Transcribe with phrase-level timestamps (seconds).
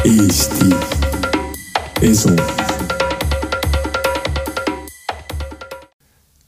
[0.00, 0.70] Eesti
[2.00, 2.30] Esu.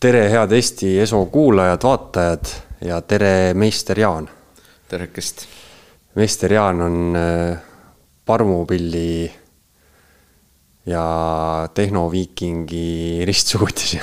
[0.00, 2.52] tere, head Eesti Eso kuulajad, vaatajad
[2.88, 4.30] ja tere, meister Jaan.
[4.88, 5.44] terekest.
[6.16, 7.58] meister Jaan on äh,
[8.24, 9.32] parmupilli
[10.86, 11.04] ja
[11.74, 12.88] tehnoviikingi
[13.28, 13.98] ristsugutis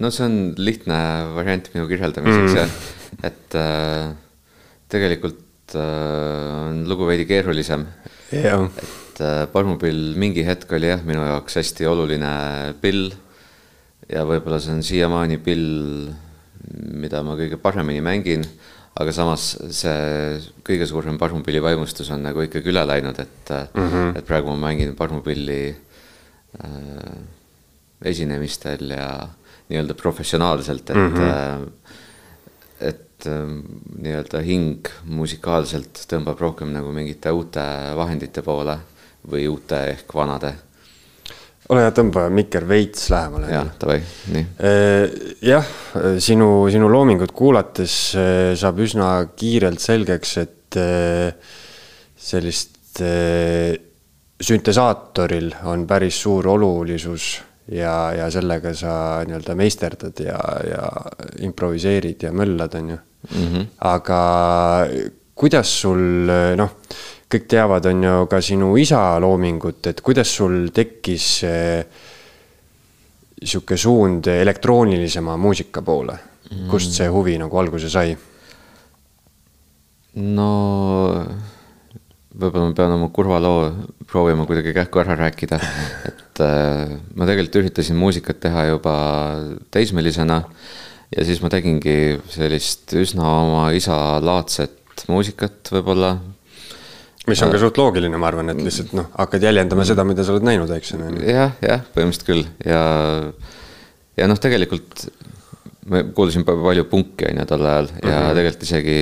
[0.00, 0.96] no see on lihtne
[1.36, 2.56] variant minu kirjeldamiseks mm.
[2.56, 4.16] ja et äh,
[4.88, 7.86] tegelikult on lugu veidi keerulisem.
[8.30, 12.32] et äh, parmupill mingi hetk oli jah, minu jaoks hästi oluline
[12.80, 13.10] pill.
[14.10, 16.10] ja võib-olla see on siiamaani pill,
[17.00, 18.46] mida ma kõige paremini mängin.
[19.00, 24.16] aga samas see kõige suurem parmupilli vaimustus on nagu ikkagi üle läinud, et mm, -hmm.
[24.18, 27.20] et praegu ma mängin parmupilli äh,
[28.04, 29.28] esinemistel ja
[29.70, 31.70] nii-öelda professionaalselt, et mm, -hmm.
[32.80, 33.60] et ähm,
[34.00, 37.62] nii-öelda hing musikaalselt tõmbab rohkem nagu mingite uute
[37.98, 38.76] vahendite poole
[39.30, 40.52] või uute ehk vanade.
[41.70, 43.50] ole hea, tõmba mikker veits lähemale.
[43.52, 43.98] jah, davai,
[44.34, 44.46] nii.
[44.70, 45.18] Äh,
[45.50, 45.66] jah,
[46.18, 50.56] sinu, sinu loomingut kuulates äh, saab üsna kiirelt selgeks, et
[52.20, 53.00] sellist
[54.40, 57.32] süntesaatoril on päris suur olulisus
[57.70, 58.94] ja, ja sellega sa
[59.26, 60.88] nii-öelda meisterdad ja, ja
[61.46, 63.46] improviseerid ja möllad, on ju mm.
[63.46, 63.66] -hmm.
[63.78, 64.20] aga
[65.34, 66.70] kuidas sul, noh,
[67.30, 71.44] kõik teavad, on ju ka sinu isa loomingut, et kuidas sul tekkis
[73.40, 76.70] sihuke suund elektroonilisema muusika poole mm, -hmm.
[76.70, 78.16] kust see huvi nagu alguse sai?
[80.14, 80.50] no
[82.40, 83.70] võib-olla ma pean oma kurva loo
[84.10, 85.58] proovima kuidagi kähku ära rääkida,
[86.10, 88.94] et äh, ma tegelikult üritasin muusikat teha juba
[89.70, 90.42] teismelisena
[91.16, 96.14] ja siis ma tegingi sellist üsna oma isa laadset muusikat võib-olla.
[97.30, 100.36] mis on ka suht loogiline, ma arvan, et lihtsalt noh, hakkad jäljendama seda, mida sa
[100.36, 101.00] oled näinud, eks ju.
[101.26, 102.84] jah, jah, põhimõtteliselt küll ja,
[104.20, 105.08] ja noh, tegelikult
[105.90, 108.34] ma kuulasin palju punki on ju tol ajal ja mm -hmm.
[108.38, 108.98] tegelikult isegi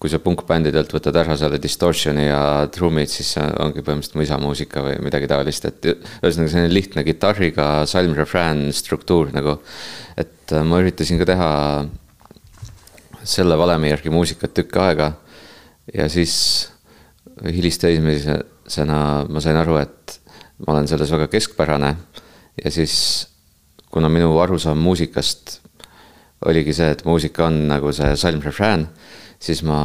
[0.00, 4.38] kui sa punkbändidelt võtad ära selle distortion'i ja trummid, siis see ongi põhimõtteliselt mu isa
[4.40, 9.58] muusika või midagi taolist, et ühesõnaga selline lihtne kitarriga salm-refrään struktuur nagu.
[10.20, 11.50] Et äh, ma üritasin ka teha
[13.24, 15.12] selle valemi järgi muusikat tükk aega
[15.94, 16.34] ja siis
[17.44, 20.20] hilisteismelisena ma sain aru, et
[20.64, 21.94] ma olen selles väga keskpärane
[22.64, 22.94] ja siis
[23.90, 25.58] kuna minu arusaam muusikast
[26.46, 28.86] oligi see, et muusika on nagu see salm-refrään,
[29.40, 29.80] siis ma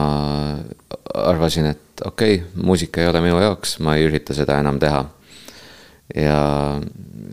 [1.13, 5.03] arvasin, et okei okay,, muusika ei ole minu jaoks, ma ei ürita seda enam teha.
[6.15, 6.39] ja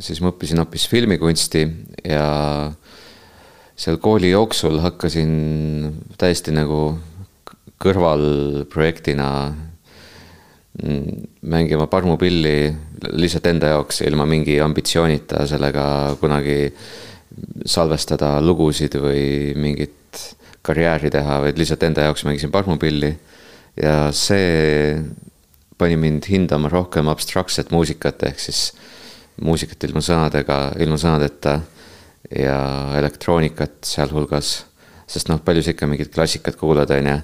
[0.00, 1.66] siis ma õppisin hoopis filmikunsti
[2.08, 2.24] ja
[3.77, 5.33] seal kooli jooksul hakkasin
[6.19, 6.99] täiesti nagu
[7.83, 9.28] kõrvalprojektina
[11.43, 12.72] mängima parmupilli
[13.12, 15.84] lihtsalt enda jaoks ilma mingi ambitsioonita sellega
[16.21, 16.72] kunagi
[17.69, 20.22] salvestada lugusid või mingit
[20.62, 23.12] karjääri teha, vaid lihtsalt enda jaoks mängisin parmupilli.
[23.82, 25.00] ja see
[25.78, 28.72] pani mind hindama rohkem abstraktset muusikat, ehk siis
[29.41, 31.61] muusikat ilma sõnadega, ilma sõnadeta
[32.31, 32.59] ja
[32.99, 34.53] elektroonikat sealhulgas.
[35.12, 37.16] sest noh, palju sa ikka mingit klassikat kuulad, on ju,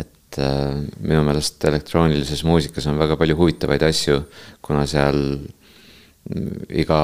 [0.00, 4.22] et äh, minu meelest elektroonilises muusikas on väga palju huvitavaid asju,
[4.64, 5.18] kuna seal
[6.72, 7.00] iga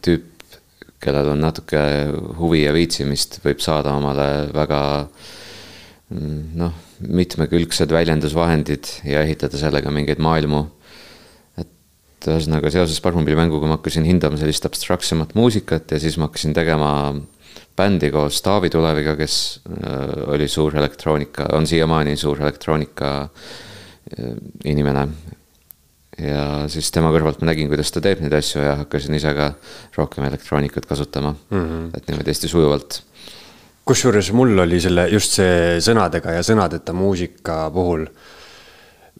[0.00, 0.32] tüüp
[1.02, 1.80] kellel on natuke
[2.38, 4.80] huvi ja viitsimist, võib saada omale väga
[6.12, 10.62] mm, noh, mitmekülgsed väljendusvahendid ja ehitada sellega mingeid maailmu.
[12.22, 16.92] Et ühesõnaga seoses parmupillimänguga ma hakkasin hindama sellist abstraktsemat muusikat ja siis ma hakkasin tegema
[17.76, 24.34] bändi koos Taavi Tuleviga, kes äh, oli suur elektroonika, on siiamaani suur elektroonika äh,
[24.64, 25.08] inimene
[26.20, 29.52] ja siis tema kõrvalt ma nägin, kuidas ta teeb neid asju ja hakkasin ise ka
[29.96, 31.88] rohkem elektroonikat kasutama mm, -hmm.
[31.96, 33.02] et niimoodi hästi sujuvalt.
[33.84, 38.06] kusjuures mul oli selle, just see sõnadega ja sõnadeta muusika puhul,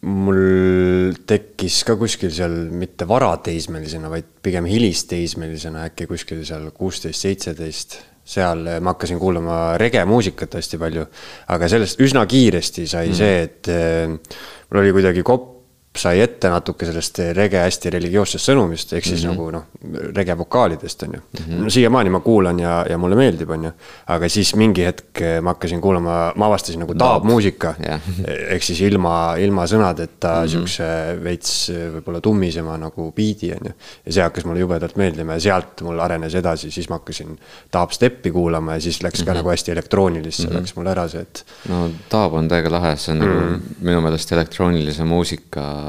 [0.03, 7.99] mul tekkis ka kuskil seal mitte varateismelisena, vaid pigem hilisteismelisena äkki kuskil seal kuusteist, seitseteist
[8.33, 11.07] seal ma hakkasin kuulama regemuusikat hästi palju,
[11.55, 13.19] aga sellest üsna kiiresti sai mm.
[13.19, 14.37] see, et eh,
[14.71, 15.52] mul oli kuidagi kopp
[15.93, 19.37] sai ette natuke sellest rege hästi religioossest sõnumist, ehk siis mm -hmm.
[19.37, 21.45] nagu noh, rege vokaalidest on ju mm.
[21.45, 21.65] -hmm.
[21.65, 23.73] no siiamaani ma kuulan ja, ja mulle meeldib, on ju.
[24.07, 28.01] aga siis mingi hetk ma hakkasin kuulama, ma avastasin nagu taabmuusika yeah.
[28.49, 30.49] ehk siis ilma, ilma sõnadeta mm -hmm.
[30.49, 30.85] siukse
[31.25, 33.73] veits võib-olla tummisema nagu biidi on ju.
[34.07, 37.39] ja see hakkas mulle jubedalt meeldima ja sealt mul arenes edasi, siis ma hakkasin
[37.71, 39.27] taabsteppi kuulama ja siis läks mm -hmm.
[39.27, 40.57] ka nagu hästi elektroonilisse mm, -hmm.
[40.57, 41.45] läks mul ära see, et.
[41.69, 43.51] no taab on täiega lahe, see on mm -hmm.
[43.51, 45.82] nagu minu meelest elektroonilise muusika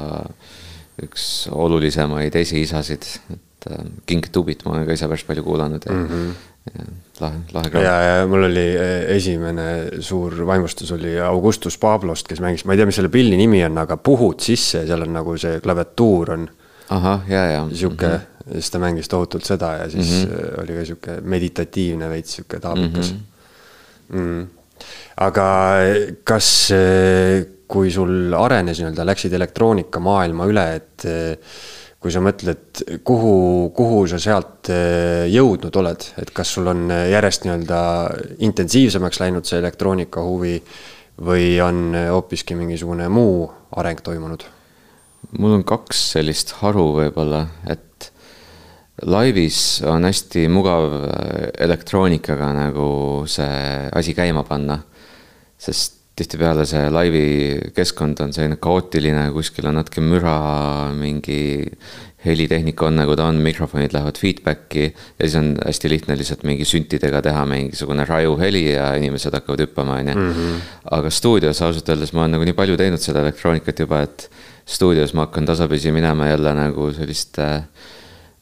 [1.02, 5.94] üks olulisemaid esiisasid, et äh, King Tubit ma olen ka ise päris palju kuulanud ja
[5.94, 6.34] mm, -hmm.
[6.70, 6.84] ja
[7.20, 7.84] lahe, lahe kraam.
[7.84, 9.66] ja, ja mul oli äh, esimene
[10.00, 13.78] suur vaimustus oli Augustus Pablost, kes mängis, ma ei tea, mis selle pilli nimi on,
[13.78, 16.48] aga puhud sisse ja seal on nagu see klaviatuur on.
[16.94, 17.68] ahah, ja, ja.
[17.72, 18.52] sihuke mm, -hmm.
[18.52, 20.62] siis ta mängis tohutult seda ja siis mm -hmm.
[20.62, 23.18] oli ka sihuke meditatiivne veits sihuke taavikas mm.
[23.18, 24.20] -hmm.
[24.20, 24.46] Mm.
[25.24, 25.46] Aga
[26.26, 26.48] kas
[27.74, 31.54] kui sul arenes nii-öelda, läksid elektroonikamaailma üle, et eh,
[32.00, 33.36] kui sa mõtled, kuhu,
[33.76, 37.80] kuhu sa sealt eh, jõudnud oled, et kas sul on järjest nii-öelda
[38.46, 40.58] intensiivsemaks läinud see elektroonika huvi
[41.24, 43.46] või on hoopiski mingisugune muu
[43.78, 44.44] areng toimunud?
[45.40, 48.10] mul on kaks sellist haru võib-olla, et
[49.02, 50.86] laivis on hästi mugav
[51.58, 52.88] elektroonikaga nagu
[53.26, 54.78] see asi käima panna,
[55.58, 57.26] sest tihtipeale see laivi
[57.74, 60.36] keskkond on selline kaootiline, kuskil on natuke müra,
[60.94, 61.64] mingi
[62.24, 66.64] helitehnika on nagu ta on, mikrofonid lähevad feedback'i ja siis on hästi lihtne lihtsalt mingi
[66.68, 70.14] süntidega teha mingisugune raju heli ja inimesed hakkavad hüppama, on ju.
[70.14, 70.62] Mhm.
[70.94, 74.30] aga stuudios ausalt öeldes ma olen nagu nii palju teinud seda elektroonikat juba, et
[74.64, 77.64] stuudios ma hakkan tasapisi minema jälle nagu selliste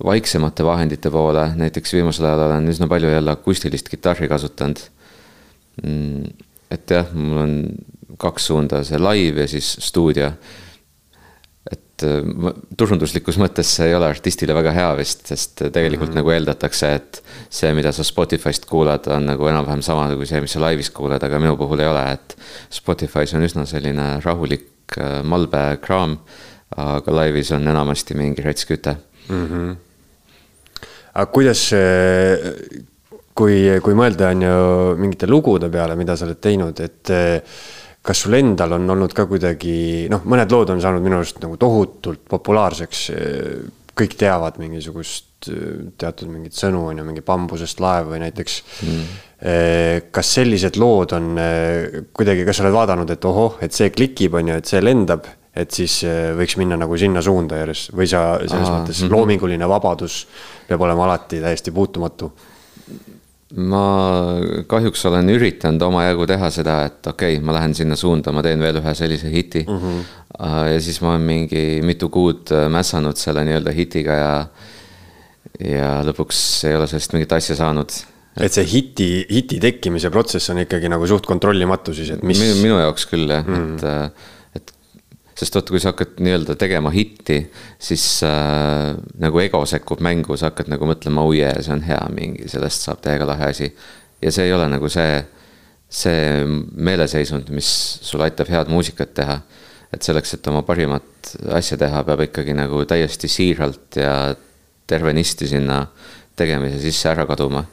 [0.04, 4.80] vaiksemate vahendite poole, näiteks viimasel ajal olen üsna palju jälle akustilist kitarri kasutanud
[5.82, 7.54] mm et jah, mul on
[8.20, 10.32] kaks suunda, see live ja siis stuudio.
[11.72, 16.18] et äh, turunduslikus mõttes see ei ole artistile väga hea vist, sest tegelikult mm -hmm.
[16.18, 20.52] nagu eeldatakse, et see, mida sa Spotify'st kuulad, on nagu enam-vähem sama kui see, mis
[20.52, 22.36] sa laivis kuuled, aga minu puhul ei ole, et
[22.70, 26.18] Spotify's on üsna selline rahulik äh, malbe kraam,
[26.76, 28.96] aga laivis on enamasti mingi rets küte
[29.28, 29.46] mm.
[29.46, 29.76] -hmm.
[31.12, 32.88] aga kuidas see
[33.36, 34.58] kui, kui mõelda, on ju
[35.00, 37.58] mingite lugude peale, mida sa oled teinud, et eh,
[38.02, 41.58] kas sul endal on olnud ka kuidagi, noh, mõned lood on saanud minu arust nagu
[41.60, 43.10] tohutult populaarseks.
[43.92, 45.50] kõik teavad mingisugust
[46.00, 48.54] teatud mingit sõnu, on ju, mingi bambusest laev või näiteks
[48.86, 49.02] mm..
[50.14, 54.38] kas sellised lood on eh, kuidagi, kas sa oled vaadanud, et ohoh, et see klikib,
[54.38, 55.98] on ju, et see lendab et siis
[56.38, 59.12] võiks minna nagu sinna suunda järjest või sa selles Aa, mõttes -hmm.
[59.12, 60.26] loominguline vabadus
[60.68, 62.32] peab olema alati täiesti puutumatu
[63.60, 63.82] ma
[64.68, 68.62] kahjuks olen üritanud omajagu teha seda, et okei okay,, ma lähen sinna suunda, ma teen
[68.64, 69.80] veel ühe sellise hiti mm.
[69.82, 70.70] -hmm.
[70.72, 74.32] ja siis ma olen mingi mitu kuud äh, mässanud selle nii-öelda hitiga ja,
[75.60, 76.40] ja lõpuks
[76.70, 77.92] ei ole sellest mingit asja saanud.
[78.40, 82.40] et see hiti, hiti tekkimise protsess on ikkagi nagu suht kontrollimatu siis, et mis.
[82.62, 84.30] minu jaoks küll jah mm, et äh,
[85.42, 87.38] sest vaata, kui sa hakkad nii-öelda tegema hitti,
[87.82, 88.92] siis äh,
[89.22, 92.86] nagu ego sekkub mängu, sa hakkad nagu mõtlema, oh yeah, see on hea mingi, sellest
[92.86, 93.72] saab täiega lahe asi.
[94.22, 95.18] ja see ei ole nagu see,
[95.90, 97.68] see meeleseisund, mis
[98.06, 99.40] sul aitab head muusikat teha.
[99.92, 104.34] et selleks, et oma parimat asja teha, peab ikkagi nagu täiesti siiralt ja
[104.88, 105.82] tervenisti sinna
[106.36, 107.64] tegemise sisse ära kaduma.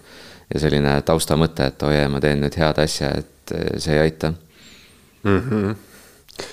[0.54, 4.33] ja selline taustamõte, et oh yeah, ma teen nüüd head asja, et see ei aita
[5.24, 5.38] mm.
[5.38, 5.88] -hmm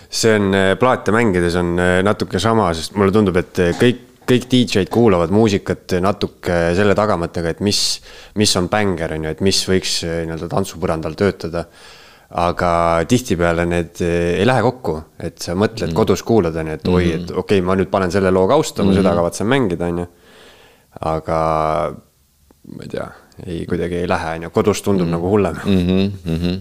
[0.09, 4.03] see on äh, plaate mängides on äh, natuke sama, sest mulle tundub, et äh, kõik,
[4.27, 7.83] kõik DJ-d kuulavad muusikat natuke selle tagamõttega, et mis,
[8.41, 11.69] mis on bänger, on ju, et mis võiks nii-öelda tantsupõrandal töötada.
[12.27, 12.69] aga
[13.07, 15.95] tihtipeale need ei lähe kokku, et sa mõtled mm.
[15.95, 17.39] kodus kuulad, on ju, et oi, et mhm.
[17.39, 19.19] okei okay,, ma nüüd panen selle loo kaustama mm., seda mhm.
[19.21, 20.07] kavatsen mängida, on ju.
[21.07, 21.39] aga
[22.75, 23.07] ma ei tea,
[23.47, 25.15] ei kuidagi ei lähe, on ju, kodus tundub mm.
[25.15, 25.87] nagu hullem mm.
[25.87, 26.59] -hmm, mm -hmm.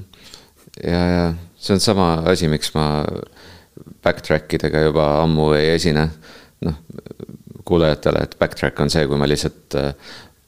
[0.84, 1.34] ja, ja
[1.66, 3.04] see on sama asi, miks ma
[4.06, 6.10] backtrack idega juba ammu ei esine.
[6.66, 6.78] noh,
[7.66, 9.92] kuulajatele, et backtrack on see, kui ma lihtsalt äh,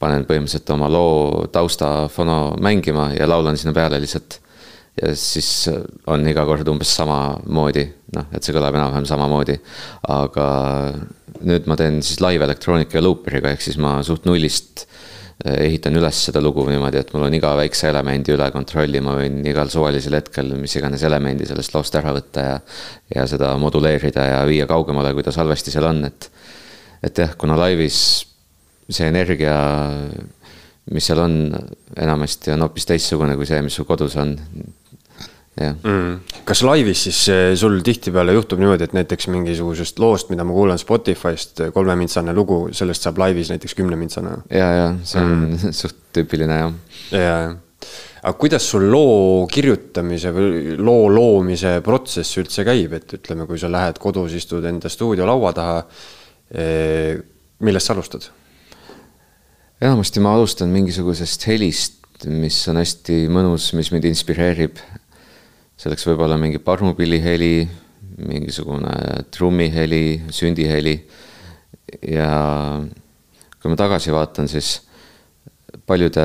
[0.00, 4.38] panen põhimõtteliselt oma loo taustafono mängima ja laulan sinna peale lihtsalt.
[5.02, 7.84] ja siis äh, on iga kord umbes samamoodi,
[8.16, 9.58] noh, et see kõlab enam-vähem samamoodi.
[10.08, 10.48] aga
[11.44, 14.86] nüüd ma teen siis live elektroonika ja luuperiga, ehk siis ma suht nullist
[15.46, 19.38] ehitan üles seda lugu niimoodi, et mul on iga väikse elemendi üle kontrolli, ma võin
[19.46, 22.56] igal suvalisel hetkel mis iganes elemendi sellest loost ära võtta ja.
[23.14, 26.30] ja seda moduleerida ja viia kaugemale, kui ta salvesti seal on, et.
[27.06, 28.00] et jah, kuna laivis
[28.90, 29.54] see energia,
[30.90, 31.38] mis seal on,
[31.94, 34.34] enamasti on hoopis teistsugune kui see, mis sul kodus on
[35.60, 36.42] mm..
[36.48, 40.80] kas laivis siis eh, sul tihtipeale juhtub niimoodi, et näiteks mingisugusest loost, mida ma kuulan
[40.80, 44.36] Spotify'st, eh, kolmemintsane lugu, sellest saab laivis näiteks kümnemintsane?
[44.54, 45.72] ja, ja see on mm.
[45.80, 46.76] suht tüüpiline jah.
[47.12, 47.40] ja, ja,
[48.22, 53.70] aga kuidas sul loo kirjutamise või loo loomise protsess üldse käib, et ütleme, kui sa
[53.72, 55.78] lähed kodus, istud enda stuudiolaua taha.
[56.48, 57.18] Eh,
[57.64, 58.30] millest sa alustad?
[59.78, 64.80] enamasti ma alustan mingisugusest helist, mis on hästi mõnus, mis mind inspireerib
[65.78, 67.54] selleks võib olla mingi parmupilli heli,
[68.18, 70.04] mingisugune trummiheli,
[70.34, 70.96] sündiheli.
[72.10, 72.30] ja
[73.58, 74.80] kui ma tagasi vaatan, siis
[75.88, 76.24] paljude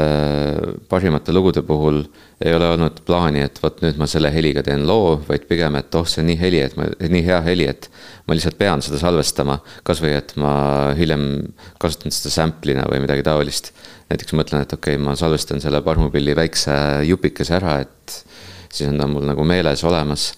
[0.92, 2.02] parimate lugude puhul
[2.44, 5.96] ei ole olnud plaani, et vot nüüd ma selle heliga teen loo, vaid pigem, et
[5.96, 7.88] oh, see on nii heli, et ma, nii hea heli, et
[8.28, 9.60] ma lihtsalt pean seda salvestama.
[9.88, 10.54] kasvõi, et ma
[10.98, 11.26] hiljem
[11.80, 13.72] kasutan seda sample'ina või midagi taolist.
[14.12, 16.76] näiteks mõtlen, et okei okay,, ma salvestan selle parmupilli väikse
[17.08, 18.20] jupikese ära, et
[18.74, 20.32] siis on ta mul nagu meeles olemas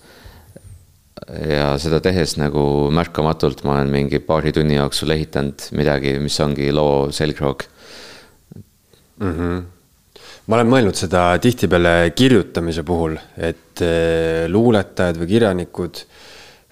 [1.26, 2.62] ja seda tehes nagu
[2.94, 7.64] märkamatult ma olen mingi paari tunni jooksul ehitanud midagi, mis ongi loo selgroog
[9.22, 9.32] mm.
[9.32, 9.64] -hmm.
[10.48, 16.04] ma olen mõelnud seda tihtipeale kirjutamise puhul, et äh, luuletajad või kirjanikud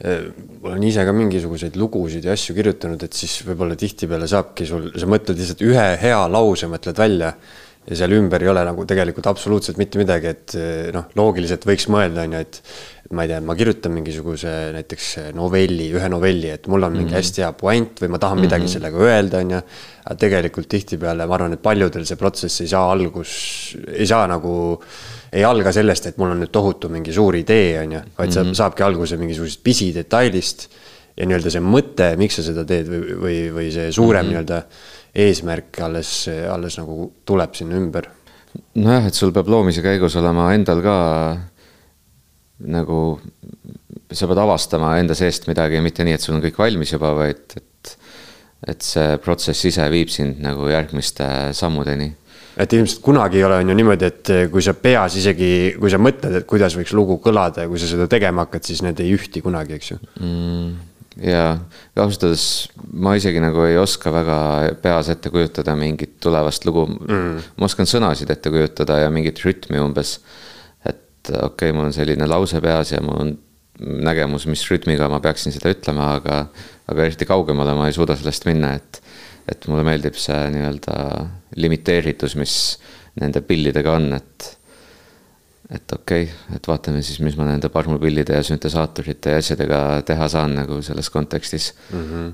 [0.04, 0.30] äh,.
[0.62, 5.08] olen ise ka mingisuguseid lugusid ja asju kirjutanud, et siis võib-olla tihtipeale saabki sul, sa
[5.08, 7.34] mõtled lihtsalt ühe hea lause, mõtled välja
[7.88, 11.90] ja seal ümber ei ole nagu tegelikult absoluutselt mitte midagi, et eh, noh, loogiliselt võiks
[11.92, 12.62] mõelda, on ju, et
[13.04, 17.10] et ma ei tea, ma kirjutan mingisuguse näiteks novelli, ühe novelli, et mul on mingi
[17.10, 17.20] mm -hmm.
[17.20, 18.74] hästi hea puänt või ma tahan midagi mm -hmm.
[18.74, 19.60] sellega öelda, on ju.
[20.06, 24.82] aga tegelikult tihtipeale ma arvan, et paljudel see protsess ei saa algus, ei saa nagu,
[25.32, 28.36] ei alga sellest, et mul on nüüd tohutu mingi suur idee, on ju, vaid mm
[28.36, 28.50] -hmm.
[28.50, 30.70] see saabki alguse mingisugusest pisidetailist
[31.18, 34.34] ja nii-öelda see mõte, miks sa seda teed või, või, või see suurem mm -hmm.
[34.34, 34.64] nii-öelda
[35.14, 38.10] eesmärk alles, alles nagu tuleb sinna ümber.
[38.78, 40.98] nojah, et sul peab loomise käigus olema endal ka
[42.70, 43.00] nagu,
[44.14, 47.58] sa pead avastama enda seest midagi, mitte nii, et sul on kõik valmis juba, vaid
[47.58, 47.94] et,
[48.74, 51.26] et see protsess ise viib sind nagu järgmiste
[51.58, 52.12] sammudeni.
[52.54, 55.98] Et ilmselt kunagi ei ole, on ju niimoodi, et kui sa peas isegi, kui sa
[55.98, 59.16] mõtled, et kuidas võiks lugu kõlada ja kui sa seda tegema hakkad, siis need ei
[59.18, 60.02] ühti kunagi, eks ju.
[60.22, 61.44] Mm ja
[62.00, 62.48] ausalt öeldes
[62.94, 64.38] ma isegi nagu ei oska väga
[64.82, 67.54] peas ette kujutada mingit tulevast lugu mm..
[67.58, 70.20] ma oskan sõnasid ette kujutada ja mingit rütmi umbes.
[70.86, 73.36] et okei okay,, mul on selline lause peas ja mul on
[73.82, 76.44] nägemus, mis rütmiga ma peaksin seda ütlema, aga,
[76.90, 79.00] aga eriti kaugemale ma ei suuda sellest minna, et,
[79.50, 80.98] et mulle meeldib see nii-öelda
[81.62, 82.58] limiteeritus, mis
[83.20, 84.52] nende pillidega on, et
[85.72, 90.28] et okei okay,, et vaatame siis, mis ma nende parmupillide ja süntesaatorite ja asjadega teha
[90.32, 92.02] saan nagu selles kontekstis mm.
[92.10, 92.34] -hmm.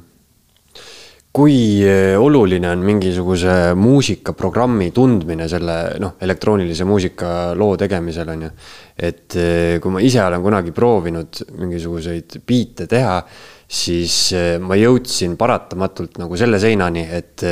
[1.33, 8.51] kui eh, oluline on mingisuguse muusikaprogrammi tundmine selle noh, elektroonilise muusika loo tegemisel on ju.
[8.97, 13.23] et eh, kui ma ise olen kunagi proovinud mingisuguseid biite teha,
[13.67, 17.45] siis eh, ma jõudsin paratamatult nagu selle seinani, et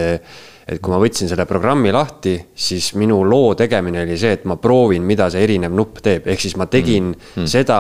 [0.67, 4.57] et kui ma võtsin selle programmi lahti, siis minu loo tegemine oli see, et ma
[4.59, 7.47] proovin, mida see erinev nupp teeb, ehk siis ma tegin mm -hmm.
[7.47, 7.77] seda,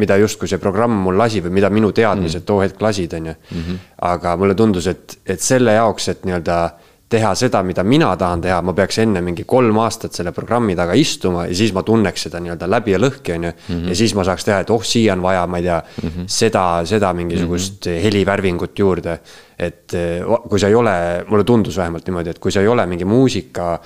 [0.00, 2.46] mida justkui see programm mul lasi või mida minu teadmised mm -hmm.
[2.46, 3.34] too hetk lasid, on ju.
[3.50, 3.76] Mhm.
[4.02, 6.70] aga mulle tundus, et, et selle jaoks, et nii-öelda
[7.12, 10.96] teha seda, mida mina tahan teha, ma peaks enne mingi kolm aastat selle programmi taga
[10.98, 13.52] istuma ja siis ma tunneks seda nii-öelda läbi ja lõhki, on ju.
[13.68, 13.90] Mhm.
[13.92, 16.30] ja siis ma saaks teha, et oh, siia on vaja, ma ei tea mm, -hmm.
[16.40, 18.02] seda, seda mingisugust mm -hmm.
[18.08, 19.18] helivärvingut juurde.
[19.58, 22.86] et eh, kui sa ei ole, mulle tundus vähemalt niimoodi, et kui sa ei ole
[22.86, 23.80] mingi muusika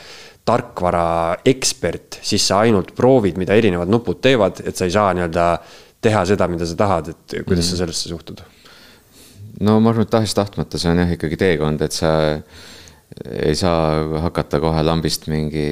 [0.44, 5.58] tarkvara ekspert, siis sa ainult proovid, mida erinevad nupud teevad, et sa ei saa nii-öelda
[6.00, 7.62] teha seda, mida sa tahad, et kuidas mm -hmm.
[7.62, 7.78] sa mhm.
[7.78, 8.40] sellesse suhtud?
[9.60, 12.10] no ma arvan, et tahes-tahtmata see on jah ikkagi teekond, et sa
[13.24, 15.66] ei saa hakata kohe lambist mingi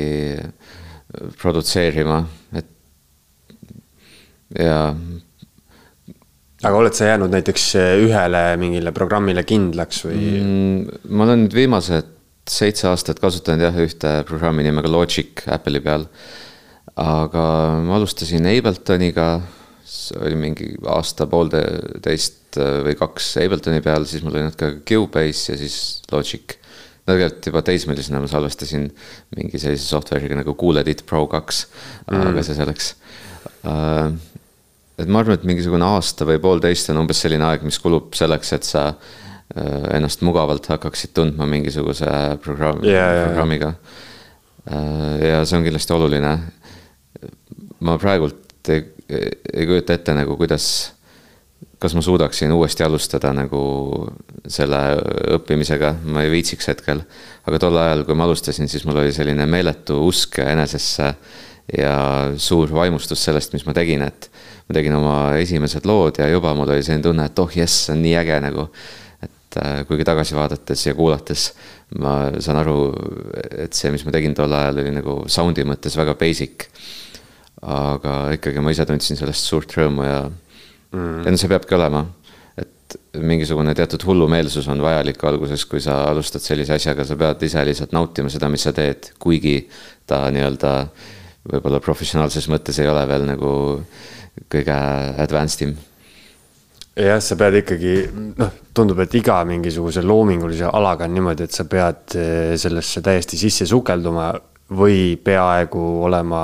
[1.40, 2.22] produtseerima,
[2.56, 2.70] et
[4.58, 4.78] ja.
[6.64, 7.66] aga oled sa jäänud näiteks
[8.06, 11.02] ühele mingile programmile kindlaks või mm,?
[11.10, 12.10] ma olen nüüd viimased
[12.50, 16.06] seitse aastat kasutanud jah, ühte programmi nimega Logic Apple'i peal.
[17.00, 17.44] aga
[17.84, 19.28] ma alustasin Abletoniga,
[19.88, 25.78] see oli mingi aasta-poolteist või kaks Abletoni peal, siis mul oli natuke Cubase ja siis
[26.12, 26.58] Logic
[27.04, 28.86] tegelikult juba teismelisena ma salvestasin
[29.36, 31.64] mingi sellise software'iga nagu Cool Edit Pro kaks
[32.08, 32.94] mm., aga see selleks
[33.68, 34.14] uh,.
[35.00, 38.54] et ma arvan, et mingisugune aasta või poolteist on umbes selline aeg, mis kulub selleks,
[38.56, 42.08] et sa uh, ennast mugavalt hakkaksid tundma mingisuguse
[42.44, 45.14] programm yeah,, programmiga uh,.
[45.20, 46.34] ja see on kindlasti oluline.
[47.84, 48.86] ma praegult ei,
[49.52, 50.66] ei kujuta ette nagu, kuidas
[51.78, 53.60] kas ma suudaksin uuesti alustada nagu
[54.48, 54.80] selle
[55.36, 57.02] õppimisega, ma ei viitsiks hetkel.
[57.44, 61.14] aga tol ajal, kui ma alustasin, siis mul oli selline meeletu usk enesesse
[61.76, 61.94] ja
[62.36, 64.28] suur vaimustus sellest, mis ma tegin, et
[64.68, 67.96] ma tegin oma esimesed lood ja juba mul oli selline tunne, et oh jess, see
[67.96, 68.68] on nii äge nagu.
[69.24, 71.52] et äh, kuigi tagasi vaadates ja kuulates
[72.00, 72.78] ma saan aru,
[73.64, 76.68] et see, mis ma tegin tol ajal, oli nagu sound'i mõttes väga basic.
[77.64, 80.18] aga ikkagi ma ise tundsin sellest suurt rõõmu ja
[80.94, 81.24] mm..
[81.26, 82.04] ja no see peabki olema,
[82.60, 87.64] et mingisugune teatud hullumeelsus on vajalik alguses, kui sa alustad sellise asjaga, sa pead ise
[87.66, 89.58] lihtsalt nautima seda, mis sa teed, kuigi
[90.08, 90.76] ta nii-öelda
[91.50, 93.50] võib-olla professionaalses mõttes ei ole veel nagu
[94.50, 94.78] kõige
[95.20, 95.74] advanced im
[96.96, 97.94] jah, sa pead ikkagi,
[98.38, 103.38] noh, tundub, et iga mingisuguse loomingulise alaga on niimoodi, et sa pead eh, sellesse täiesti
[103.40, 104.30] sisse sukelduma
[104.74, 106.42] või peaaegu olema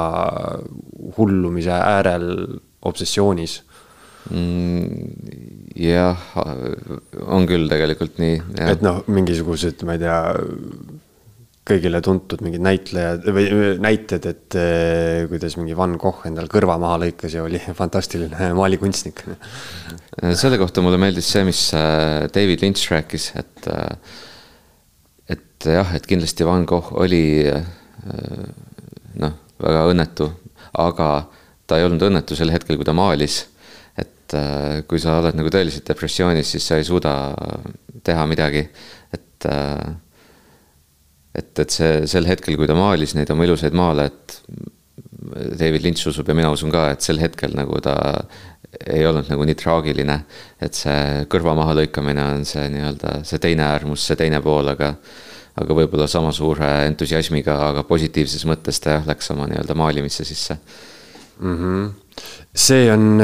[1.17, 2.27] hullumise äärel
[2.87, 3.61] obsessioonis
[4.29, 5.77] mm,.
[5.81, 6.25] jah,
[7.27, 8.41] on küll tegelikult nii.
[8.71, 10.19] et noh, mingisugused, ma ei tea
[11.71, 13.45] kõigile tuntud mingid näitlejad või
[13.83, 19.23] näited, et eh, kuidas mingi Van Gogh endal kõrva maha lõikas ja oli fantastiline maalikunstnik.
[20.35, 24.17] selle kohta mulle meeldis see, mis äh, David Lynch rääkis, et, äh,
[25.37, 27.63] et jah, et kindlasti Van Gogh oli äh,
[29.21, 30.31] noh, väga õnnetu,
[30.81, 31.11] aga
[31.71, 33.45] ta ei olnud õnnetu sel hetkel, kui ta maalis.
[34.31, 37.15] Et kui sa oled nagu tõeliselt depressioonis, siis sa ei suuda
[38.07, 38.67] teha midagi,
[39.15, 39.49] et
[41.31, 44.39] et, et see sel hetkel, kui ta maalis neid oma ilusaid maale, et
[45.61, 47.95] David Lynch usub ja mina usun ka, et sel hetkel nagu ta
[48.87, 50.17] ei olnud nagu nii traagiline.
[50.63, 54.95] et see kõrva mahalõikamine on see nii-öelda see teine äärmus, see teine pool, aga
[55.61, 60.57] aga võib-olla sama suure entusiasmiga, aga positiivses mõttes ta jah, läks oma nii-öelda maalimisse sisse
[61.41, 61.57] mm.
[61.57, 61.91] -hmm.
[62.55, 63.23] see on,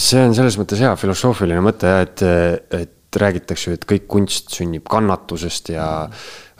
[0.00, 2.24] see on selles mõttes hea filosoofiline mõte et,
[2.76, 5.84] et räägitakse ju, et kõik kunst sünnib kannatusest ja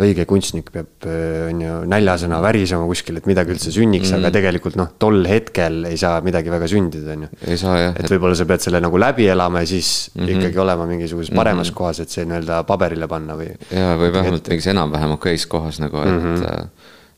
[0.00, 4.26] õige kunstnik peab, on ju, näljasena värisema kuskil, et midagi üldse sünniks mm, -hmm.
[4.26, 7.30] aga tegelikult noh, tol hetkel ei saa midagi väga sündida, on ju.
[7.46, 7.94] ei saa jah.
[7.94, 10.38] et, et võib-olla sa pead selle nagu läbi elama ja siis mm -hmm.
[10.38, 11.78] ikkagi olema mingisuguses paremas mm -hmm.
[11.78, 13.50] kohas, et see nii-öelda paberile panna või.
[13.70, 16.68] jaa, või vähemalt mingis enam-vähem okeis kohas nagu, et mm -hmm.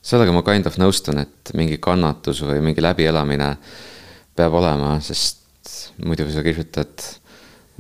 [0.02, 3.56] sellega ma kind of nõustun, et mingi kannatus või mingi läbielamine
[4.36, 5.41] peab olema, sest
[6.04, 7.06] muidu sa kirjutad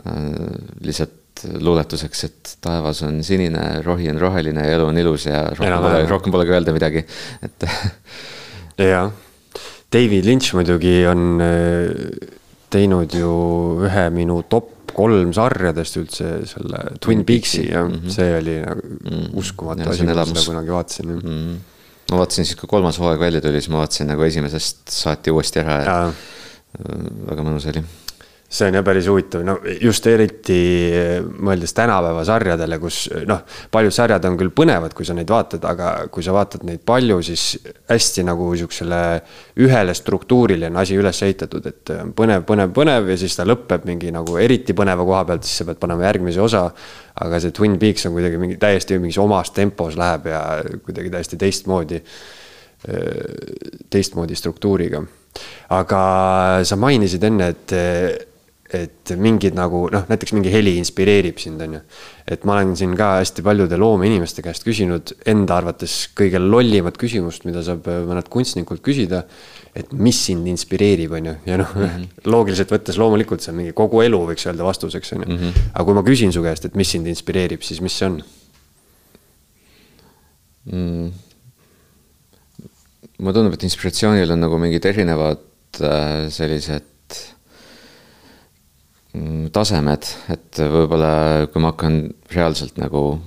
[0.06, 0.16] äh,
[0.84, 5.80] lihtsalt luuletuseks, et taevas on sinine, rohi on roheline ja elu on ilus ja rohkem
[5.82, 7.02] pole, rohkem polegi öelda midagi,
[7.42, 7.66] et.
[8.92, 9.10] jah,
[9.92, 12.30] David Lynch muidugi on äh,
[12.72, 13.32] teinud ju
[13.88, 18.10] ühe minu top kolm sarjadest üldse selle Twin Peaksi ja mm -hmm.
[18.12, 19.28] see oli nagu mm -hmm.
[19.40, 21.20] uskumatu asi, kui ma seda kunagi vaatasin mm.
[21.20, 21.56] -hmm.
[22.12, 25.60] ma vaatasin siis, kui kolmas hooaeg välja tuli, siis ma vaatasin nagu esimesest saati uuesti
[25.60, 26.12] ära ja, ja.
[26.78, 27.84] Väga mõnus oli
[28.52, 30.56] see on jah päris huvitav, no just eriti
[31.40, 33.40] mõeldes tänapäeva sarjadele, kus noh,
[33.72, 37.16] paljud sarjad on küll põnevad, kui sa neid vaatad, aga kui sa vaatad neid palju,
[37.24, 37.46] siis
[37.88, 38.98] hästi nagu sihukesele
[39.64, 44.12] ühele struktuurile on asi üles ehitatud, et põnev, põnev, põnev ja siis ta lõpeb mingi
[44.12, 46.66] nagu eriti põneva koha pealt, siis sa pead panema järgmise osa.
[47.22, 50.44] aga see Twin Peaks on kuidagi mingi täiesti mingis omas tempos läheb ja
[50.84, 52.04] kuidagi täiesti teistmoodi,
[53.90, 55.02] teistmoodi struktuuriga.
[55.72, 56.02] Aga
[56.68, 58.28] sa mainisid enne, et
[58.72, 61.80] et mingid nagu noh, näiteks mingi heli inspireerib sind, on ju.
[62.32, 67.44] et ma olen siin ka hästi paljude loomeinimeste käest küsinud enda arvates kõige lollimat küsimust,
[67.48, 69.24] mida saab mõnelt kunstnikult küsida.
[69.76, 72.06] et mis sind inspireerib, on ju, ja noh mm -hmm.
[72.32, 75.28] loogiliselt võttes loomulikult see on mingi kogu elu, võiks öelda vastuseks, on ju.
[75.34, 75.68] Mhm.
[75.74, 78.22] aga kui ma küsin su käest, et mis sind inspireerib, siis mis see on
[80.64, 81.12] mm.?
[83.22, 85.42] Mulle tundub, et inspiratsioonil on nagu mingid erinevad
[85.80, 86.90] äh, sellised
[89.12, 91.98] Mm, tasemed, et võib-olla kui ma hakkan
[92.32, 93.18] reaalselt nagu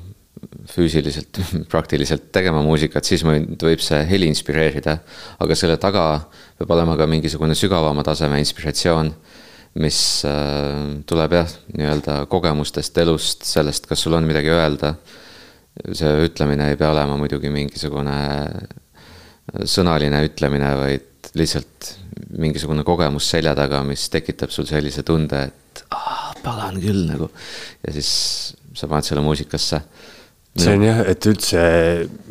[0.71, 1.38] füüsiliselt,
[1.71, 4.97] praktiliselt tegema muusikat, siis mind võib see heli inspireerida.
[5.38, 6.05] aga selle taga
[6.58, 9.12] peab olema ka mingisugune sügavama taseme inspiratsioon,
[9.77, 14.95] mis äh, tuleb jah, nii-öelda kogemustest, elust, sellest, kas sul on midagi öelda.
[15.91, 18.17] see ütlemine ei pea olema muidugi mingisugune
[19.53, 21.93] sõnaline ütlemine, vaid lihtsalt
[22.39, 27.29] mingisugune kogemus selja taga, mis tekitab sul sellise tunde, et ah, pagan küll nagu.
[27.86, 28.10] ja siis
[28.75, 29.81] sa paned selle muusikasse.
[30.55, 31.62] see on jah, et üldse,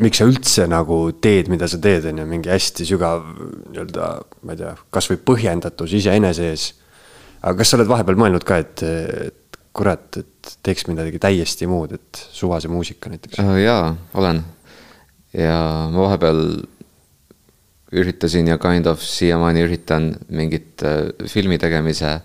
[0.00, 4.10] miks sa üldse nagu teed, mida sa teed, on ju, mingi hästi sügav nii-öelda,
[4.44, 6.68] ma ei tea, kasvõi põhjendatus iseenese ees.
[7.42, 8.84] aga kas sa oled vahepeal mõelnud ka, et,
[9.28, 13.40] et kurat, et teeks midagi täiesti muud, et suvase muusika näiteks?
[13.42, 14.40] Äh, jaa, olen.
[15.36, 15.58] ja
[15.92, 16.40] ma vahepeal
[17.94, 22.20] üritasin ja kind of siiamaani üritan mingit äh, filmi tegemise äh,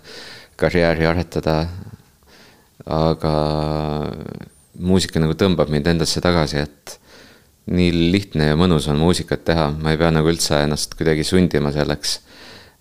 [0.60, 1.68] karjääri aretada.
[2.90, 3.32] aga
[4.80, 6.94] muusika nagu tõmbab mind endasse tagasi, et
[7.70, 11.72] nii lihtne ja mõnus on muusikat teha, ma ei pea nagu üldse ennast kuidagi sundima
[11.76, 12.18] selleks.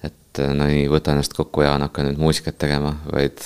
[0.08, 3.44] et no nii, võta ennast kokku ja hakka nüüd muusikat tegema, vaid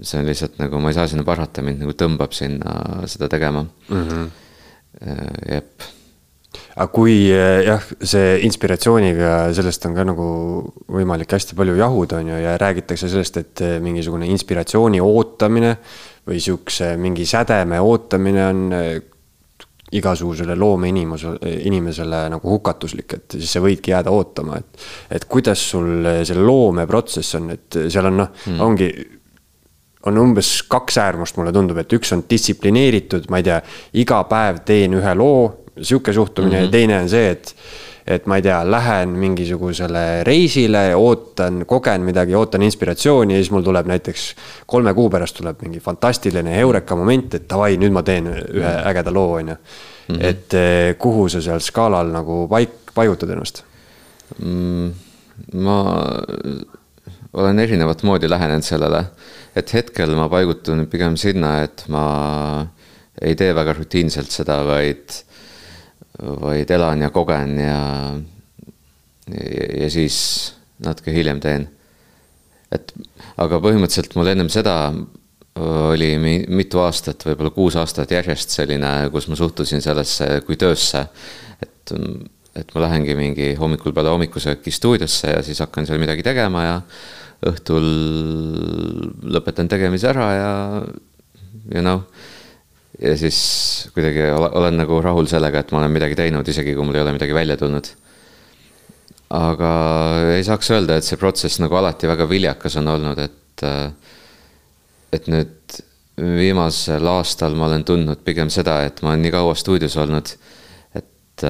[0.00, 3.66] see on lihtsalt nagu, ma ei saa sinna parata, mind nagu tõmbab sinna seda tegema
[3.66, 4.08] mm.
[4.08, 4.30] -hmm.
[5.52, 5.86] jep
[6.76, 10.28] aga kui eh, jah, see inspiratsiooniga, sellest on ka nagu
[10.92, 15.72] võimalik hästi palju jahuda, on ju, ja räägitakse sellest, et eh, mingisugune inspiratsiooni ootamine
[16.28, 18.94] või sihukese mingi sädeme ootamine on eh,
[19.96, 24.88] igasugusele loomeinimesele, inimesele nagu hukatuslik, et siis sa võidki jääda ootama, et.
[25.16, 28.90] et kuidas sul selle loomeprotsess on, et seal on noh mm., ongi
[30.06, 33.60] on umbes kaks äärmust, mulle tundub, et üks on distsiplineeritud, ma ei tea,
[34.02, 35.46] iga päev teen ühe loo,
[35.80, 36.64] sihuke suhtumine mm -hmm.
[36.64, 37.54] ja teine on see, et
[38.06, 43.64] et ma ei tea, lähen mingisugusele reisile, ootan, kogen midagi, ootan inspiratsiooni ja siis mul
[43.66, 44.26] tuleb näiteks
[44.66, 49.14] kolme kuu pärast tuleb mingi fantastiline heureka moment, et davai, nüüd ma teen ühe ägeda
[49.14, 49.56] loo, on ju.
[50.08, 50.20] Mhm.
[50.22, 53.64] et eh, kuhu sa seal skaalal nagu paik-, paigutad ennast
[54.38, 54.92] mm,?
[55.52, 55.80] ma
[57.36, 59.02] olen erinevat moodi lähenenud sellele,
[59.56, 62.04] et hetkel ma paigutun pigem sinna, et ma
[63.20, 65.18] ei tee väga rutiinselt seda, vaid,
[66.18, 67.80] vaid elan ja kogen ja,
[69.30, 70.18] ja, ja siis
[70.84, 71.68] natuke hiljem teen.
[72.72, 72.92] et
[73.40, 74.76] aga põhimõtteliselt mul ennem seda
[75.56, 81.06] oli mitu aastat, võib-olla kuus aastat järjest selline, kus ma suhtusin sellesse kui töösse.
[81.62, 81.92] et,
[82.56, 86.76] et ma lähengi mingi hommikul peale hommikusööki stuudiosse ja siis hakkan seal midagi tegema ja
[87.46, 87.86] õhtul
[89.36, 90.52] lõpetan tegemise ära ja,
[91.72, 92.06] ja noh.
[93.02, 93.38] Ja siis
[93.94, 97.14] kuidagi olen nagu rahul sellega, et ma olen midagi teinud, isegi kui mul ei ole
[97.16, 97.90] midagi välja tulnud.
[99.36, 99.70] aga
[100.36, 103.64] ei saaks öelda, et see protsess nagu alati väga viljakas on olnud, et,
[105.12, 105.80] et nüüd
[106.16, 110.30] viimasel aastal ma olen tundnud pigem seda, et ma olen nii kaua stuudios olnud,
[110.96, 111.44] et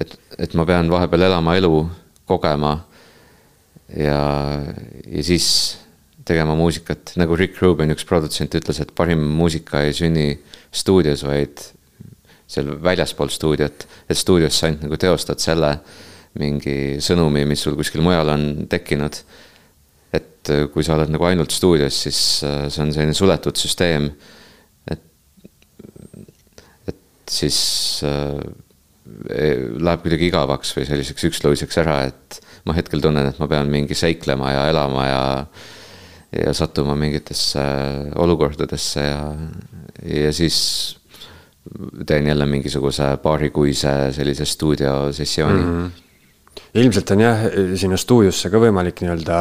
[0.00, 1.76] et, et ma pean vahepeal elama elu
[2.28, 2.74] kogema
[3.96, 4.20] ja,
[5.06, 5.78] ja siis
[6.28, 10.28] tegema muusikat, nagu Rick Rubin, üks produtsent ütles, et parim muusika ei sünni
[10.74, 11.64] stuudios, vaid
[12.52, 15.76] seal väljaspool stuudiot, et stuudios sa ainult nagu teostad selle
[16.40, 19.22] mingi sõnumi, mis sul kuskil mujal on tekkinud.
[20.12, 24.10] et kui sa oled nagu ainult stuudios, siis äh, see on selline suletud süsteem.
[24.90, 25.04] et,
[26.90, 27.58] et siis
[28.04, 28.40] äh,
[29.22, 33.96] läheb kuidagi igavaks või selliseks üksluiseks ära, et ma hetkel tunnen, et ma pean mingi
[33.98, 35.22] seiklema ja elama ja
[36.32, 37.60] ja sattuma mingitesse
[38.16, 39.34] olukordadesse ja,
[40.04, 40.58] ja siis
[42.06, 45.84] teen jälle mingisuguse paarikuise sellise stuudiosessiooni mm.
[45.84, 46.60] -hmm.
[46.74, 49.38] ilmselt on jah, sinna stuudiosse ka võimalik nii-öelda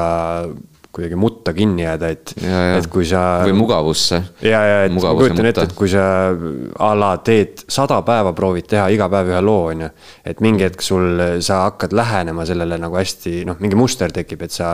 [0.91, 3.21] kuidagi mutta kinni jääda, et, et kui sa.
[3.45, 4.17] või mugavusse.
[4.43, 8.67] ja, ja, et ma kujutan ette, et kui sa a la teed sada päeva, proovid
[8.73, 9.91] teha iga päev ühe loo, on ju.
[10.27, 14.55] et mingi hetk sul, sa hakkad lähenema sellele nagu hästi, noh, mingi muster tekib, et
[14.55, 14.73] sa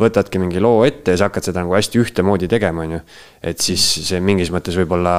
[0.00, 3.02] võtadki mingi loo ette ja sa hakkad seda nagu hästi ühtemoodi tegema, on ju.
[3.52, 5.18] et siis see mingis mõttes võib-olla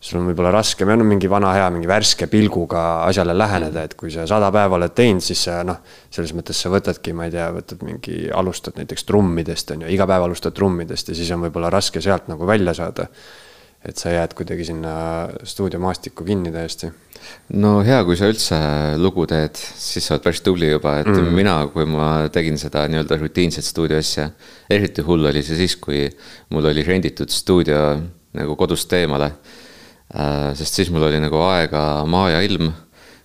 [0.00, 3.94] sul on võib-olla raskem ja no mingi vana hea, mingi värske pilguga asjale läheneda, et
[4.00, 7.34] kui sa sada päeva oled teinud, siis sa noh, selles mõttes sa võtadki, ma ei
[7.34, 11.44] tea, võtad mingi, alustad näiteks trummidest, on ju, iga päev alustad trummidest ja siis on
[11.44, 13.10] võib-olla raske sealt nagu välja saada.
[13.80, 14.90] et sa jääd kuidagi sinna
[15.44, 16.90] stuudiomaastikku kinni täiesti.
[17.60, 18.56] no hea, kui sa üldse
[18.96, 21.32] lugu teed, siis sa oled päris tubli juba, et mm.
[21.36, 24.30] mina, kui ma tegin seda nii-öelda rutiinset stuudioasja,
[24.70, 26.06] eriti hull oli see siis, kui
[26.48, 27.98] mul oli renditud stuudio
[28.32, 29.34] nagu kodust eemale
[30.10, 32.72] sest siis mul oli nagu aega maa ja ilm,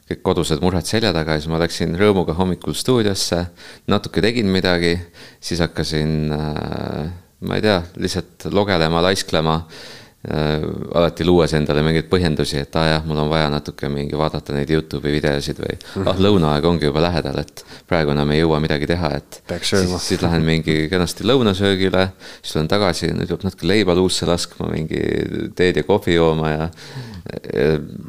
[0.06, 3.42] kõik kodused mured selja taga ja siis ma läksin rõõmuga hommikul stuudiosse,
[3.90, 4.94] natuke tegin midagi,
[5.42, 7.14] siis hakkasin, äh,
[7.46, 12.90] ma ei tea, lihtsalt logelema, laisklema Äh, alati luues endale mingeid põhjendusi, et aa ah,
[12.96, 15.76] jah, mul on vaja natuke mingi vaadata neid Youtube'i videosid või
[16.10, 19.42] ah, lõunaaeg ongi juba lähedal, et praegu enam ei jõua midagi teha, et.
[19.62, 22.08] siis, siis lähen mingi kenasti lõunasöögile,
[22.40, 25.04] siis tulen tagasi, nüüd peab natuke leiba luusse laskma, mingi
[25.58, 26.72] teed ja kohvi jooma ja.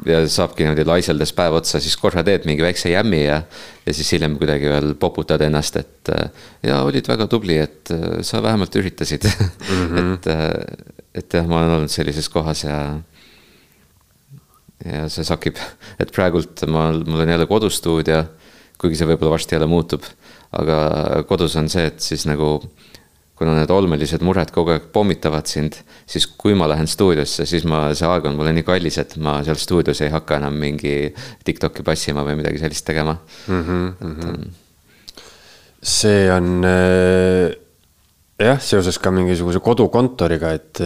[0.05, 3.41] Ja, saabki niimoodi laiseldes päev otsa, siis korra teed mingi väikse jämmi ja,
[3.85, 6.11] ja siis hiljem kuidagi veel poputad ennast, et.
[6.63, 10.13] ja olid väga tubli, et sa vähemalt üritasid mm, -hmm.
[10.13, 12.77] et et jah, ma olen olnud sellises kohas ja.
[14.85, 15.57] ja see sakib,
[15.99, 18.23] et praegult ma, mul on jälle kodustuudio,
[18.77, 20.05] kuigi see võib-olla varsti jälle muutub.
[20.57, 22.59] aga kodus on see, et siis nagu
[23.37, 25.77] kuna need olmelised mured kogu aeg pommitavad sind,
[26.09, 29.37] siis kui ma lähen stuudiosse, siis ma, see aeg on mulle nii kallis, et ma
[29.45, 31.13] seal stuudios ei hakka enam mingi
[31.45, 33.61] Tiktoki passima või midagi sellist tegema mm.
[33.61, 34.49] -hmm, mm -hmm.
[35.81, 37.67] see on äh
[38.41, 40.81] jah, seoses ka mingisuguse kodukontoriga, et,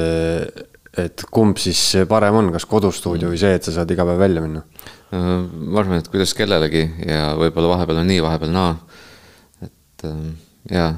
[0.97, 4.43] et kumb siis parem on, kas kodustuudio või see, et sa saad iga päev välja
[4.43, 4.65] minna?
[5.11, 8.75] ma arvan, et kuidas kellelegi ja võib-olla vahepeal on nii, vahepeal naa.
[9.65, 10.05] et
[10.71, 10.93] jaa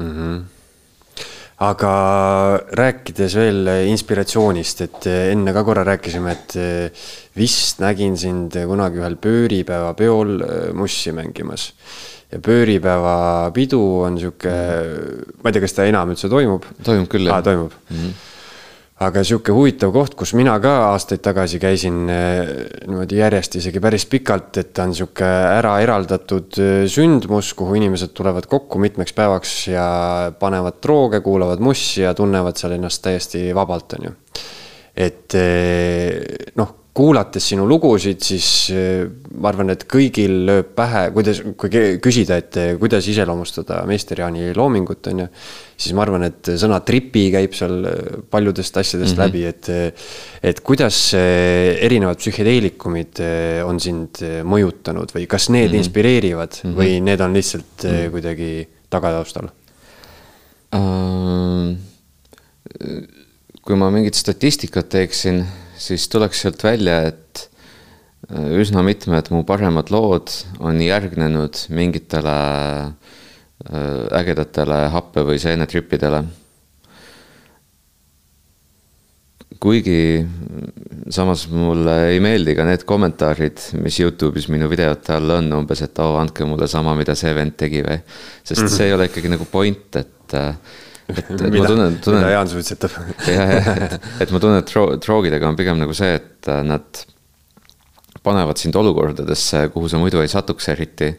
[0.00, 0.16] mm.
[0.16, 0.40] -hmm
[1.60, 1.94] aga
[2.72, 6.54] rääkides veel inspiratsioonist, et enne ka korra rääkisime, et
[7.36, 10.40] vist nägin sind kunagi ühel pööripäeva peol
[10.72, 11.66] mussi mängimas
[12.32, 14.56] ja pööripäeva pidu on sihuke,
[15.42, 16.64] ma ei tea, kas ta enam üldse toimub?
[16.86, 17.44] toimub küll, jah ah,.
[17.44, 17.96] toimub mm.
[17.96, 18.29] -hmm
[19.00, 22.50] aga sihuke huvitav koht, kus mina ka aastaid tagasi käisin eh,
[22.84, 28.12] niimoodi järjest isegi päris pikalt, et ta on sihuke ära eraldatud eh, sündmus, kuhu inimesed
[28.16, 29.86] tulevad kokku mitmeks päevaks ja
[30.40, 34.14] panevad drooge, kuulavad mussi ja tunnevad seal ennast täiesti vabalt, on ju.
[35.08, 39.04] et eh, noh kuulates sinu lugusid, siis eh,
[39.38, 41.70] ma arvan, et kõigil lööb pähe, kuidas, kui
[42.02, 45.28] küsida, et eh, kuidas iseloomustada meister Jaani loomingut, on ju.
[45.80, 49.26] siis ma arvan, et sõna tripi käib seal eh, paljudest asjadest mm -hmm.
[49.26, 49.94] läbi, et.
[50.42, 53.20] et kuidas erinevad psühhedeelikumid
[53.64, 55.78] on sind mõjutanud või kas need mm -hmm.
[55.78, 56.76] inspireerivad mm -hmm.
[56.76, 58.10] või need on lihtsalt mm -hmm.
[58.10, 59.48] kuidagi tagataustal
[60.74, 61.76] uh,?
[63.62, 65.44] kui ma mingit statistikat teeksin
[65.80, 67.46] siis tuleks sealt välja, et
[68.30, 72.36] äh, üsna mitmed mu paremad lood on järgnenud mingitele
[72.84, 76.24] äh, ägedatele happe- või seenetrippidele.
[79.60, 80.24] kuigi
[81.12, 86.00] samas mulle ei meeldi ka need kommentaarid, mis Youtube'is minu videote all on, umbes, et
[86.00, 87.98] oo andke mulle sama, mida see vend tegi või.
[88.42, 88.76] sest -hmm.
[88.76, 90.54] see ei ole ikkagi nagu point, et äh,
[91.12, 92.22] et, et mida, ma tunnen, tunnen.
[92.22, 92.96] mida Jaan suitsetab.
[93.28, 96.62] jah, jah, et, et ma tunnen, et dro-, droogidega on pigem nagu see, et äh,
[96.66, 97.04] nad
[98.24, 101.14] panevad sind olukordadesse, kuhu sa muidu ei satuks eriti.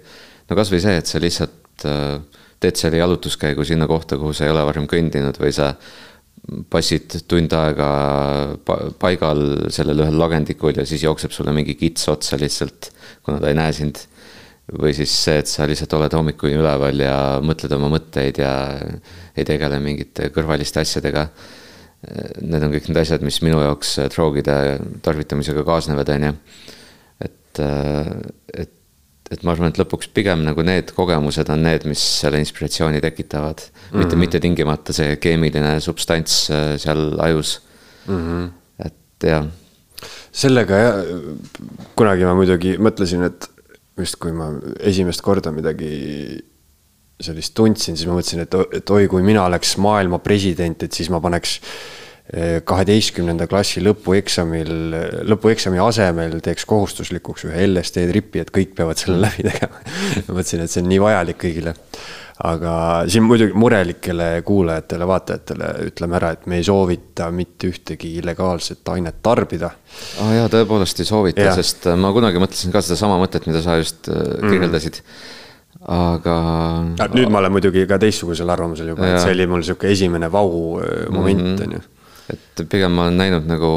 [0.50, 2.20] no kasvõi see, et sa lihtsalt äh,
[2.62, 5.74] teed selle jalutuskäigu sinna kohta, kuhu sa ei ole varem kõndinud või sa
[6.72, 7.88] passid tund aega
[9.00, 9.42] paigal
[9.74, 12.90] sellel ühel lagendikul ja siis jookseb sulle mingi kits otsa lihtsalt,
[13.26, 14.02] kuna ta ei näe sind
[14.70, 18.52] või siis see, et sa lihtsalt oled hommikuni üleval ja mõtled oma mõtteid ja
[19.36, 21.28] ei tegele mingite kõrvaliste asjadega.
[22.42, 24.54] Need on kõik need asjad, mis minu jaoks droogide
[25.06, 26.36] tarvitamisega kaasnevad, on ju.
[27.28, 27.62] et,
[28.64, 28.72] et,
[29.32, 33.62] et ma arvan, et lõpuks pigem nagu need kogemused on need, mis selle inspiratsiooni tekitavad
[33.62, 33.72] mm.
[33.92, 34.00] -hmm.
[34.00, 37.60] mitte, mitte tingimata see keemiline substants äh, seal ajus
[38.08, 38.18] mm.
[38.18, 38.50] -hmm.
[38.86, 39.46] et jah
[40.32, 41.02] sellega jah,
[41.96, 43.48] kunagi ma muidugi mõtlesin, et
[44.04, 44.52] just kui ma
[44.88, 45.92] esimest korda midagi
[47.22, 51.12] sellist tundsin, siis ma mõtlesin, et, et oi, kui mina oleks maailma president, et siis
[51.14, 51.58] ma paneks
[52.34, 54.72] eh, kaheteistkümnenda klassi lõpueksamil,
[55.30, 59.84] lõpueksami asemel teeks kohustuslikuks ühe LSD tripi, et kõik peavad selle läbi tegema.
[60.26, 61.76] Ma mõtlesin, et see on nii vajalik kõigile
[62.42, 62.76] aga
[63.12, 69.20] siin muidugi murelikele kuulajatele, vaatajatele ütleme ära, et me ei soovita mitte ühtegi illegaalset ainet
[69.24, 69.70] tarbida.
[70.24, 73.78] ah, jaa, tõepoolest ei soovita, sest äh, ma kunagi mõtlesin ka sedasama mõtet, mida sa
[73.82, 74.54] just äh, mhm.
[74.56, 75.84] kirjeldasid mm.
[75.98, 76.38] aga.
[77.14, 80.80] nüüd ma olen muidugi ka teistsugusel arvamusel juba, et see oli mul sihuke esimene vau
[80.82, 81.68] äh, moment, mhm.
[81.68, 81.84] on ju.
[82.34, 83.74] et pigem ma olen näinud nagu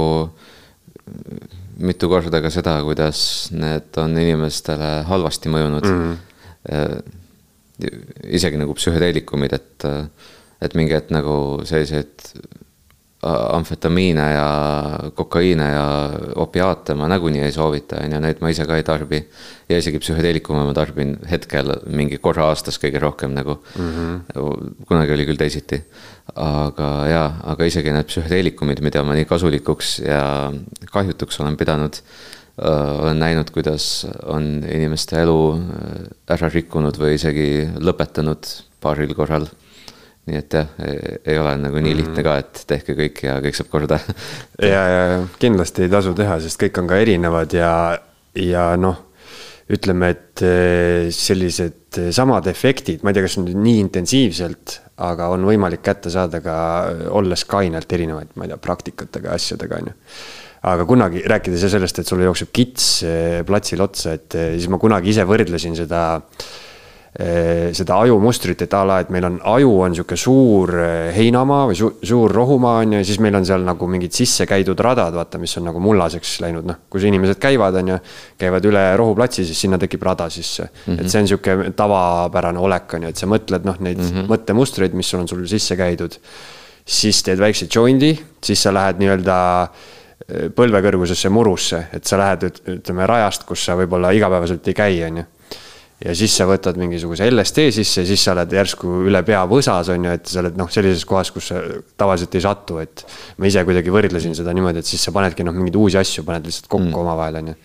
[1.85, 3.19] mitu korda ka seda, kuidas
[3.53, 6.01] need on inimestele halvasti mõjunud mm.
[6.07, 7.21] -hmm
[8.31, 9.89] isegi nagu psühhedeelikumid, et,
[10.63, 12.31] et mingi hetk nagu selliseid
[13.25, 14.49] amfetamiine ja
[15.17, 15.85] kokaiine ja
[16.35, 19.23] opiaate ma nagunii ei soovita, on ju, neid ma ise ka ei tarbi.
[19.69, 23.91] ja isegi psühhedeelikume ma tarbin hetkel mingi korra aastas kõige rohkem nagu mm.
[23.95, 24.85] -hmm.
[24.89, 25.83] kunagi oli küll teisiti.
[26.35, 30.53] aga jaa, aga isegi need psühhedeelikumid, mida ma nii kasulikuks ja
[30.93, 37.49] kahjutuks olen pidanud Äh, olen näinud, kuidas on inimeste elu äh, ära rikkunud või isegi
[37.83, 38.51] lõpetanud
[38.85, 39.49] paaril korral.
[40.25, 43.73] nii et jah, ei ole nagu nii lihtne ka, et tehke kõik ja kõik saab
[43.73, 43.99] korda.
[44.63, 45.03] Ja, ja
[45.41, 47.73] kindlasti ei tasu teha, sest kõik on ka erinevad ja,
[48.39, 49.03] ja noh,
[49.75, 55.45] ütleme, et äh, sellised samad efektid, ma ei tea, kas nüüd nii intensiivselt, aga on
[55.49, 56.57] võimalik kätte saada ka
[57.19, 59.99] olles kainelt erinevaid, ma ei tea, praktikatega ja asjadega, on ju
[60.65, 64.81] aga kunagi rääkides sellest, et sulle jookseb kits eh, platsil otsa, et eh, siis ma
[64.81, 66.05] kunagi ise võrdlesin seda
[67.21, 70.73] eh, seda ajumustrit, et a la, et meil on aju on sihuke suur
[71.15, 74.49] heinamaa või su suur rohumaa on ju, ja siis meil on seal nagu mingid sisse
[74.49, 78.03] käidud radad, vaata, mis on nagu mullaseks läinud, noh, kus inimesed käivad, on ju.
[78.41, 80.79] käivad üle rohuplatsi, siis sinna tekib rada sisse mm.
[80.87, 81.01] -hmm.
[81.01, 84.31] et see on sihuke tavapärane olek, on ju, et sa mõtled noh, neid mm -hmm.
[84.33, 86.17] mõttemustreid, mis sul on sul sisse käidud.
[86.85, 89.37] siis teed väikse jondi, siis sa lähed nii-öelda
[90.57, 92.47] põlvekõrgusesse murusse, et sa lähed,
[92.79, 95.25] ütleme rajast, kus sa võib-olla igapäevaselt ei käi, on ju.
[96.05, 99.91] ja siis sa võtad mingisuguse LSD sisse ja siis sa oled järsku üle pea võsas,
[99.93, 101.61] on ju, et sa oled noh, sellises kohas, kus sa
[102.01, 103.05] tavaliselt ei satu, et.
[103.39, 106.49] ma ise kuidagi võrdlesin seda niimoodi, et siis sa panedki noh, mingeid uusi asju paned
[106.49, 107.03] lihtsalt kokku mm.
[107.03, 107.59] omavahel, on ju.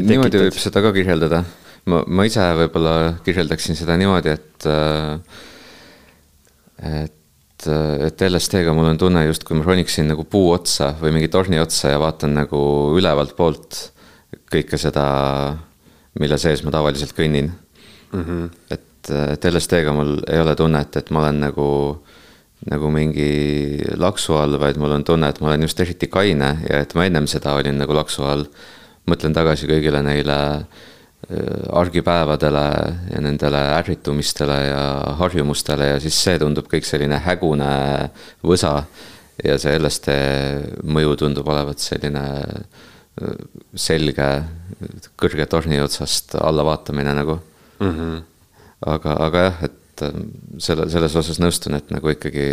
[0.00, 1.42] niimoodi võib seda ka kirjeldada.
[1.92, 5.44] ma, ma ise võib-olla kirjeldaksin seda niimoodi, et äh,
[7.04, 7.14] et
[7.64, 11.94] et, LSD-ga mul on tunne justkui ma roniksin nagu puu otsa või mingi torni otsa
[11.94, 12.60] ja vaatan nagu
[12.96, 13.78] ülevalt poolt
[14.52, 15.06] kõike seda,
[16.20, 18.22] mille sees ma tavaliselt kõnnin mm.
[18.24, 18.50] -hmm.
[18.70, 21.68] et, et LSD-ga mul ei ole tunnet, et ma olen nagu
[22.66, 26.80] nagu mingi laksu all, vaid mul on tunne, et ma olen just eriti kaine ja
[26.80, 28.46] et ma ennem seda olin nagu laksu all.
[29.06, 30.86] mõtlen tagasi kõigile neile äh,
[31.72, 32.64] argipäevadele
[33.10, 34.82] ja nendele ärritumistele ja
[35.18, 37.70] harjumustele ja siis see tundub kõik selline hägune
[38.46, 38.84] võsa.
[39.44, 40.14] ja see LSD
[40.86, 43.42] mõju tundub olevat selline äh,
[43.74, 44.28] selge
[45.18, 47.40] kõrge torni otsast alla vaatamine nagu
[47.80, 47.90] mm.
[47.90, 48.22] -hmm.
[48.86, 52.48] aga, aga jah, et ähm, selle, selles osas nõustun, et nagu ikkagi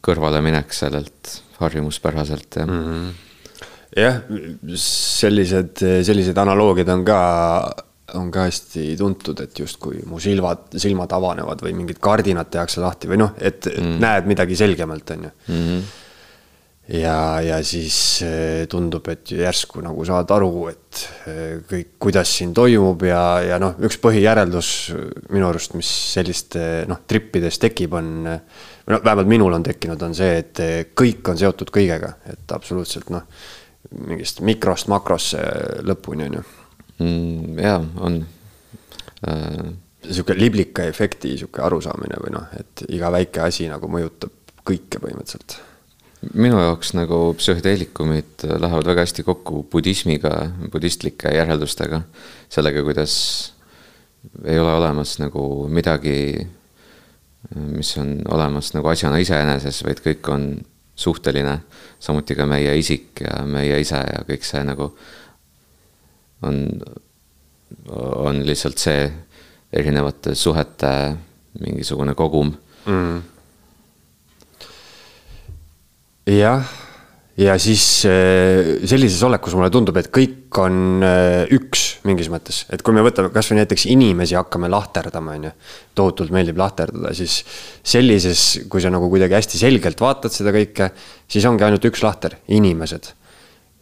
[0.00, 2.84] kõrvaleminek sellelt harjumuspäraselt, jah mm.
[2.84, 3.27] -hmm
[3.96, 4.22] jah,
[4.82, 7.20] sellised, sellised analoogiad on ka,
[8.18, 13.10] on ka hästi tuntud, et justkui mu silmad, silmad avanevad või mingid kardinad tehakse lahti
[13.10, 15.64] või noh, et mm näed midagi selgemalt, on ju mm.
[15.64, 16.04] -hmm
[16.88, 22.54] ja, ja siis eh, tundub, et järsku nagu saad aru, et eh, kõik, kuidas siin
[22.56, 24.70] toimub ja, ja noh, üks põhijäreldus
[25.34, 28.10] minu arust, mis selliste noh, trippides tekib, on.
[28.24, 33.12] noh, vähemalt minul on tekkinud, on see, et eh, kõik on seotud kõigega, et absoluutselt
[33.14, 33.28] noh,
[33.94, 35.42] mingist mikrost makrosse
[35.86, 36.44] lõpuni on ju
[36.98, 37.58] mm,.
[37.62, 38.20] jaa, on
[39.28, 39.70] äh....
[40.08, 44.34] sihuke liblika efekti sihuke arusaamine või noh, et iga väike asi nagu mõjutab
[44.68, 45.60] kõike põhimõtteliselt
[46.34, 52.02] minu jaoks nagu psühhedeelikumid lähevad väga hästi kokku budismiga, budistlike järeldustega.
[52.50, 53.14] sellega, kuidas
[54.44, 56.46] ei ole olemas nagu midagi,
[57.54, 60.48] mis on olemas nagu asjana iseeneses, vaid kõik on
[60.98, 61.60] suhteline.
[62.00, 64.90] samuti ka meie isik ja meie ise ja kõik see nagu
[66.42, 66.60] on,
[67.94, 69.08] on lihtsalt see
[69.72, 70.92] erinevate suhete
[71.60, 72.54] mingisugune kogum
[72.86, 73.38] mm
[76.28, 76.64] jah,
[77.38, 82.82] ja siis äh, sellises olekus mulle tundub, et kõik on äh, üks mingis mõttes, et
[82.82, 85.52] kui me võtame kasvõi näiteks inimesi hakkame lahterdama, on ju.
[85.98, 87.40] tohutult meeldib lahterdada, siis
[87.86, 90.90] sellises, kui sa nagu kuidagi hästi selgelt vaatad seda kõike,
[91.30, 93.12] siis ongi ainult üks lahter, inimesed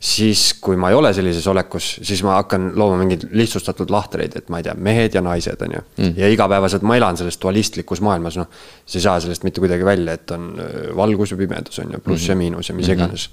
[0.01, 4.51] siis, kui ma ei ole sellises olekus, siis ma hakkan looma mingeid lihtsustatud lahtreid, et
[4.53, 6.19] ma ei tea, mehed ja naised, on ju mm..
[6.21, 8.51] ja igapäevaselt ma elan selles dualistlikus maailmas, noh.
[8.85, 12.03] sa ei saa sellest mitte kuidagi välja, et on äh, valgus ja pimedus, on ju,
[12.05, 12.31] pluss mm -hmm.
[12.31, 13.05] ja miinus ja mis mm -hmm.
[13.05, 13.31] iganes.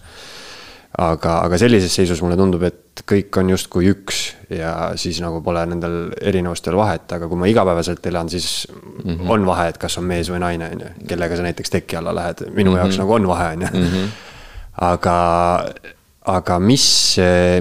[0.97, 5.65] aga, aga sellises seisus mulle tundub, et kõik on justkui üks ja siis nagu pole
[5.65, 8.67] nendel erinevustel vahet, aga kui ma igapäevaselt elan, siis
[9.03, 9.29] mm -hmm.
[9.29, 12.15] on vahe, et kas on mees või naine, on ju, kellega sa näiteks teki alla
[12.15, 12.79] lähed, minu mm -hmm.
[12.79, 13.67] jaoks nagu on vahe, on ju.
[13.67, 14.05] Mhm.
[14.81, 15.15] aga
[16.29, 16.85] aga mis,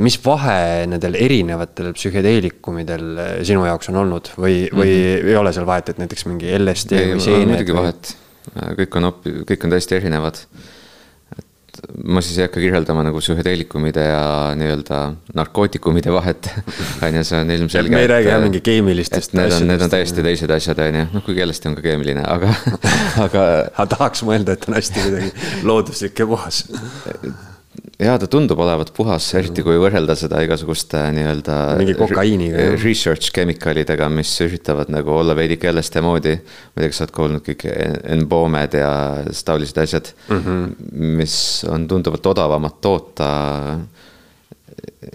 [0.02, 0.58] mis vahe
[0.90, 3.06] nendel erinevatel psühhedeelikumidel
[3.46, 5.32] sinu jaoks on olnud või, või mm -hmm.
[5.32, 7.56] ei ole seal vahet, et näiteks mingi LSD ei, või seened?
[7.56, 8.14] muidugi vahet,
[8.78, 10.38] kõik on hoopis, kõik on täiesti erinevad.
[11.38, 14.98] et ma siis ei hakka kirjeldama nagu psühhedeelikumide ja nii-öelda
[15.34, 16.50] narkootikumide vahet
[17.02, 17.96] on ju, see on ilmselge.
[17.96, 19.34] me ei räägi jah mingi keemilistest.
[19.34, 22.22] Need on, need on täiesti teised asjad, on ju, noh, kuigi LSD on ka keemiline,
[22.22, 22.52] aga
[23.26, 23.46] aga.
[23.74, 25.32] aga tahaks mõelda, et on hästi kuidagi
[25.72, 26.68] looduslik ja puhas
[28.02, 31.58] jaa, ta tundub olevat puhas, eriti kui võrrelda seda igasuguste nii-öelda.
[31.80, 32.66] mingi kokaiiniga.
[32.82, 36.34] Research chemical'idega, mis üritavad nagu olla veidike LSD moodi.
[36.36, 37.66] ma ei tea, kas sa oled kuulnud kõik
[38.16, 38.90] emboomed ja
[39.44, 41.14] taolised asjad mm, -hmm.
[41.20, 41.36] mis
[41.68, 43.30] on tunduvalt odavamad toota.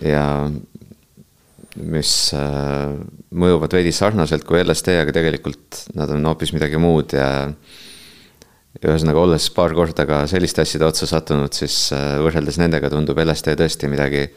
[0.03, 0.25] ja
[1.77, 2.95] mis äh,
[3.37, 7.27] mõjuvad veidi sarnaselt kui LSD, aga tegelikult nad on hoopis midagi muud ja
[8.85, 13.55] ühesõnaga, olles paar korda ka selliste asjade otsa sattunud, siis äh, võrreldes nendega tundub LSD
[13.57, 14.27] tõesti midagi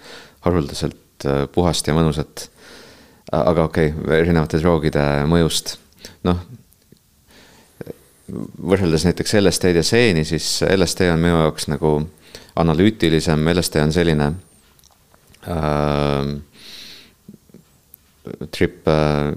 [0.47, 2.49] haruldaselt äh, puhast ja mõnusat.
[3.31, 5.77] aga okei okay,, erinevate droogide mõjust,
[6.27, 6.41] noh.
[8.59, 11.99] võrreldes näiteks LSD-d ja seeni, siis LSD on minu jaoks nagu
[12.57, 14.31] analüütilisem, LSD on selline
[15.47, 16.33] äh,
[18.51, 18.89] trip,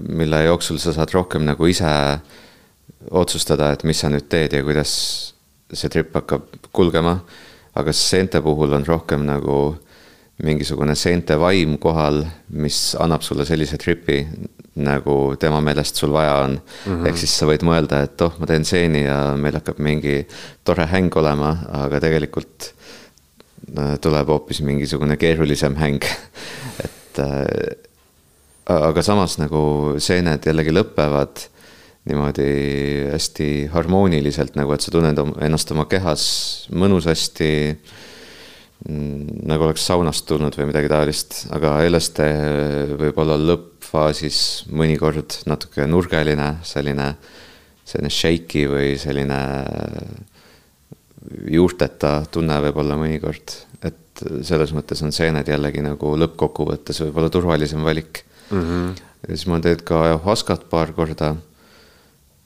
[0.08, 2.42] mille jooksul sa saad rohkem nagu ise äh,
[3.10, 4.92] otsustada, et mis sa nüüd teed ja kuidas
[5.72, 7.20] see trip hakkab kulgema.
[7.74, 9.76] aga seente puhul on rohkem nagu
[10.42, 14.20] mingisugune seente vaim kohal, mis annab sulle sellise tripi,
[14.74, 16.92] nagu tema meelest sul vaja on mm.
[16.92, 17.06] -hmm.
[17.08, 20.26] ehk siis sa võid mõelda, et oh, ma teen seeni ja meil hakkab mingi
[20.64, 22.72] tore häng olema, aga tegelikult
[23.78, 26.02] äh, tuleb hoopis mingisugune keerulisem häng
[26.84, 27.76] et äh,
[28.66, 31.46] aga samas nagu seened jällegi lõpevad
[32.08, 32.48] niimoodi
[33.12, 36.24] hästi harmooniliselt, nagu et sa tunned ennast oma kehas
[36.74, 37.52] mõnusasti.
[38.84, 42.26] Nagu oleks saunast tulnud või midagi taolist, aga LSD
[43.00, 47.14] võib olla lõppfaasis mõnikord natuke nurgeline, selline,
[47.88, 49.40] selline shaky või selline
[51.54, 53.56] juurteta tunne võib-olla mõnikord.
[53.80, 58.60] et selles mõttes on seened jällegi nagu lõppkokkuvõttes võib-olla turvalisem valik mm.
[58.60, 58.92] -hmm.
[59.22, 61.34] ja siis ma olen teinud ka ayahuascat paar korda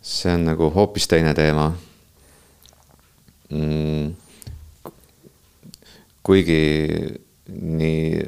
[0.09, 1.69] see on nagu hoopis teine teema.
[3.51, 4.15] mm,
[6.23, 6.63] kuigi
[7.49, 8.25] nii,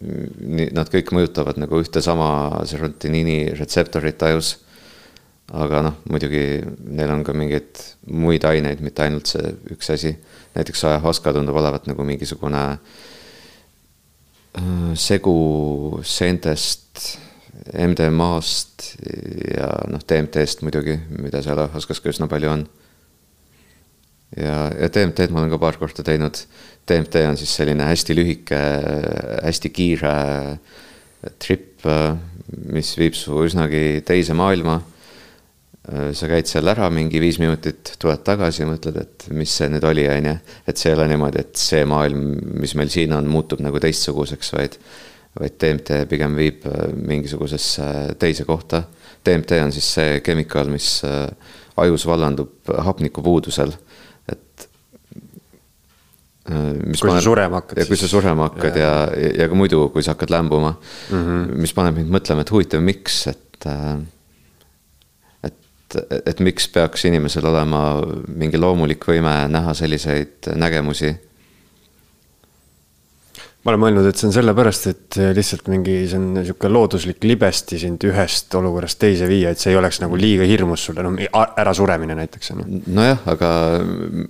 [0.00, 2.28] nii nad kõik mõjutavad nagu ühte sama
[2.68, 4.56] serotoniini retseptorit ajus.
[5.46, 6.44] aga noh, muidugi
[6.90, 10.16] neil on ka mingeid muid aineid, mitte ainult see üks asi.
[10.56, 12.64] näiteks ajahuaska tundub olevat nagu mingisugune
[14.56, 15.36] äh, segu
[16.04, 17.25] seentest
[17.76, 18.88] MDMA-st
[19.56, 22.64] ja noh, DMT-st muidugi, mida seal Ahaskas ka üsna palju on.
[24.36, 26.42] ja, ja DMT-d ma olen ka paar korda teinud.
[26.86, 28.58] DMT on siis selline hästi lühike,
[29.42, 30.12] hästi kiire
[31.42, 31.86] trip,
[32.70, 34.82] mis viib su üsnagi teise maailma.
[35.86, 39.84] sa käid seal ära mingi viis minutit, tuled tagasi ja mõtled, et mis see nüüd
[39.86, 40.32] oli, on ju.
[40.66, 42.24] et see ei ole niimoodi, et see maailm,
[42.58, 44.74] mis meil siin on, muutub nagu teistsuguseks, vaid
[45.40, 47.88] vaid DMT pigem viib äh, mingisugusesse
[48.20, 48.82] teise kohta.
[49.26, 51.26] DMT on siis see kemikaal, mis äh,
[51.82, 53.74] ajus vallandub hapnikupuudusel,
[54.32, 54.68] et.
[56.50, 57.82] Äh, kui paneb, sa surema hakkad.
[57.82, 61.22] ja kui sa surema hakkad ja, ja, ja ka muidu, kui sa hakkad lämbuma mm.
[61.22, 61.60] -hmm.
[61.60, 63.68] mis paneb mind mõtlema, et huvitav, miks, et.
[65.44, 71.14] et, et miks peaks inimesel olema mingi loomulik võime näha selliseid nägemusi
[73.66, 77.80] ma olen mõelnud, et see on sellepärast, et lihtsalt mingi, see on niisugune looduslik libesti
[77.82, 81.10] sind ühest olukorrast teise viia, et see ei oleks nagu liiga hirmus sulle, no
[81.58, 82.80] ärasuremine näiteks on ju.
[82.94, 83.50] nojah, aga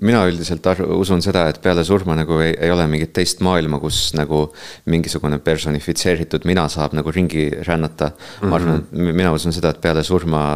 [0.01, 0.65] mina üldiselt
[0.97, 4.47] usun seda, et peale surma nagu ei, ei ole mingit teist maailma, kus nagu
[4.89, 8.27] mingisugune personifitseeritud mina saab nagu ringi rännata mm.
[8.41, 8.49] -hmm.
[8.49, 10.47] ma arvan, et mina usun seda, et peale surma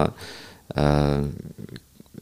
[0.81, 1.21] äh,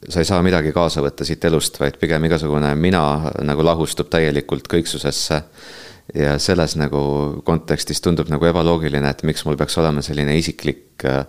[0.09, 4.67] sa ei saa midagi kaasa võtta siit elust, vaid pigem igasugune mina nagu lahustub täielikult
[4.71, 5.45] kõiksusesse
[6.15, 7.01] ja selles nagu
[7.47, 11.21] kontekstis tundub nagu ebaloogiline, et miks mul peaks olema selline isiklik äh,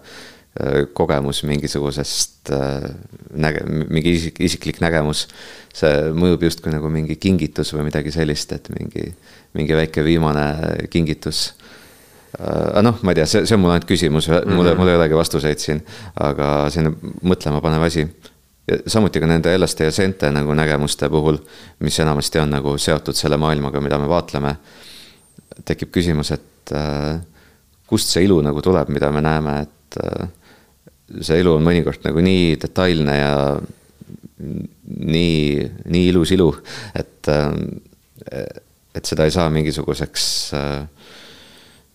[0.60, 2.88] äh, kogemus mingisugusest äh,
[3.36, 5.28] näge-, mingi isik, isiklik nägemus.
[5.80, 9.12] see mõjub justkui nagu mingi kingitus või midagi sellist, et mingi,
[9.56, 11.54] mingi väike viimane kingitus.
[12.40, 15.18] aga noh, ma ei tea, see, see on mul ainult küsimus, mul, mul ei olegi
[15.18, 15.80] vastuseid siin,
[16.16, 18.08] aga selline mõtlema panev asi
[18.88, 21.40] samuti ka nende LSD ja seente nagu nägemuste puhul,
[21.86, 24.56] mis enamasti on nagu seotud selle maailmaga, mida me vaatleme.
[25.66, 27.20] tekib küsimus, et äh,
[27.90, 30.30] kust see ilu nagu tuleb, mida me näeme, et äh,
[31.26, 33.34] see ilu on mõnikord nagu nii detailne ja
[34.40, 36.48] nii, nii ilus ilu,
[36.96, 38.46] et, äh,
[38.96, 40.30] et seda ei saa mingisuguseks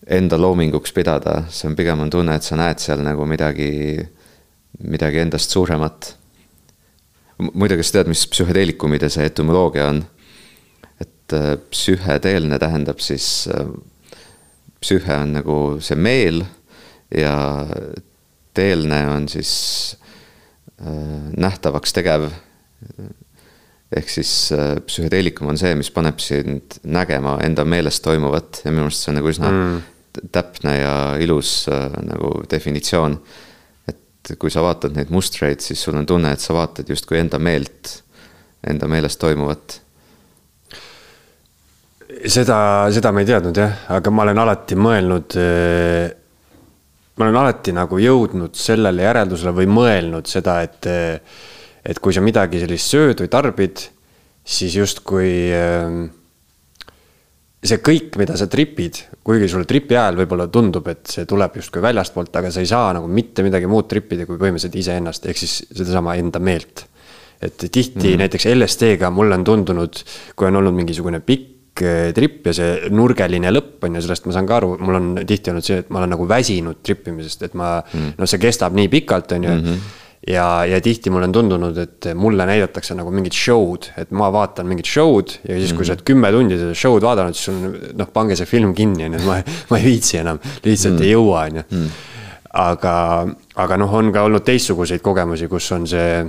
[0.05, 3.97] enda loominguks pidada, see on pigem on tunne, et sa näed seal nagu midagi,
[4.85, 6.13] midagi endast suuremat
[7.37, 10.03] muide, kas tead, mis psühhedeelikumide see etümoloogia on?
[11.01, 13.67] et äh, psühhedeelne tähendab siis, äh,
[14.81, 16.43] psühhe on nagu see meel
[17.11, 17.65] ja
[18.55, 19.97] teelne on siis
[20.79, 22.29] äh, nähtavaks tegev.
[23.95, 24.51] ehk siis
[24.85, 29.17] psühhedeelikum on see, mis paneb sind nägema enda meelest toimuvat ja minu arust see on
[29.19, 29.77] nagu üsna mm.
[30.35, 31.67] täpne ja ilus
[32.03, 33.17] nagu definitsioon
[34.31, 37.39] et kui sa vaatad neid mustreid, siis sul on tunne, et sa vaatad justkui enda
[37.41, 37.99] meelt,
[38.65, 39.81] enda meelest toimuvat.
[42.25, 42.57] seda,
[42.93, 45.39] seda ma ei teadnud jah, aga ma olen alati mõelnud.
[47.15, 50.87] Ma olen alati nagu jõudnud sellele järeldusele või mõelnud seda, et,
[51.85, 53.85] et kui sa midagi sellist sööd või tarbid,
[54.43, 56.01] siis justkui äh,
[57.69, 61.83] see kõik, mida sa tripid, kuigi sulle tripi ajal võib-olla tundub, et see tuleb justkui
[61.83, 65.57] väljastpoolt, aga sa ei saa nagu mitte midagi muud tripida, kui põhimõtteliselt iseennast, ehk siis
[65.71, 66.87] sedasama enda meelt.
[67.41, 68.17] et tihti mm -hmm.
[68.17, 69.97] näiteks LSD-ga mulle on tundunud,
[70.35, 74.33] kui on olnud mingisugune pikk eh, trip ja see nurgeline lõpp on ju, sellest ma
[74.33, 77.53] saan ka aru, mul on tihti olnud see, et ma olen nagu väsinud trippimisest, et
[77.53, 78.13] ma mm, -hmm.
[78.17, 79.49] noh, see kestab nii pikalt, on ju.
[79.49, 84.31] -hmm ja, ja tihti mulle on tundunud, et mulle näidatakse nagu mingit show'd, et ma
[84.33, 85.85] vaatan mingit show'd ja siis, kui mm -hmm.
[85.85, 89.13] sa oled kümme tundi seda show'd vaadanud, siis sul noh, pange see film kinni, on
[89.13, 91.03] ju, et ma, ma ei viitsi enam, lihtsalt mm -hmm.
[91.03, 91.63] ei jõua, on ju.
[91.71, 91.87] Mhm.
[92.55, 96.25] aga, aga noh, on ka olnud teistsuguseid kogemusi, kus on see,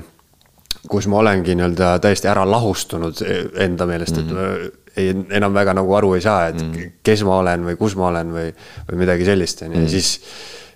[0.89, 3.23] kus ma olengi nii-öelda täiesti ära lahustunud
[3.55, 4.31] enda meelest mm, -hmm.
[4.31, 4.83] et mhm.
[4.97, 8.09] ei, enam väga nagu aru ei saa, et mm kes ma olen või kus ma
[8.09, 8.53] olen või,
[8.91, 9.89] või midagi sellist, on ju, ja mhm.
[9.89, 10.21] siis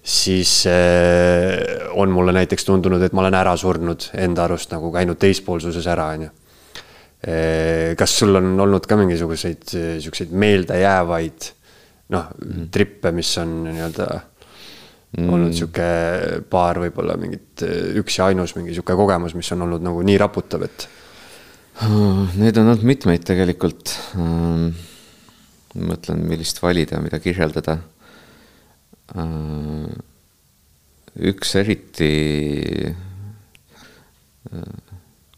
[0.02, 5.20] siis eh, on mulle näiteks tundunud, et ma olen ära surnud enda arust nagu käinud
[5.20, 6.30] teispoolsuses ära, on ju.
[7.20, 11.50] Eh, kas sul on olnud ka mingisuguseid eh, siukseid meeldejäävaid
[12.10, 14.06] noh mm., trippe, mis on nii-öelda
[15.18, 15.28] mm.
[15.28, 15.90] olnud sihuke
[16.50, 17.66] paar võib-olla mingit
[18.00, 20.88] üks ja ainus mingi sihuke kogemus, mis on olnud nagu nii raputav, et.
[21.80, 23.94] Neid on olnud mitmeid tegelikult.
[25.80, 27.78] mõtlen, millist valida, mida kirjeldada
[31.30, 32.10] üks eriti,
[34.50, 34.74] äh,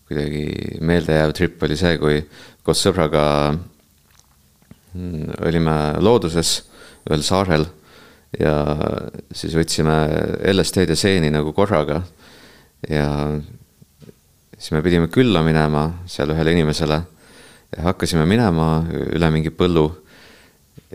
[0.09, 2.19] kuidagi meeldejääv trip oli see, kui
[2.63, 6.59] koos sõbraga mm, olime looduses
[7.09, 7.65] ühel saarel
[8.39, 8.55] ja
[9.35, 9.97] siis võtsime
[10.53, 12.03] LSD-d ja seeni nagu korraga.
[12.89, 13.09] ja
[14.57, 17.01] siis me pidime külla minema seal ühele inimesele
[17.77, 19.89] ja hakkasime minema üle mingi põllu.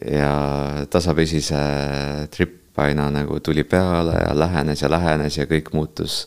[0.06, 6.26] ja tasapisi see trip aina nagu tuli peale ja lähenes ja lähenes ja kõik muutus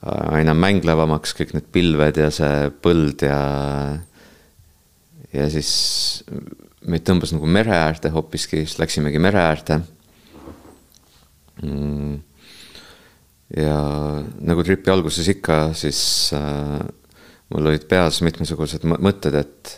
[0.00, 3.40] aina mänglevamaks, kõik need pilved ja see põld ja.
[5.34, 5.72] ja siis
[6.88, 9.80] meid tõmbas nagu mere äärde hoopiski, siis läksimegi mere äärde
[11.62, 12.16] mm..
[13.60, 13.76] ja
[14.48, 16.00] nagu tripi alguses ikka, siis
[16.36, 16.80] äh,
[17.52, 19.76] mul olid peas mitmesugused mõtted, et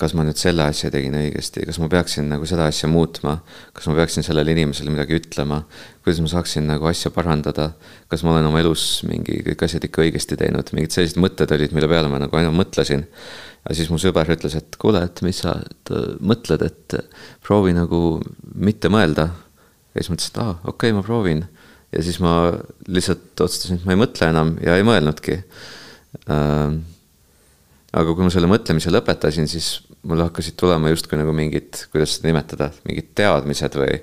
[0.00, 3.34] kas ma nüüd selle asja tegin õigesti, kas ma peaksin nagu seda asja muutma,
[3.76, 5.60] kas ma peaksin sellele inimesele midagi ütlema,
[6.00, 7.70] kuidas ma saaksin nagu asja parandada,
[8.08, 11.74] kas ma olen oma elus mingi kõik asjad ikka õigesti teinud, mingid sellised mõtted olid,
[11.76, 13.04] mille peale ma nagu ainult mõtlesin.
[13.68, 15.92] ja siis mu sõber ütles, et kuule, et mis sa et,
[16.24, 16.96] mõtled, et
[17.44, 18.20] proovi nagu
[18.54, 19.28] mitte mõelda.
[19.92, 21.44] ja siis mõtlesin, et aa okei okay,, ma proovin.
[21.92, 22.54] ja siis ma
[22.88, 25.42] lihtsalt otsustasin, et ma ei mõtle enam ja ei mõelnudki
[26.24, 26.80] äh,
[27.92, 32.30] aga kui ma selle mõtlemise lõpetasin, siis mul hakkasid tulema justkui nagu mingid, kuidas seda
[32.30, 34.00] nimetada, mingid teadmised või.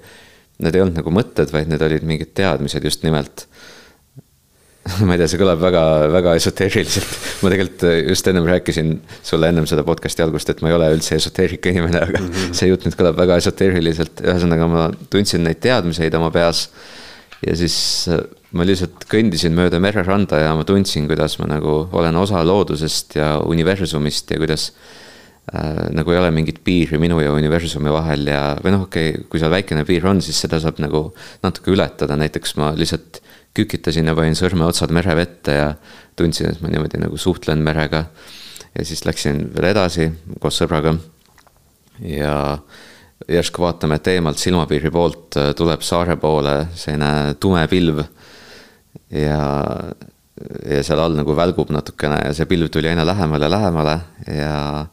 [0.57, 3.45] Need ei olnud nagu mõtted, vaid need olid mingid teadmised just nimelt
[5.07, 5.83] ma ei tea, see kõlab väga,
[6.13, 7.15] väga esoteeriliselt.
[7.43, 8.93] ma tegelikult just ennem rääkisin
[9.25, 12.55] sulle ennem seda podcast'i algust, et ma ei ole üldse esoteerika inimene, aga mm -hmm.
[12.57, 14.23] see jutt nüüd kõlab väga esoteeriliselt.
[14.23, 16.69] ühesõnaga, ma tundsin neid teadmiseid oma peas.
[17.45, 18.07] ja siis
[18.55, 23.33] ma lihtsalt kõndisin mööda mereranda ja ma tundsin, kuidas ma nagu olen osa loodusest ja
[23.43, 24.69] universumist ja kuidas
[25.51, 29.27] äh, nagu ei ole mingit piiri minu ja universumi vahel ja, või noh, okei okay,,
[29.27, 31.09] kui seal väikene piir on, siis seda saab nagu
[31.43, 33.21] natuke ületada, näiteks ma lihtsalt
[33.57, 35.69] kükitasin ja panin sõrmeotsad merevette ja
[36.17, 38.05] tundsin, et ma niimoodi nagu suhtlen merega.
[38.77, 40.95] ja siis läksin veel edasi koos sõbraga
[42.05, 42.59] ja
[43.27, 48.05] järsku vaatame, et eemalt silmapiiri poolt äh, tuleb saare poole selline tume pilv
[49.11, 49.41] ja,
[50.67, 53.95] ja seal all nagu välgub natukene ja see pilv tuli aina lähemale, lähemale
[54.27, 54.85] ja.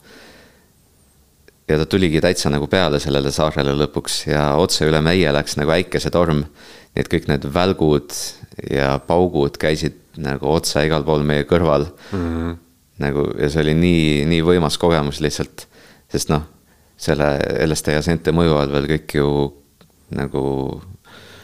[1.69, 5.75] ja ta tuligi täitsa nagu peale sellele saarele lõpuks ja otse üle meie läks nagu
[5.75, 6.45] äikesetorm.
[6.95, 8.15] nii et kõik need välgud
[8.71, 12.25] ja paugud käisid nagu otse igal pool meie kõrval mm.
[12.25, 12.57] -hmm.
[13.03, 15.67] nagu ja see oli nii, nii võimas kogemus lihtsalt,
[16.12, 16.47] sest noh,
[16.97, 17.37] selle
[17.67, 19.29] LSD ja sente mõju all veel kõik ju
[20.15, 20.45] nagu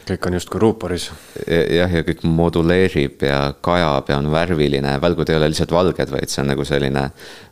[0.07, 1.09] kõik on justkui ruuporis.
[1.47, 6.31] jah, ja kõik moduleerib ja kajab ja on värviline, välgud ei ole lihtsalt valged, vaid
[6.31, 7.03] see on nagu selline.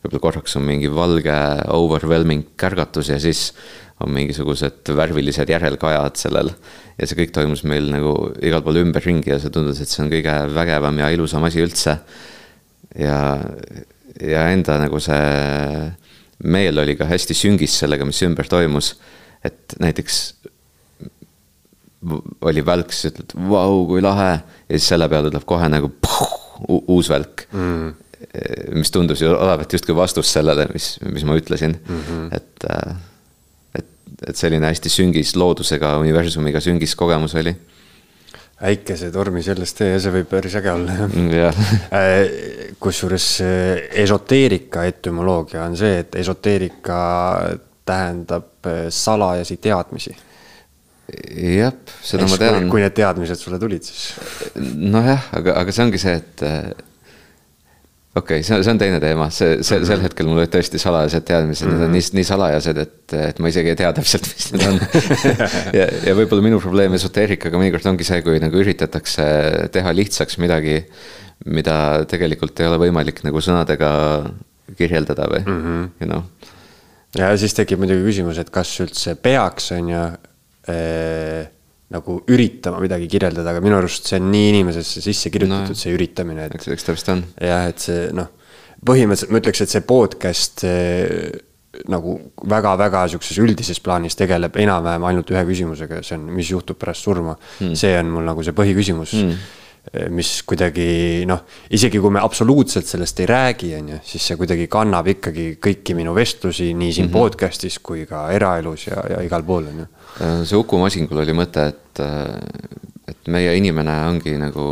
[0.03, 1.37] võib-olla korraks on mingi valge
[1.75, 3.51] overwhelming kärgatus ja siis
[3.99, 6.51] on mingisugused värvilised järelkajad sellel.
[6.97, 10.11] ja see kõik toimus meil nagu igal pool ümberringi ja see tundus, et see on
[10.11, 11.99] kõige vägevam ja ilusam asi üldse.
[12.97, 13.39] ja,
[14.21, 15.89] ja enda nagu see
[16.43, 18.95] meel oli ka hästi süngis sellega, mis ümber toimus.
[19.43, 20.23] et näiteks
[22.41, 24.31] oli välk, siis ütled, vau, kui lahe.
[24.39, 26.35] ja siis selle peale tuleb kohe nagu puh,
[26.79, 27.89] uus välk mm..
[28.77, 32.03] mis tundus ju olevat justkui vastus sellele, mis, mis ma ütlesin mm.
[32.07, 32.35] -hmm.
[32.35, 32.95] et, äh,
[33.75, 33.89] et,
[34.27, 37.55] et selline hästi süngis loodusega, universumiga süngis kogemus oli
[38.59, 41.29] äikesetormis LSD ja see võib päris äge olla jah mm.
[41.99, 43.41] Äh, kusjuures
[43.91, 46.97] esoteerika etümoloogia on see, et esoteerika
[47.85, 50.15] tähendab salajasi teadmisi
[51.09, 51.73] jah,
[52.05, 52.69] seda Eks, ma tean.
[52.71, 54.13] kui need teadmised sulle tulid, siis.
[54.57, 56.45] nojah, aga, aga see ongi see, et
[58.19, 61.25] okei okay,, see, see on teine teema, see, see, sel hetkel mul olid tõesti salajased
[61.27, 61.79] teadmised mm, -hmm.
[61.79, 64.79] need on nii, nii salajased, et, et ma isegi ei tea täpselt, mis need on
[65.79, 69.25] ja, ja võib-olla minu probleem esoteerikaga mõnikord ongi see, kui nagu üritatakse
[69.75, 70.79] teha lihtsaks midagi,
[71.45, 71.75] mida
[72.09, 73.91] tegelikult ei ole võimalik nagu sõnadega
[74.77, 75.85] kirjeldada või mm, -hmm.
[76.01, 76.25] you know.
[77.17, 80.03] ja siis tekib muidugi küsimus, et kas üldse peaks, on ju
[80.69, 81.47] äh,
[81.93, 85.93] nagu üritama midagi kirjeldada, aga minu arust see on nii inimesesse sisse kirjutatud no,, see
[85.95, 86.57] üritamine, et.
[86.59, 87.23] eks, eks vist on.
[87.41, 88.29] jah, et see noh,
[88.85, 91.31] põhimõtteliselt ma ütleks, et see podcast see,
[91.89, 92.15] nagu
[92.49, 97.35] väga-väga sihukeses üldises plaanis tegeleb enam-vähem ainult ühe küsimusega, see on, mis juhtub pärast surma
[97.37, 97.77] hmm..
[97.77, 99.55] see on mul nagu see põhiküsimus hmm
[100.13, 101.39] mis kuidagi noh,
[101.73, 105.95] isegi kui me absoluutselt sellest ei räägi, on ju, siis see kuidagi kannab ikkagi kõiki
[105.97, 107.15] minu vestlusi nii siin mm -hmm.
[107.15, 111.35] podcast'is kui ka eraelus ja, ja igal pool, on ju Äh, see Uku Masingul oli
[111.37, 114.65] mõte, et, äh, et meie inimene ongi nagu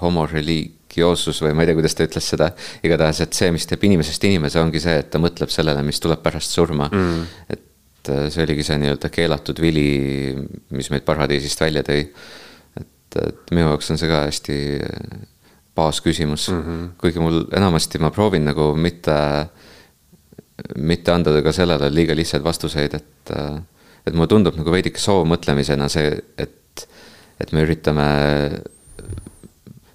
[0.00, 2.50] homo religiosus või ma ei tea, kuidas ta ütles seda.
[2.84, 6.22] igatahes, et see, mis teeb inimesest inimese, ongi see, et ta mõtleb sellele, mis tuleb
[6.24, 7.22] pärast surma mm..
[7.48, 9.86] et äh, see oligi see nii-öelda keelatud vili,
[10.70, 12.04] mis meid paradiisist välja tõi.
[12.80, 14.58] et, et minu jaoks on see ka hästi
[15.76, 16.62] baasküsimus mm.
[16.62, 16.90] -hmm.
[17.00, 19.16] kuigi mul enamasti ma proovin nagu mitte,
[20.76, 23.32] mitte anda ka sellele liiga lihtsaid vastuseid, et,
[24.06, 26.86] et mulle tundub nagu veidike soovmõtlemisena see, et,
[27.42, 28.06] et me üritame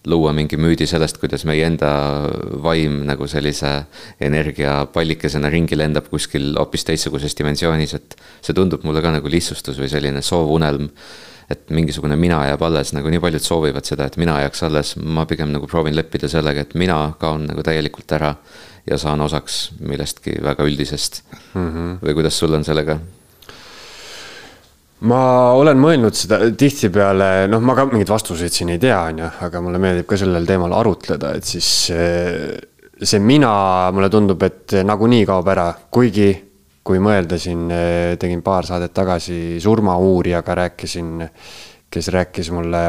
[0.06, 1.92] luua mingi müüdi sellest, kuidas meie enda
[2.64, 3.72] vaim nagu sellise
[4.24, 9.92] energiapallikesena ringi lendab kuskil hoopis teistsuguses dimensioonis, et see tundub mulle ka nagu lihtsustus või
[9.92, 10.90] selline soovunelm.
[11.52, 15.26] et mingisugune mina jääb alles, nagu nii paljud soovivad seda, et mina jääks alles, ma
[15.28, 18.30] pigem nagu proovin leppida sellega, et mina kaon nagu täielikult ära
[18.88, 21.68] ja saan osaks millestki väga üldisest mm.
[21.68, 21.98] -hmm.
[22.06, 23.00] või kuidas sul on sellega?
[25.10, 25.22] Ma
[25.58, 29.62] olen mõelnud seda tihtipeale, noh, ma ka mingeid vastuseid siin ei tea, on ju, aga
[29.64, 32.54] mulle meeldib ka sellel teemal arutleda, et siis eh,
[33.02, 33.54] see mina,
[33.96, 36.30] mulle tundub, et nagunii kaob ära, kuigi
[36.86, 41.12] kui mõelda siin, eh, tegin paar saadet tagasi surmauurijaga, rääkisin
[41.92, 42.82] kes rääkis mulle,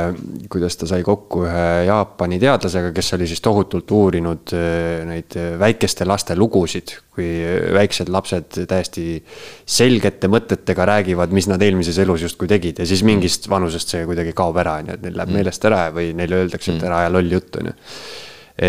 [0.51, 6.07] kuidas ta sai kokku ühe Jaapani teadlasega, kes oli siis tohutult uurinud äh, neid väikeste
[6.07, 7.27] laste lugusid, kui
[7.75, 9.07] väiksed lapsed täiesti
[9.67, 14.37] selgete mõtetega räägivad, mis nad eelmises elus justkui tegid ja siis mingist vanusest see kuidagi
[14.39, 15.41] kaob ära, on ju, et neil läheb mm.
[15.41, 17.75] meelest ära või neile öeldakse, et ära aja lolli juttu, on ju.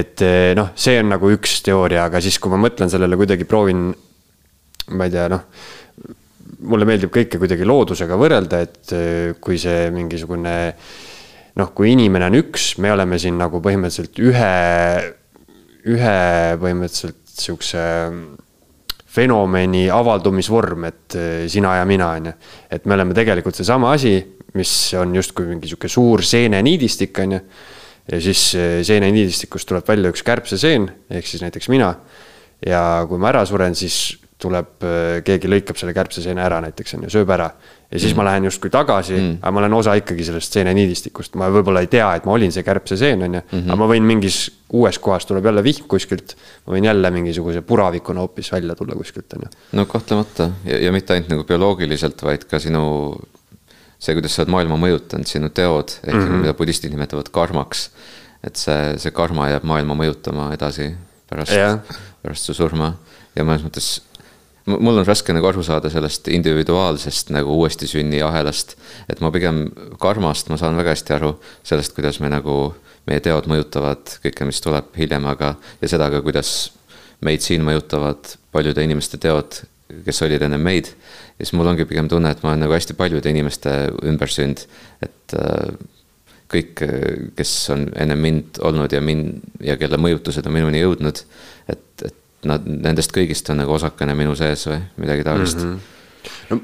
[0.02, 0.26] et
[0.58, 3.92] noh, see on nagu üks teooria, aga siis, kui ma mõtlen sellele kuidagi proovin,
[4.98, 5.46] ma ei tea, noh
[6.60, 10.56] mulle meeldib kõike kuidagi loodusega võrrelda, et äh, kui see mingisugune
[11.60, 14.56] noh, kui inimene on üks, me oleme siin nagu põhimõtteliselt ühe,
[15.93, 16.18] ühe
[16.62, 17.84] põhimõtteliselt sihukese
[19.14, 22.34] fenomeni avaldumisvorm, et äh, sina ja mina, on ju.
[22.74, 24.16] et me oleme tegelikult seesama asi,
[24.58, 27.43] mis on justkui mingi sihuke suur seeneniidistik, on ju.
[28.12, 31.93] ja siis äh, seeneniidistikust tuleb välja üks kärbseseen, ehk siis näiteks mina.
[32.66, 37.08] ja kui ma ära suren, siis tuleb, äh, keegi lõikab selle kärbseseene ära näiteks on
[37.08, 37.50] ju, sööb ära.
[37.89, 38.20] ja siis mm.
[38.20, 41.91] ma lähen justkui tagasi mm., aga ma olen osa ikkagi sellest seeneniidistikust, ma võib-olla ei
[41.91, 43.68] tea, et ma olin see kärbseseen on ju -hmm.
[43.68, 44.39] aga ma võin mingis
[44.74, 46.36] uues kohas tuleb jälle vihm kuskilt.
[46.66, 49.54] ma võin jälle mingisuguse puravikuna hoopis välja tulla kuskilt on ju.
[49.80, 52.84] no kahtlemata ja, ja mitte ainult nagu bioloogiliselt, vaid ka sinu
[54.04, 56.44] see, kuidas sa oled maailma mõjutanud, sinu teod, ehk mm -hmm.
[56.44, 57.89] mida budistid nimetavad karmaks.
[58.44, 60.89] et see, see karma jääb maailma mõjutama edasi
[61.30, 61.54] pärast,
[62.24, 62.94] pärast su surma
[63.36, 64.02] ja mõnes mõttes
[64.66, 68.78] mul on raske nagu aru saada sellest individuaalsest nagu uuesti sünni ahelast.
[69.09, 69.66] et ma pigem
[69.99, 71.34] karmast, ma saan väga hästi aru
[71.64, 72.76] sellest, kuidas me nagu,
[73.07, 76.72] meie teod mõjutavad kõike, mis tuleb hiljem, aga, ja seda ka, kuidas
[77.24, 79.64] meid siin mõjutavad paljude inimeste teod,
[80.05, 80.93] kes olid enne meid.
[81.39, 83.74] ja siis mul ongi pigem tunne, et ma olen nagu hästi paljude inimeste
[84.07, 84.64] ümbersünd,
[85.03, 85.76] et äh,
[86.53, 86.84] kõik,
[87.36, 91.24] kes on enne mind olnud ja mind ja kelle mõjutused on minuni jõudnud,
[91.72, 92.20] et, et
[92.50, 95.72] nad, nendest kõigist on nagu osakene minu sees või midagi taolist mm.
[95.72, 96.52] -hmm.
[96.52, 96.62] no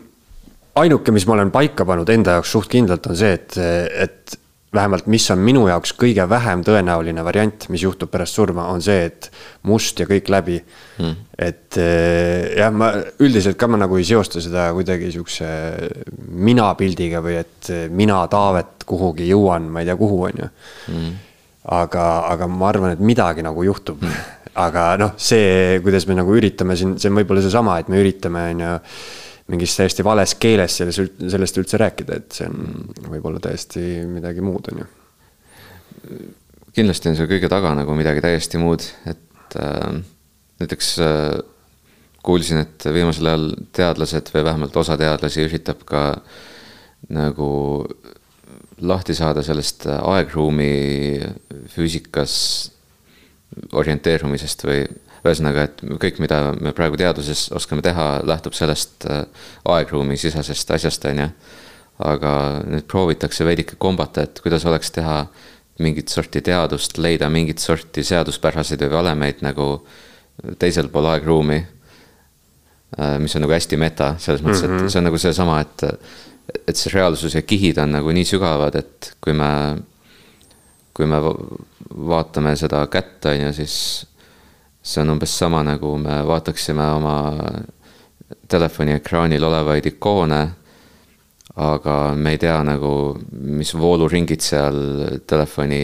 [0.83, 3.57] ainuke, mis ma olen paika pannud enda jaoks suht kindlalt, on see, et,
[4.05, 4.37] et
[4.73, 9.07] vähemalt, mis on minu jaoks kõige vähem tõenäoline variant, mis juhtub pärast surma, on see,
[9.09, 9.29] et
[9.67, 11.15] must ja kõik läbi mm..
[11.47, 15.49] et eh, jah, ma üldiselt ka ma nagu ei seosta seda kuidagi sihukese
[16.19, 20.51] mina pildiga või et mina, Taavet, kuhugi jõuan, ma ei tea, kuhu, on ju
[20.93, 21.15] mm.
[21.79, 26.33] aga, aga ma arvan, et midagi nagu juhtub mm aga noh, see, kuidas me nagu
[26.35, 28.75] üritame siin, see on võib-olla seesama, et me üritame, on ju
[29.49, 34.69] mingis täiesti vales keeles selles, sellest üldse rääkida, et see on võib-olla täiesti midagi muud,
[34.71, 34.89] on ju.
[36.77, 40.01] kindlasti on seal kõige taga nagu midagi täiesti muud, et äh,
[40.61, 41.39] näiteks äh,
[42.25, 46.03] kuulsin, et viimasel ajal teadlased või vähemalt osa teadlasi üritab ka
[47.15, 47.49] nagu
[48.85, 50.73] lahti saada sellest aegruumi
[51.73, 52.35] füüsikas
[53.73, 54.83] orienteerumisest või
[55.19, 59.23] ühesõnaga, et kõik, mida me praegu teaduses oskame teha, lähtub sellest äh,
[59.67, 61.29] aegruumi sisesest asjast, on ju.
[61.99, 62.33] aga
[62.63, 65.25] nüüd proovitakse veidike kombata, et kuidas oleks teha
[65.83, 69.67] mingit sorti teadust, leida mingit sorti seaduspäraseid või valemeid nagu
[70.59, 71.59] teisel pool aegruumi.
[72.99, 74.75] Äh, mis on nagu hästi meta, selles mõttes mm, -hmm.
[74.75, 74.89] et mhm.
[74.93, 75.83] see on nagu seesama, et,
[76.67, 79.51] et see reaalsus ja kihid on nagu nii sügavad, et kui me
[80.99, 81.19] kui me
[82.11, 83.75] vaatame seda kätt, on ju, siis
[84.83, 87.15] see on umbes sama, nagu me vaataksime oma
[88.51, 90.41] telefoni ekraanil olevaid ikoone,
[91.59, 92.91] aga me ei tea nagu,
[93.31, 94.77] mis vooluringid seal
[95.27, 95.81] telefoni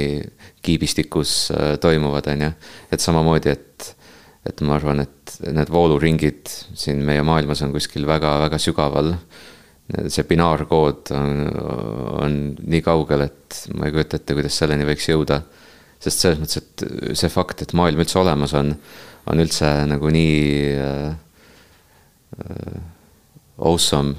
[0.65, 2.51] kiibistikus äh, toimuvad, on ju.
[2.91, 3.89] et samamoodi, et,
[4.51, 9.15] et ma arvan, et need vooluringid siin meie maailmas on kuskil väga-väga sügaval
[9.85, 11.43] see binaarkood on,
[12.25, 15.41] on nii kaugel, et ma ei kujuta ette, kuidas selleni võiks jõuda.
[16.01, 18.73] sest selles mõttes, et see fakt, et maailm üldse olemas on,
[19.31, 21.15] on üldse nagu nii äh,
[22.41, 22.81] äh,
[23.57, 24.15] awesome,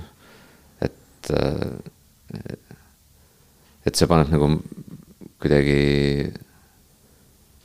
[0.82, 2.56] et äh,,
[3.86, 4.48] et see paneb nagu
[5.42, 6.32] kuidagi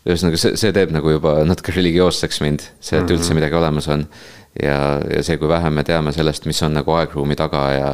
[0.06, 4.06] ühesõnaga, see, see teeb nagu juba natuke religioosseks mind, see, et üldse midagi olemas on.
[4.60, 7.89] Ja, ja see, kui vähe me teame sellest, mis on nagu aegruumi taga ja.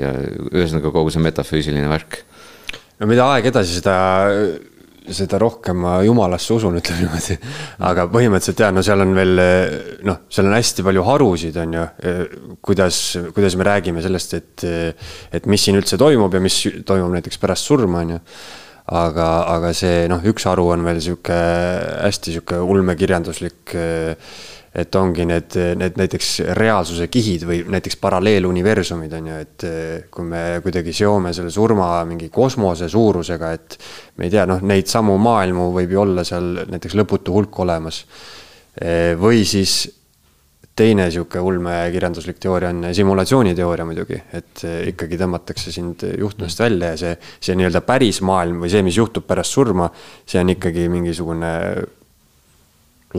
[0.00, 0.14] ja
[0.50, 2.22] ühesõnaga kogu see metafüüsiline värk.
[3.00, 3.96] no mida aeg edasi, seda
[5.14, 7.36] seda rohkem ma jumalasse usun, ütleme niimoodi.
[7.88, 9.42] aga põhimõtteliselt jah, no seal on veel
[10.06, 11.84] noh, seal on hästi palju harusid, on ju.
[12.64, 13.00] kuidas,
[13.34, 14.66] kuidas me räägime sellest, et,
[15.32, 18.20] et mis siin üldse toimub ja mis toimub näiteks pärast surma, on ju.
[18.90, 23.76] Aga, aga see noh, üks haru on veel sihuke hästi sihuke ulmekirjanduslik
[24.70, 30.26] et ongi need, need näiteks reaalsuse kihid või näiteks paralleeluniversumid on ju, et eh, kui
[30.30, 33.78] me kuidagi seome selle surma mingi kosmose suurusega, et
[34.18, 38.04] me ei tea, noh, neid samu maailmu võib ju olla seal näiteks lõputu hulk olemas.
[38.78, 39.82] Eh, või siis
[40.80, 47.14] teine sihuke ulmekirjanduslik teooria on simulatsiooniteooria muidugi, et ikkagi tõmmatakse sind juhtmest välja ja see,
[47.42, 49.90] see nii-öelda päris maailm või see, mis juhtub pärast surma,
[50.28, 51.52] see on ikkagi mingisugune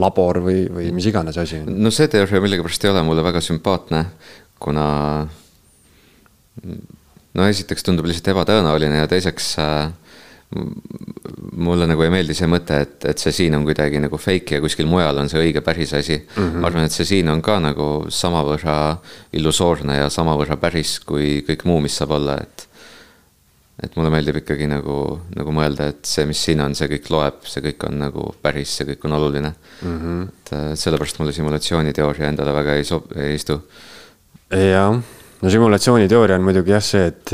[0.01, 1.75] labor või, või mis iganes asi on.
[1.83, 4.05] no see teooria millegipärast ei ole mulle väga sümpaatne,
[4.61, 4.87] kuna
[7.37, 9.91] no esiteks tundub lihtsalt ebatõenäoline ja teiseks äh,
[10.51, 14.63] mulle nagu ei meeldi see mõte, et, et see siin on kuidagi nagu fake ja
[14.63, 16.41] kuskil mujal on see õige päris asi mm.
[16.41, 16.57] -hmm.
[16.59, 18.97] ma arvan, et see siin on ka nagu samavõrra
[19.37, 22.67] illusoorne ja samavõrra päris kui kõik muu, mis saab olla, et
[23.81, 24.95] et mulle meeldib ikkagi nagu,
[25.33, 28.75] nagu mõelda, et see, mis siin on, see kõik loeb, see kõik on nagu päris,
[28.77, 29.97] see kõik on oluline mm.
[29.97, 30.27] -hmm.
[30.27, 33.61] et äh, sellepärast mulle simulatsiooniteooria endale väga ei sob-, ei istu.
[34.51, 34.99] jah,
[35.41, 37.33] no simulatsiooniteooria on muidugi jah see, et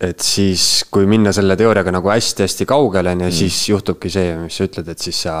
[0.00, 3.38] et siis, kui minna selle teooriaga nagu hästi-hästi kaugele, on ju, mm.
[3.38, 5.36] siis juhtubki see, mis sa ütled, et siis sa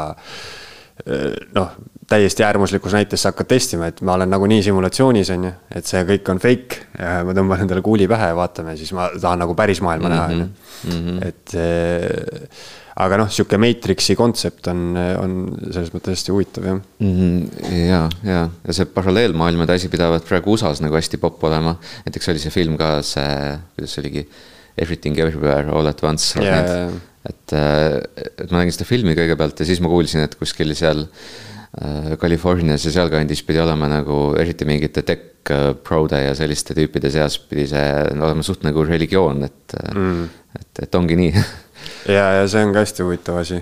[1.54, 1.74] noh,
[2.08, 6.02] täiesti äärmuslikus näites sa hakkad testima, et ma olen nagunii simulatsioonis, on ju, et see
[6.08, 6.80] kõik on fake.
[6.96, 10.40] ma tõmban endale kuuli pähe ja vaatame, siis ma tahan nagu päris maailma näha, on
[10.40, 10.48] ju.
[10.86, 11.22] Mhm.
[11.26, 15.32] et eh, aga noh, sihuke Matrixi kontsept on, on
[15.68, 17.14] selles mõttes hästi huvitav, jah mm.
[17.16, 17.72] -hmm.
[17.86, 21.76] ja, ja, ja see paralleelmaailmade asi pidavat praegu USA-s nagu hästi popp olema.
[22.06, 24.28] näiteks oli see film ka see, kuidas see oligi,
[24.76, 26.92] Everything Everywhere All at Once yeah..
[27.24, 28.00] et, eh,
[28.44, 32.16] et ma nägin seda filmi kõigepealt ja siis ma kuulsin, et kuskil seal äh, Äh,
[32.16, 37.36] Californias ja sealkandis pidi olema nagu eriti mingite tech äh, prode ja selliste tüüpide seas
[37.50, 37.82] pidi see
[38.14, 40.22] olema suht nagu religioon, et äh, mm.,
[40.56, 41.42] et, et ongi nii.
[42.08, 43.60] ja, ja see on ka hästi huvitav asi.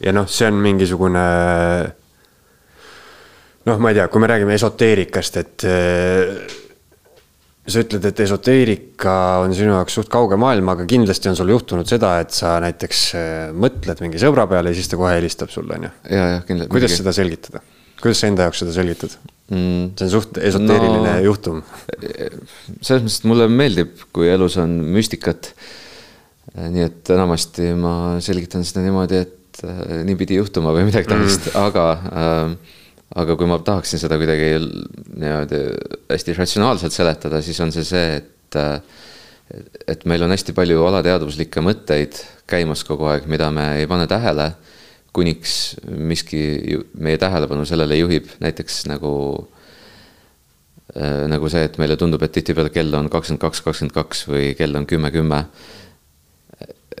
[0.00, 1.24] ja noh, see on mingisugune.
[3.68, 5.66] noh, ma ei tea, kui me räägime esoteerikast, et
[7.70, 11.88] sa ütled, et esoteerika on sinu jaoks suht kauge maailm, aga kindlasti on sul juhtunud
[11.88, 13.02] seda, et sa näiteks
[13.54, 15.92] mõtled mingi sõbra peale ja siis ta kohe helistab sulle, on ju.
[16.08, 16.72] ja, jah, kindlasti.
[16.72, 17.62] kuidas seda selgitada?
[18.00, 19.14] kuidas sa enda jaoks seda selgitad
[19.50, 19.92] mm.?
[19.98, 21.60] see on suht esoteeriline no, juhtum.
[22.80, 25.52] selles mõttes, et mulle meeldib, kui elus on müstikat.
[26.58, 31.50] Nii et enamasti ma selgitan seda niimoodi, et äh, nii pidi juhtuma või midagi taolist
[31.52, 32.76] mm., aga äh,
[33.20, 35.62] aga kui ma tahaksin seda kuidagi niimoodi
[36.10, 38.58] hästi ratsionaalselt seletada, siis on see see, et
[39.90, 42.20] et meil on hästi palju alateadvuslikke mõtteid
[42.50, 44.52] käimas kogu aeg, mida me ei pane tähele,
[45.14, 45.54] kuniks
[45.90, 46.42] miski
[46.98, 49.14] meie tähelepanu sellele juhib, näiteks nagu
[51.30, 54.74] nagu see, et meile tundub, et tihtipeale kell on kakskümmend kaks, kakskümmend kaks või kell
[54.74, 55.44] on kümme, kümme.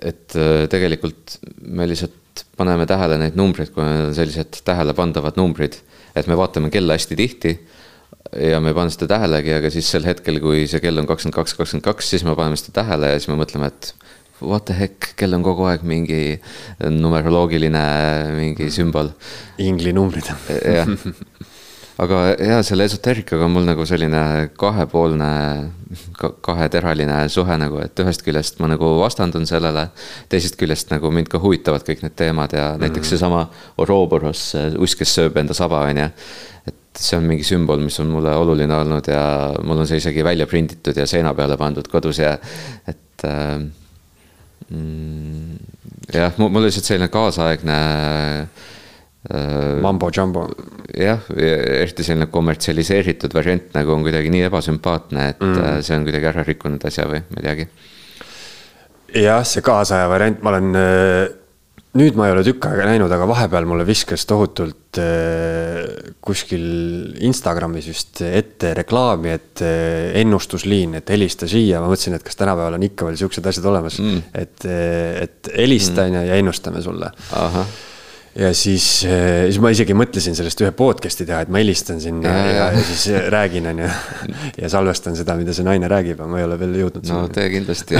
[0.00, 0.36] Et
[0.70, 5.80] tegelikult me lihtsalt paneme tähele neid numbreid, kui need on sellised tähelepandavad numbrid
[6.18, 7.54] et me vaatame kella hästi tihti
[8.50, 11.36] ja me ei pane seda tähelegi, aga siis sel hetkel, kui see kell on kakskümmend
[11.36, 13.92] kaks, kakskümmend kaks, siis me paneme seda tähele ja siis me mõtleme, et
[14.40, 16.38] what the heck, kell on kogu aeg mingi
[16.80, 17.84] numeroloogiline
[18.36, 19.12] mingi sümbol.
[19.60, 20.30] inglinumbrid.
[20.64, 20.90] jah
[22.00, 25.30] aga jaa, selle esoteerikaga on mul nagu selline kahepoolne,
[26.44, 29.88] kaheteraline suhe nagu, et ühest küljest ma nagu vastandun sellele.
[30.32, 33.10] teisest küljest nagu mind ka huvitavad kõik need teemad ja näiteks mm -hmm.
[33.10, 36.08] seesama Ouroboros, uss, kes sööb enda saba, on ju.
[36.66, 40.24] et see on mingi sümbol, mis on mulle oluline olnud ja mul on see isegi
[40.24, 42.38] välja prinditud ja seina peale pandud kodus ja
[42.86, 43.60] et äh,
[44.70, 45.58] mm,
[46.14, 48.79] jah, mul lihtsalt selline kaasaegne Äh,
[49.28, 50.46] Mambo jumbo.
[50.96, 55.58] jah, eriti selline kommertsialiseeritud variant nagu on kuidagi nii ebasümpaatne, et mm.
[55.60, 57.66] Äh, see on kuidagi ära rikkunud asja või ma ei teagi.
[59.20, 61.26] jah, see kaasaja variant, ma olen, äh,
[62.00, 64.78] nüüd ma ei ole tükk aega näinud, aga vahepeal mulle viskas tohutult
[66.24, 66.64] kuskil
[67.28, 69.62] Instagramis vist ette reklaami, et
[70.18, 74.00] ennustusliin, et helista siia, ma mõtlesin, et kas tänapäeval on ikka veel siuksed asjad olemas
[74.00, 74.66] mm., et,
[75.28, 77.12] et helista on ju ja ennustame sulle.
[77.44, 77.78] ahah
[78.38, 82.50] ja siis, siis ma isegi mõtlesin sellest ühe podcast'i teha, et ma helistan sinna ja,
[82.54, 83.90] ja, ja siis räägin, on ju.
[84.62, 87.06] ja salvestan seda, mida see naine räägib, aga ma ei ole veel jõudnud.
[87.10, 87.98] no tee kindlasti.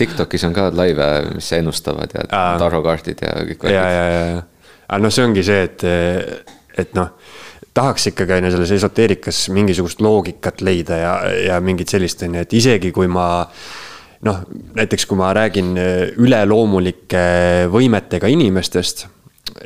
[0.00, 2.28] Tiktokis on ka laive, mis ennustavad ja
[2.62, 3.66] tarokaardid ja kõik.
[3.72, 5.84] ja, ja, ja, ja, aga noh, see ongi see, et,
[6.84, 7.12] et noh
[7.76, 11.10] tahaks ikkagi on ju selles esoteerikas mingisugust loogikat leida ja,
[11.50, 13.26] ja mingit sellist on ju, et isegi kui ma
[14.24, 14.38] noh,
[14.78, 15.74] näiteks kui ma räägin
[16.24, 17.26] üleloomulike
[17.68, 19.04] võimetega inimestest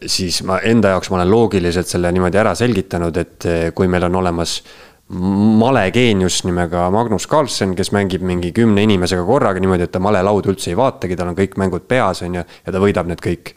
[0.06, 4.06] siis ma enda jaoks ma olen loogiliselt selle niimoodi ära selgitanud, et eh, kui meil
[4.08, 4.60] on olemas
[5.10, 10.70] malegeenius nimega Magnus Carlsen, kes mängib mingi kümne inimesega korraga niimoodi, et ta malelauda üldse
[10.70, 13.54] ei vaatagi, tal on kõik mängud peas, on ju, ja ta võidab need kõik.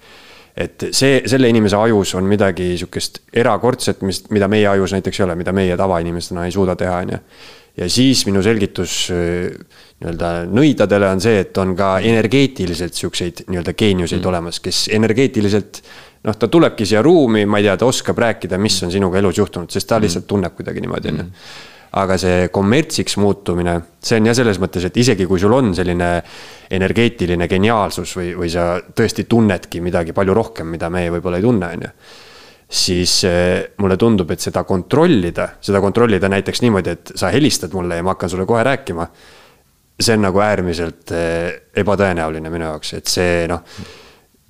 [0.53, 5.23] et see, selle inimese ajus on midagi sihukest erakordset, mis, mida meie ajus näiteks ei
[5.25, 7.19] ole, mida meie tavainimestena ei suuda teha, on ju.
[7.77, 9.53] ja siis minu selgitus eh,
[10.01, 14.29] nii-öelda nõidadele on see, et on ka energeetiliselt siukseid nii-öelda geeniuseid mm.
[14.33, 15.83] olemas, kes energeetiliselt
[16.23, 19.37] noh, ta tulebki siia ruumi, ma ei tea, ta oskab rääkida, mis on sinuga elus
[19.41, 21.29] juhtunud, sest ta lihtsalt tunneb kuidagi niimoodi, on ju
[21.93, 26.09] aga see kommertsiks muutumine, see on jah, selles mõttes, et isegi kui sul on selline
[26.73, 31.69] energeetiline geniaalsus või, või sa tõesti tunnedki midagi palju rohkem, mida meie võib-olla ei tunne,
[31.77, 31.91] on ju.
[32.81, 38.01] siis eh, mulle tundub, et seda kontrollida, seda kontrollida näiteks niimoodi, et sa helistad mulle
[38.01, 39.07] ja ma hakkan sulle kohe rääkima.
[39.99, 43.61] see on nagu äärmiselt eh, ebatõenäoline minu jaoks, et see noh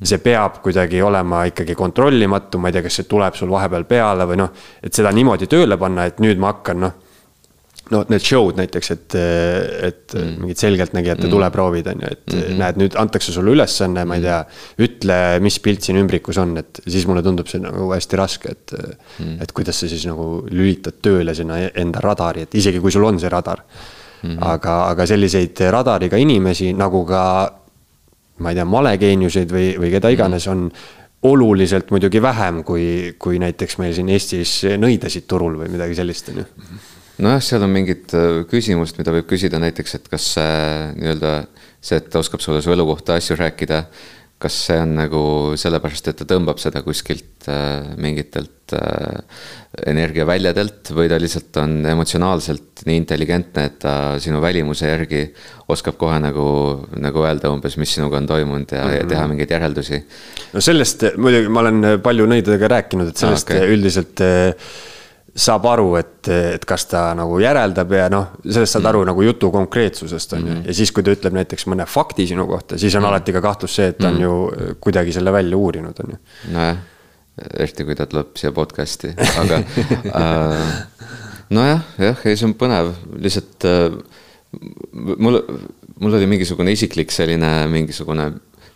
[0.07, 4.27] see peab kuidagi olema ikkagi kontrollimatu, ma ei tea, kas see tuleb sul vahepeal peale
[4.29, 4.51] või noh,
[4.83, 6.99] et seda niimoodi tööle panna, et nüüd ma hakkan noh.
[7.91, 9.15] no need show'd näiteks, et,
[9.85, 10.35] et mm.
[10.41, 11.31] mingid selgeltnägijate mm.
[11.33, 12.59] tuleproovid on ju, et mm -hmm.
[12.61, 14.37] näed, nüüd antakse sulle ülesanne, ma ei tea.
[14.79, 18.73] ütle, mis pilt siin ümbrikus on, et siis mulle tundub see nagu hästi raske, et
[19.19, 23.03] mm., et kuidas sa siis nagu lülitad tööle sinna enda radari, et isegi kui sul
[23.03, 23.59] on see radar
[24.23, 24.29] mm.
[24.29, 24.37] -hmm.
[24.39, 27.23] aga, aga selliseid radariga inimesi nagu ka
[28.41, 30.17] ma ei tea, malegeeniuseid või, või keda mhm.
[30.17, 30.65] iganes on
[31.23, 36.41] oluliselt muidugi vähem, kui, kui näiteks meil siin Eestis nõidasid turul või midagi sellist, on
[36.41, 36.47] ju.
[37.23, 41.37] nojah, seal on mingid äh, küsimust, mida võib küsida näiteks, et kas nii-öelda
[41.79, 43.85] see, et ta oskab sulle su elu kohta asju rääkida
[44.41, 45.23] kas see on nagu
[45.59, 49.21] sellepärast, et ta tõmbab seda kuskilt äh, mingitelt äh,
[49.87, 55.23] energiaväljadelt või ta lihtsalt on emotsionaalselt nii intelligentne, et ta sinu välimuse järgi
[55.71, 56.47] oskab kohe nagu,
[56.99, 58.99] nagu öelda umbes, mis sinuga on toimunud ja mm, -hmm.
[58.99, 60.03] ja teha mingeid järeldusi.
[60.53, 63.77] no sellest muidugi ma olen palju nõidadega rääkinud, et sellest ah, okay.
[63.77, 64.73] üldiselt äh,
[65.33, 69.09] saab aru, et, et kas ta nagu järeldab ja noh, sellest saad aru mm.
[69.09, 70.45] nagu jutu konkreetsusest on ju.
[70.45, 70.67] Mm -hmm..
[70.67, 73.41] ja siis, kui ta ütleb näiteks mõne fakti sinu kohta, siis on mm alati ka
[73.41, 76.17] kahtlus see, et ta on mm ju kuidagi selle välja uurinud, on ju.
[76.53, 76.77] nojah,
[77.59, 79.61] eriti kui ta tuleb siia podcast'i, aga
[80.21, 80.73] äh,
[81.49, 83.97] nojah, jah, ei, see on põnev, lihtsalt äh,
[85.17, 85.41] mul,
[85.99, 88.31] mul oli mingisugune isiklik selline mingisugune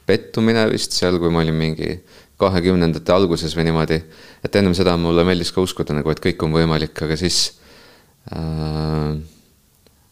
[0.08, 2.00] pettumine vist seal, kui ma olin mingi
[2.42, 4.02] kahekümnendate alguses või niimoodi.
[4.46, 7.60] et ennem seda mulle meeldis ka uskuda nagu, et kõik on võimalik, aga siis
[8.32, 9.18] äh,.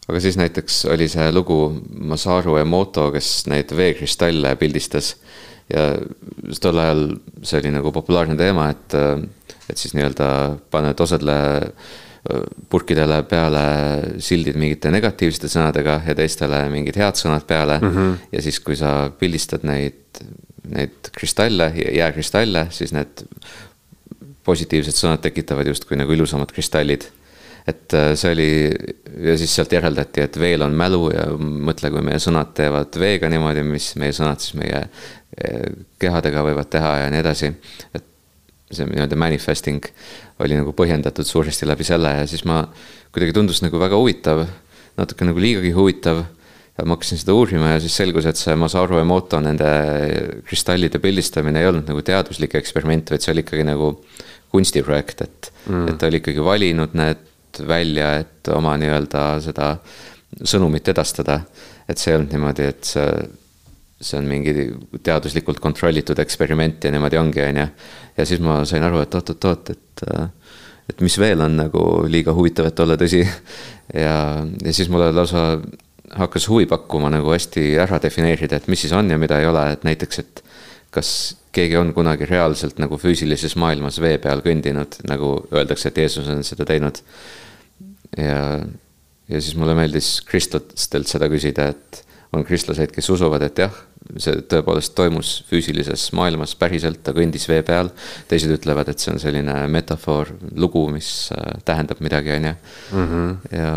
[0.05, 1.59] aga siis näiteks oli see lugu
[1.89, 5.15] Masaru Emoto, kes neid veekristalle pildistas.
[5.69, 5.93] ja
[6.61, 7.05] tol ajal
[7.41, 8.97] see oli nagu populaarne teema, et,
[9.69, 10.27] et siis nii-öelda
[10.69, 11.71] paned osadele äh,
[12.69, 13.65] purkidele peale
[14.23, 17.91] sildid mingite negatiivsete sõnadega ja teistele mingid head sõnad peale mm.
[17.91, 18.15] -hmm.
[18.31, 20.21] ja siis, kui sa pildistad neid
[20.71, 23.25] neid kristalle, jääkristalle, siis need
[24.45, 27.07] positiivsed sõnad tekitavad justkui nagu ilusamad kristallid.
[27.67, 28.49] et äh, see oli
[29.25, 33.29] ja siis sealt järeldati, et veel on mälu ja mõtle, kui meie sõnad teevad veega
[33.29, 37.49] niimoodi, mis meie sõnad siis meie äh, kehadega võivad teha ja nii edasi.
[37.93, 38.05] et
[38.71, 39.85] see nii-öelda manifesting
[40.41, 42.63] oli nagu põhjendatud suuresti läbi selle ja siis ma
[43.13, 44.45] kuidagi tundus nagu väga huvitav,
[44.97, 46.25] natuke nagu liigagi huvitav
[46.83, 49.69] ma hakkasin seda uurima ja siis selgus, et see Masaru Emoto nende
[50.47, 53.93] kristallide pildistamine ei olnud nagu teaduslik eksperiment, vaid see oli ikkagi nagu
[54.51, 57.23] kunstiprojekt, et mm., et ta oli ikkagi valinud need
[57.67, 59.75] välja, et oma nii-öelda seda
[60.43, 61.41] sõnumit edastada.
[61.87, 63.07] et see ei olnud niimoodi, et see,
[64.01, 64.53] see on mingi
[65.05, 67.67] teaduslikult kontrollitud eksperiment ja niimoodi ongi, on ju.
[68.17, 70.05] ja siis ma sain aru, et oot-oot-oot, et
[70.89, 73.23] et mis veel on nagu liiga huvitav, et olla tõsi.
[74.05, 75.55] ja, ja siis mulle lausa
[76.13, 79.65] hakkas huvi pakkuma nagu hästi ära defineerida, et mis siis on ja mida ei ole,
[79.73, 80.43] et näiteks, et
[80.95, 81.09] kas
[81.55, 86.43] keegi on kunagi reaalselt nagu füüsilises maailmas vee peal kõndinud, nagu öeldakse, et Jeesus on
[86.47, 87.01] seda teinud.
[88.17, 88.59] ja,
[89.29, 92.03] ja siis mulle meeldis kristlastelt seda küsida, et
[92.35, 93.75] on kristlaseid, kes usuvad, et jah,
[94.21, 97.89] see tõepoolest toimus füüsilises maailmas päriselt, ta kõndis vee peal.
[98.29, 102.55] teised ütlevad, et see on selline metafoor, lugu, mis äh, tähendab midagi, on ju.
[102.91, 103.31] Mhm.
[103.51, 103.71] ja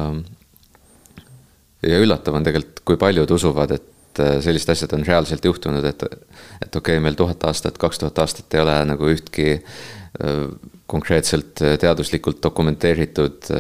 [1.87, 6.03] ja üllatav on tegelikult, kui paljud usuvad, et äh, sellised asjad on reaalselt juhtunud, et.
[6.03, 10.43] et okei okay,, meil tuhat aastat, kaks tuhat aastat ei ole nagu ühtki äh,
[10.89, 13.51] konkreetselt teaduslikult dokumenteeritud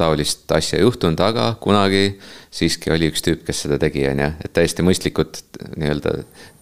[0.00, 2.14] taolist asja juhtunud, aga kunagi
[2.54, 4.30] siiski oli üks tüüp, kes seda tegi, on ju.
[4.46, 5.42] et täiesti mõistlikud
[5.76, 6.14] nii-öelda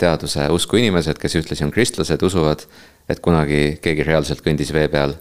[0.03, 2.67] teaduse usku inimesed, kes ühtlasi on kristlased, usuvad,
[3.07, 5.15] et kunagi keegi reaalselt kõndis vee peal.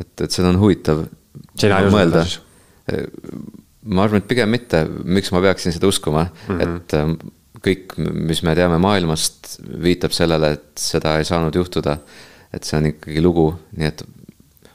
[0.00, 1.04] et, et seda on huvitav.
[1.60, 2.40] sina ei usu seda siis?
[3.82, 6.62] Ma arvan, et pigem mitte, miks ma peaksin seda uskuma mm, -hmm.
[6.66, 7.14] et ähm,
[7.64, 11.98] kõik, mis me teame maailmast, viitab sellele, et seda ei saanud juhtuda.
[12.52, 14.02] et see on ikkagi lugu, nii et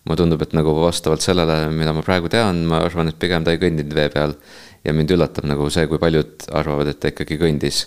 [0.06, 3.54] mulle tundub, et nagu vastavalt sellele, mida ma praegu tean, ma arvan, et pigem ta
[3.54, 4.36] ei kõndinud vee peal.
[4.84, 7.86] ja mind üllatab nagu see, kui paljud arvavad, et ta ikkagi kõndis.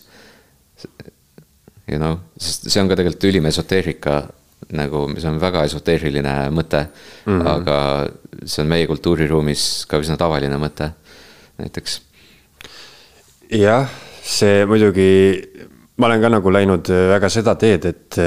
[1.87, 4.25] You know, sest see on ka tegelikult ülim esoteerika
[4.75, 7.39] nagu, see on väga esoteeriline mõte mm.
[7.39, 7.47] -hmm.
[7.47, 7.77] aga
[8.49, 10.91] see on meie kultuuriruumis ka üsna tavaline mõte,
[11.61, 12.01] näiteks.
[13.57, 13.91] jah,
[14.27, 15.11] see muidugi,
[15.97, 18.19] ma olen ka nagu läinud väga seda teed, et,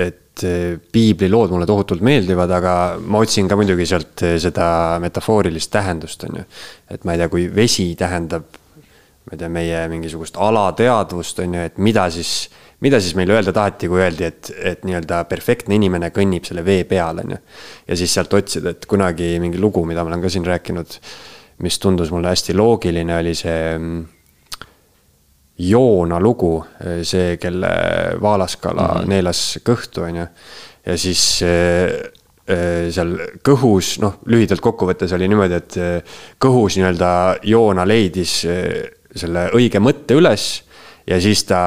[0.00, 0.46] et
[0.92, 2.74] piiblilood mulle tohutult meeldivad, aga
[3.04, 4.70] ma otsin ka muidugi sealt seda
[5.02, 6.46] metafoorilist tähendust, on ju.
[6.90, 8.48] et ma ei tea, kui vesi tähendab,
[9.26, 12.48] ma ei tea, meie mingisugust alateadvust, on ju, et mida siis
[12.80, 16.86] mida siis meile öelda taheti, kui öeldi, et, et nii-öelda perfektne inimene kõnnib selle vee
[16.88, 17.40] peal, on ju.
[17.90, 20.96] ja siis sealt otsida, et kunagi mingi lugu, mida ma olen ka siin rääkinud,
[21.60, 24.00] mis tundus mulle hästi loogiline, oli see mm,
[25.60, 26.54] Joona lugu,
[27.04, 27.68] see, kelle
[28.20, 29.08] vaalaskala mm -hmm.
[29.12, 30.26] neelas kõhtu, on ju.
[30.86, 31.92] ja siis äh,
[32.90, 33.12] seal
[33.44, 35.76] kõhus, noh, lühidalt kokkuvõttes oli niimoodi, et
[36.40, 38.40] kõhus nii-öelda Joona leidis
[39.14, 40.62] selle õige mõtte üles
[41.06, 41.60] ja siis ta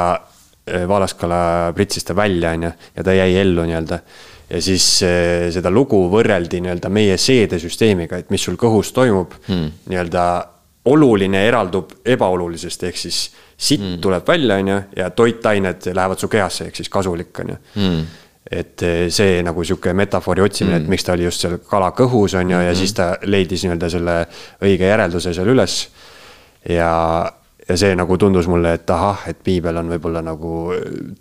[0.64, 4.00] Äh, Valaskala pritsis ta välja, on ju, ja ta jäi ellu nii-öelda.
[4.50, 9.70] Ja siis äh, seda lugu võrreldi nii-öelda meie seedesüsteemiga, et mis sul kõhus toimub hmm.
[9.92, 10.26] nii-öelda
[10.92, 13.22] oluline eraldub ebaolulisest, ehk siis
[13.56, 14.02] sitt hmm.
[14.04, 18.02] tuleb välja, on ju, ja toitained lähevad su kehasse, ehk siis kasulik, on ju hmm.
[18.52, 21.94] et äh, see nagu sihuke metafoori otsimine hmm., et miks ta oli just seal kala
[21.96, 22.82] kõhus, on ju, ja hmm.
[22.82, 24.18] siis ta leidis nii-öelda selle
[24.64, 25.80] õige järelduse seal üles.
[26.70, 26.92] ja
[27.70, 30.54] ja see nagu tundus mulle, et ahah, et piibel on võib-olla nagu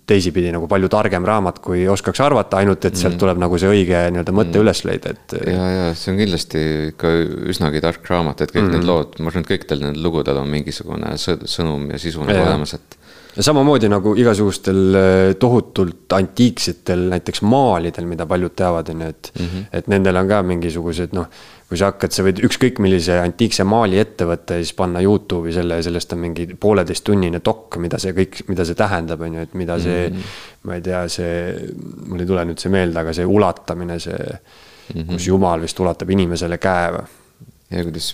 [0.08, 3.20] teisipidi nagu palju targem raamat, kui oskaks arvata, ainult et sealt mm.
[3.22, 4.64] tuleb nagu see õige nii-öelda mõte mm.
[4.64, 5.36] üles leida, et.
[5.46, 7.12] ja, ja see on kindlasti ikka
[7.52, 8.74] üsnagi tark raamat, et kõik mm.
[8.76, 12.74] need lood, ma arvan, et kõikidel nendel lugudel on mingisugune sõnum ja sisu nagu olemas,
[12.78, 12.98] et
[13.36, 19.32] ja samamoodi nagu igasugustel äh, tohutult antiiksetel näiteks maalidel, mida paljud teavad, on ju, et
[19.38, 19.46] mm.
[19.46, 19.64] -hmm.
[19.72, 21.26] et nendel on ka mingisugused noh,
[21.72, 25.54] kui sa hakkad, sa võid ükskõik millise antiikse maali ette võtta ja siis panna Youtube'i
[25.56, 29.46] selle ja sellest on mingi pooleteisttunnine dokk, mida see kõik, mida see tähendab, on ju,
[29.46, 30.18] et mida see mm.
[30.18, 30.42] -hmm.
[30.68, 31.32] ma ei tea, see,
[32.10, 35.08] mul ei tule nüüd see meelde, aga see ulatamine, see mm, -hmm.
[35.14, 37.08] kus Jumal vist ulatab inimesele käe või
[37.72, 38.10] ja kuidas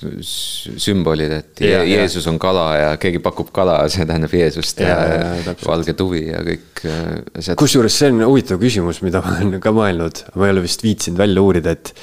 [0.78, 2.30] sümbolid, et ja, Jeesus ja.
[2.30, 6.44] on kala ja keegi pakub kala, see tähendab Jeesust ja, ja, ja valge tuvi ja
[6.46, 7.02] kõik äh,
[7.40, 7.58] asjad.
[7.58, 11.18] kusjuures see on huvitav küsimus, mida ma olen ka mõelnud, ma ei ole vist viitsinud
[11.18, 11.94] välja uurida, et.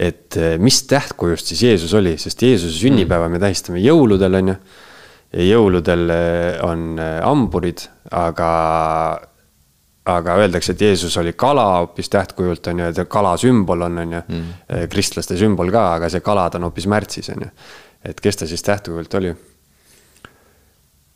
[0.00, 4.60] Et äh, mis tähtkujust siis Jeesus oli, sest Jeesuse sünnipäeva me tähistame jõuludel, on ju.
[5.36, 8.52] ja jõuludel äh, on hamburid, aga
[10.08, 14.16] aga öeldakse, et Jeesus oli kala hoopis tähtkujult, on ju, et kala sümbol on, on
[14.16, 14.50] ju mm..
[14.68, 17.50] Eh, kristlaste sümbol ka, aga see kalad on hoopis märtsis, on ju.
[18.10, 19.34] et kes ta siis tähtkujult oli?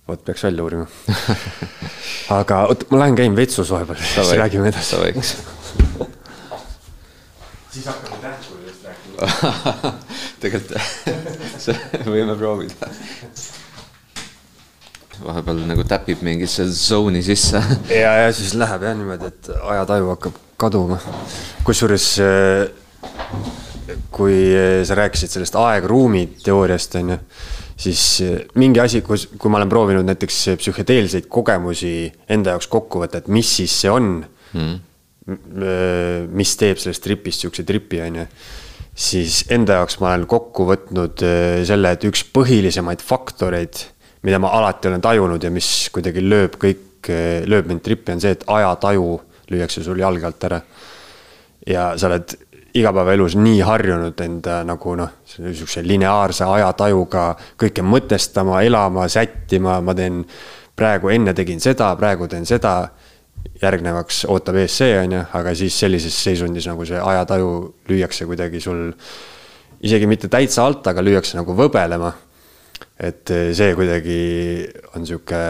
[0.09, 0.85] vot peaks välja uurima
[2.39, 4.97] aga oot, ma lähen käin vetsus vahepeal, siis räägime edasi.
[7.71, 8.64] siis hakkame rääkima
[10.43, 10.75] tegelikult
[12.15, 12.91] võime proovida
[15.25, 17.61] vahepeal nagu täpib mingisse zone'i sisse.
[18.03, 20.99] ja, ja siis läheb jah niimoodi, et ajataju hakkab kaduma.
[21.67, 22.09] kusjuures
[24.15, 24.39] kui
[24.87, 27.19] sa rääkisid sellest aeg-ruumi teooriast, on ju,
[27.85, 28.03] siis
[28.59, 31.95] mingi asi, kus, kui ma olen proovinud näiteks psühhedeelseid kogemusi
[32.31, 34.17] enda jaoks kokku võtta, et mis siis see on
[34.55, 34.75] mm.,
[36.37, 38.27] mis teeb sellest tripist sihukese tripi, on ju
[38.95, 41.25] siis enda jaoks ma olen kokku võtnud
[41.67, 43.83] selle, et üks põhilisemaid faktoreid
[44.25, 47.11] mida ma alati olen tajunud ja mis kuidagi lööb kõik,
[47.51, 49.19] lööb mind trippi, on see, et ajataju
[49.53, 50.61] lüüakse sul jalge alt ära.
[51.67, 52.33] ja sa oled
[52.75, 57.27] igapäevaelus nii harjunud enda nagu noh, niisuguse lineaarse ajatajuga
[57.61, 60.25] kõike mõtestama, elama, sättima, ma teen
[60.77, 62.89] praegu enne tegin seda, praegu teen seda.
[63.63, 67.51] Järgnevaks ootab ees see, on ju, aga siis sellises seisundis nagu see ajataju
[67.91, 68.87] lüüakse kuidagi sul
[69.85, 72.13] isegi mitte täitsa alt, aga lüüakse nagu võbelema
[73.01, 74.19] et eh, see kuidagi
[74.95, 75.41] on sihuke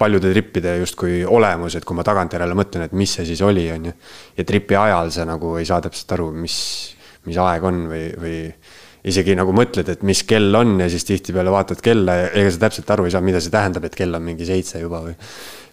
[0.00, 3.90] paljude trippide justkui olemus, et kui ma tagantjärele mõtlen, et mis see siis oli, on
[3.90, 3.94] ju.
[4.36, 6.56] ja tripi ajal sa nagu ei saa täpselt aru, mis,
[7.28, 8.36] mis aeg on või, või
[9.10, 12.64] isegi nagu mõtled, et mis kell on ja siis tihtipeale vaatad kella ja ega sa
[12.66, 15.16] täpselt aru ei saa, mida see tähendab, et kell on mingi seitse juba või.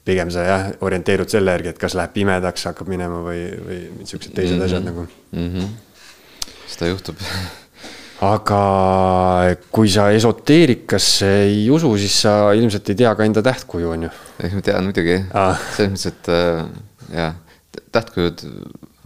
[0.07, 4.33] Pigem sa jah, orienteerud selle järgi, et kas läheb pimedaks, hakkab minema või, või siuksed
[4.33, 4.65] teised mm -hmm.
[4.65, 5.49] asjad nagu mm.
[5.53, 5.71] -hmm.
[6.73, 7.23] seda juhtub
[8.25, 8.61] aga
[9.73, 14.13] kui sa esoteerikasse ei usu, siis sa ilmselt ei tea ka enda tähtkuju, on ju?
[14.43, 16.63] ei, ma tean muidugi ah., selles mõttes, et äh,
[17.13, 17.35] jah,
[17.93, 18.45] tähtkujud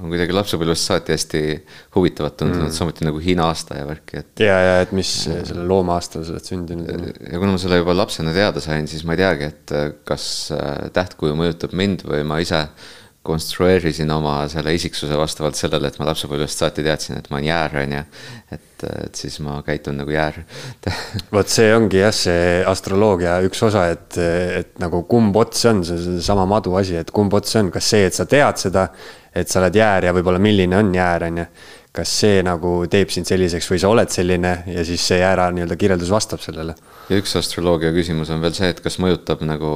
[0.01, 1.41] on kuidagi lapsepõlvest saati hästi
[1.95, 4.43] huvitavat tundunud mm., samuti nagu Hiina aasta ja värki, et.
[4.43, 5.41] ja, ja et mis ja.
[5.47, 7.11] selle looma aastal sa oled sündinud.
[7.27, 9.75] ja kuna ma selle juba lapsena teada sain, siis ma ei teagi, et
[10.07, 10.25] kas
[10.55, 12.65] äh, tähtkuju mõjutab mind või ma ise
[13.21, 17.75] konstrueerisin oma selle isiksuse vastavalt sellele, et ma lapsepõlvest saati teadsin, et ma olen jäär,
[17.83, 18.01] on ju.
[18.57, 20.39] et, et siis ma käitun nagu jäär
[21.35, 25.83] vot see ongi jah, see astroloogia üks osa, et, et nagu kumb ots see on,
[25.85, 28.57] see on seesama madu asi, et kumb ots see on, kas see, et sa tead
[28.63, 28.87] seda,
[29.35, 31.45] et sa oled jäär ja võib-olla milline on jäär, on ju.
[31.91, 35.75] kas see nagu teeb sind selliseks või sa oled selline ja siis see jäära nii-öelda
[35.75, 36.75] kirjeldus vastab sellele.
[37.09, 39.73] ja üks astroloogia küsimus on veel see, et kas mõjutab nagu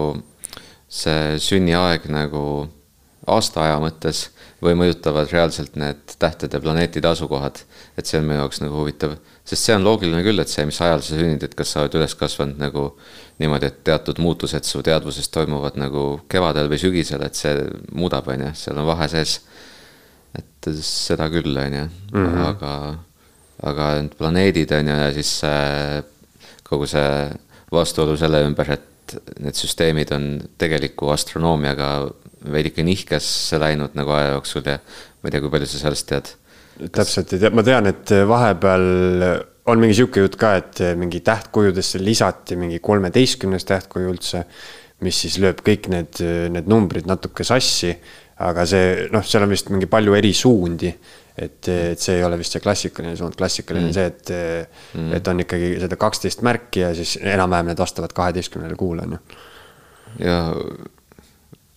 [0.88, 2.45] see sünniaeg nagu
[3.28, 4.30] aastaaja mõttes
[4.66, 7.61] või mõjutavad reaalselt need tähtede, planeetide asukohad.
[7.97, 10.82] et see on minu jaoks nagu huvitav, sest see on loogiline küll, et see, mis
[10.82, 12.88] ajal sa sünnid, et kas sa oled üles kasvanud nagu
[13.39, 17.53] niimoodi, et teatud muutused su teadvuses toimuvad nagu kevadel või sügisel, et see
[17.93, 19.39] muudab, on ju, seal on vahe sees.
[20.36, 22.41] et seda küll, on ju, mhm.
[22.49, 22.74] aga,
[23.63, 25.32] aga need planeedid on ju ja siis
[26.66, 27.07] kogu see
[27.72, 30.26] vastuolu selle ümber, et need süsteemid on
[30.57, 31.89] tegeliku astronoomiaga
[32.51, 36.31] veidike nihkesse läinud nagu aja jooksul ja ma ei tea, kui palju sa sellest tead.
[36.91, 38.87] täpselt ei tea, ma tean, et vahepeal
[39.71, 44.45] on mingi sihuke jutt ka, et mingi tähtkujudesse lisati mingi kolmeteistkümnes tähtkuju üldse,
[45.05, 46.21] mis siis lööb kõik need,
[46.53, 47.95] need numbrid natuke sassi.
[48.35, 50.89] aga see noh, seal on vist mingi palju eri suundi
[51.35, 53.95] et, et see ei ole vist see klassikaline suund, klassikaline mm.
[53.95, 54.31] see, et
[54.95, 59.17] mm., et on ikkagi seda kaksteist märki ja siis enam-vähem need vastavad kaheteistkümnele kuule, on
[59.17, 59.39] ju.
[60.23, 60.37] ja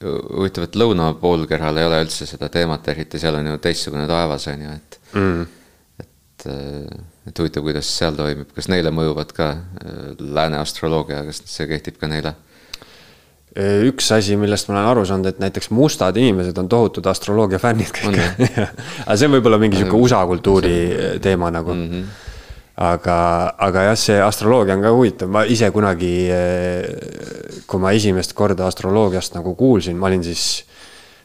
[0.05, 4.66] huvitav, et lõunapoolkeral ei ole üldse seda teemat eriti, seal on ju teistsugune taevas, on
[4.66, 5.46] ju, et mm..
[6.05, 6.46] et,
[7.30, 11.99] et huvitav, kuidas seal toimib, kas neile mõjuvad ka äh, lääne astroloogia, kas see kehtib
[12.01, 12.36] ka neile?
[13.59, 17.90] üks asi, millest ma olen aru saanud, et näiteks mustad inimesed on tohutud astroloogia fännid
[17.96, 18.18] kõik.
[19.07, 20.74] aga see on võib-olla mingi sihuke USA kultuuri
[21.24, 21.86] teema nagu mm.
[21.90, 22.28] -hmm
[22.79, 23.18] aga,
[23.59, 28.68] aga jah, see astroloogia on ka huvitav, ma ise kunagi, eh, kui ma esimest korda
[28.70, 30.45] astroloogiast nagu kuulsin, ma olin siis,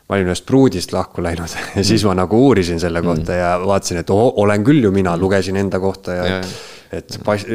[0.10, 4.01] ma olin ühest pruudist lahku läinud ja siis ma nagu uurisin selle kohta ja vaatasin,
[4.01, 6.41] et oo, olen küll ju mina, lugesin enda kohta ja, ja
[6.93, 7.45] et pas-,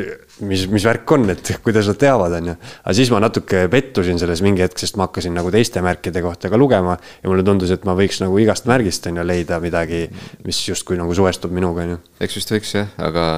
[0.45, 2.55] mis, mis värk on, et kuidas nad teavad, on ju.
[2.83, 6.51] aga siis ma natuke pettusin selles mingi hetk, sest ma hakkasin nagu teiste märkide kohta
[6.53, 6.97] ka lugema.
[7.23, 10.07] ja mulle tundus, et ma võiks nagu igast märgist, on ju, leida midagi,
[10.47, 12.01] mis justkui nagu suvestub minuga, on ju.
[12.27, 13.29] eks vist võiks jah, aga,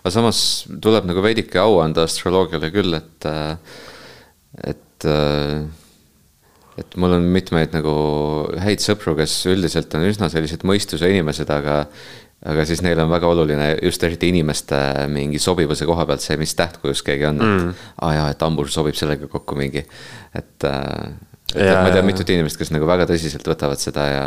[0.00, 0.40] aga samas
[0.82, 3.30] tuleb nagu veidike au anda astroloogiale küll, et,
[4.74, 5.10] et
[6.80, 7.92] et mul on mitmeid nagu
[8.62, 11.82] häid sõpru, kes üldiselt on üsna sellised mõistuse inimesed, aga
[12.48, 14.76] aga siis neil on väga oluline just eriti inimeste
[15.12, 17.72] mingi sobivuse koha pealt see, mis tähtkujus keegi on, et mm.
[17.98, 19.84] aa ah, jaa, et hambur sobib sellega kokku mingi,
[20.34, 21.10] et äh,.
[21.54, 24.24] et ja, ma tean mitut inimest, kes nagu väga tõsiselt võtavad seda ja,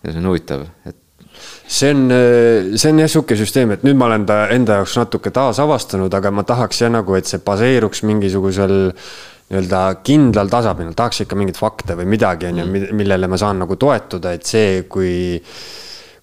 [0.00, 1.02] ja see on huvitav, et
[1.68, 2.08] see on,
[2.78, 6.32] see on jah sihuke süsteem, et nüüd ma olen ta enda jaoks natuke taasavastanud, aga
[6.32, 8.78] ma tahaks jah nagu, et see baseeruks mingisugusel
[9.46, 12.94] nii-öelda kindlal tasapinnal, tahaks ikka mingeid fakte või midagi, on ju, mm.
[12.96, 15.44] millele ma saan nagu toetuda, et see, kui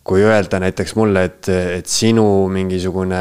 [0.03, 3.19] kui öelda näiteks mulle, et, et sinu mingisugune,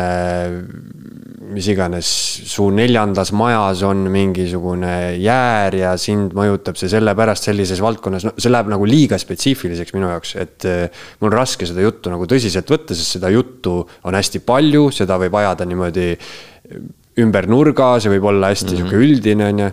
[1.53, 2.09] mis iganes,
[2.51, 8.51] su neljandas majas on mingisugune jäär ja sind mõjutab see sellepärast sellises valdkonnas, no see
[8.51, 12.75] läheb nagu liiga spetsiifiliseks minu jaoks, et eh, mul on raske seda juttu nagu tõsiselt
[12.75, 16.09] võtta, sest seda juttu on hästi palju, seda võib ajada niimoodi
[17.21, 18.89] ümber nurga, see võib olla hästi mm -hmm.
[18.89, 19.69] sihuke üldine, on ju.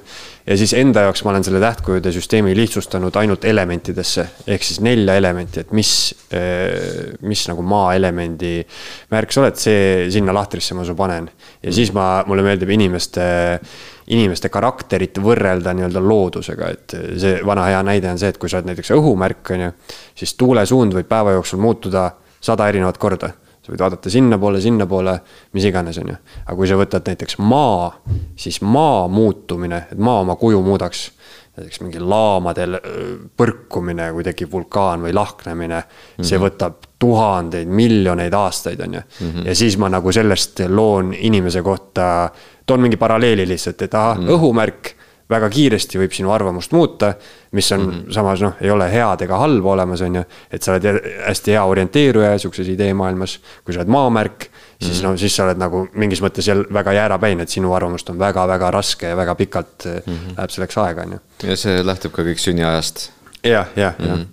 [0.50, 5.16] ja siis enda jaoks ma olen selle tähtkujude süsteemi lihtsustanud ainult elementidesse ehk siis nelja
[5.16, 8.66] elementi, et mis, eh, mis nagu maaelemendi
[9.12, 11.30] märk sa oled, see sinna lahtrisse ma su panen.
[11.64, 13.60] ja siis ma, mulle meeldib inimeste,
[14.08, 18.58] inimeste karakterit võrrelda nii-öelda loodusega, et see vana hea näide on see, et kui sa
[18.58, 19.76] oled näiteks õhumärk, on ju,
[20.16, 22.12] siis tuulesuund võib päeva jooksul muutuda
[22.42, 23.32] sada erinevat korda
[23.70, 25.14] sa võid vaadata sinnapoole, sinnapoole,
[25.54, 26.18] mis iganes, on ju.
[26.46, 27.92] aga kui sa võtad näiteks maa,
[28.40, 31.12] siis maa muutumine, et maa oma kuju muudaks.
[31.60, 32.78] näiteks mingi laamadel
[33.38, 36.24] põrkumine, kui tekib vulkaan või lahknemine mm, -hmm.
[36.24, 36.46] see mhm.
[36.46, 39.02] võtab tuhandeid, miljoneid aastaid, on ju.
[39.20, 39.48] Mhm.
[39.48, 42.30] ja siis ma nagu sellest loon inimese kohta,
[42.66, 44.34] toon mingi paralleeli lihtsalt, et ahah mm, -hmm.
[44.34, 44.96] õhumärk
[45.30, 47.14] väga kiiresti võib sinu arvamust muuta,
[47.52, 48.14] mis on mm -hmm.
[48.14, 50.24] samas noh, ei ole head ega halba olemas, on ju.
[50.52, 54.50] et sa oled hästi hea orienteeruja sihukeses ideemaailmas, kui sa oled maamärk,
[54.82, 55.12] siis mm -hmm.
[55.12, 58.72] no siis sa oled nagu mingis mõttes jälle väga jäärapäine, et sinu arvamust on väga-väga
[58.72, 60.38] raske ja väga pikalt mm -hmm.
[60.38, 61.20] läheb selleks aega, on ju.
[61.44, 63.12] ja see lähtub ka kõik sünniajast
[63.44, 64.26] jah, jah, jah, mhm.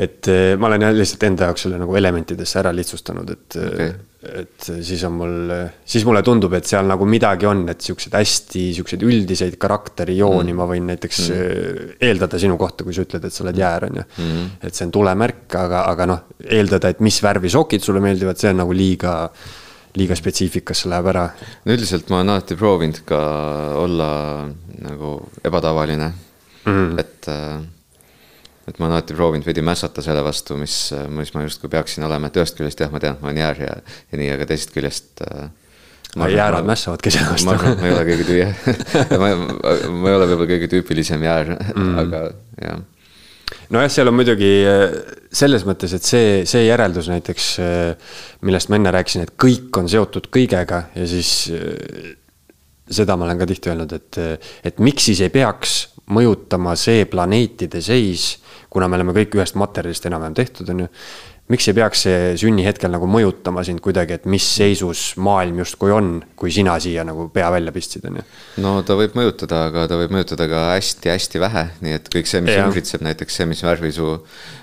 [0.00, 3.90] Et eh, ma olen jah lihtsalt enda jaoks selle nagu elementidesse ära lihtsustanud, et okay
[4.20, 5.52] et siis on mul,
[5.88, 10.58] siis mulle tundub, et seal nagu midagi on, et siukseid hästi siukseid üldiseid karakterijooni mm.
[10.60, 11.94] ma võin näiteks mm.
[12.04, 14.44] eeldada sinu kohta, kui sa ütled, et sa oled jäär, on ju mm..
[14.68, 18.52] et see on tulemärk, aga, aga noh, eeldada, et mis värvi sokid sulle meeldivad, see
[18.52, 19.16] on nagu liiga,
[19.96, 21.24] liiga spetsiifikasse läheb ära.
[21.64, 23.24] no üldiselt ma olen alati proovinud ka
[23.80, 24.10] olla
[24.84, 25.16] nagu
[25.48, 26.12] ebatavaline
[26.68, 27.56] mm., et äh,
[28.70, 30.76] et ma olen alati proovinud veidi mässata selle vastu, mis,
[31.10, 33.64] mis ma justkui peaksin olema, et ühest küljest jah, ma tean, et ma olen jäär
[33.66, 33.80] ja,
[34.12, 35.50] ja nii, aga teisest küljest äh,.
[36.30, 37.50] jäärad mässavadki selle vastu.
[37.50, 38.48] ma arvan, et ma ei ole kõige tüüa
[39.22, 42.24] ma, ma ei ole võib-olla kõige tüüpilisem jäär mm., aga
[42.62, 42.80] jah
[43.74, 44.94] nojah, seal on muidugi äh,
[45.34, 48.16] selles mõttes, et see, see järeldus näiteks, äh,
[48.46, 52.14] millest ma enne rääkisin, et kõik on seotud kõigega ja siis äh,
[52.90, 54.20] seda ma olen ka tihti öelnud, et,
[54.66, 55.80] et miks siis ei peaks
[56.10, 58.32] mõjutama see planeetide seis
[58.70, 60.88] kuna me oleme kõik ühest materjalist enam-vähem tehtud, on ju.
[61.50, 66.12] miks ei peaks see sünnihetkel nagu mõjutama sind kuidagi, et mis seisus maailm justkui on,
[66.38, 68.26] kui sina siia nagu pea välja pistsid, on ju?
[68.62, 72.44] no ta võib mõjutada, aga ta võib mõjutada ka hästi-hästi vähe, nii et kõik see,
[72.46, 74.14] mis ümbritseb, näiteks see, mis värvi su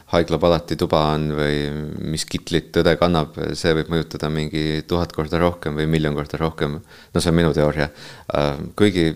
[0.08, 1.56] haiglapalati tuba on või
[2.14, 6.78] mis kitlit õde kannab, see võib mõjutada mingi tuhat korda rohkem või miljon korda rohkem.
[6.80, 7.90] no see on minu teooria.
[8.32, 9.10] Äh, kuigi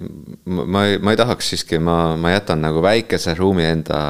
[0.45, 4.01] ma ei, ma ei tahaks siiski, ma, ma jätan nagu väikese ruumi enda,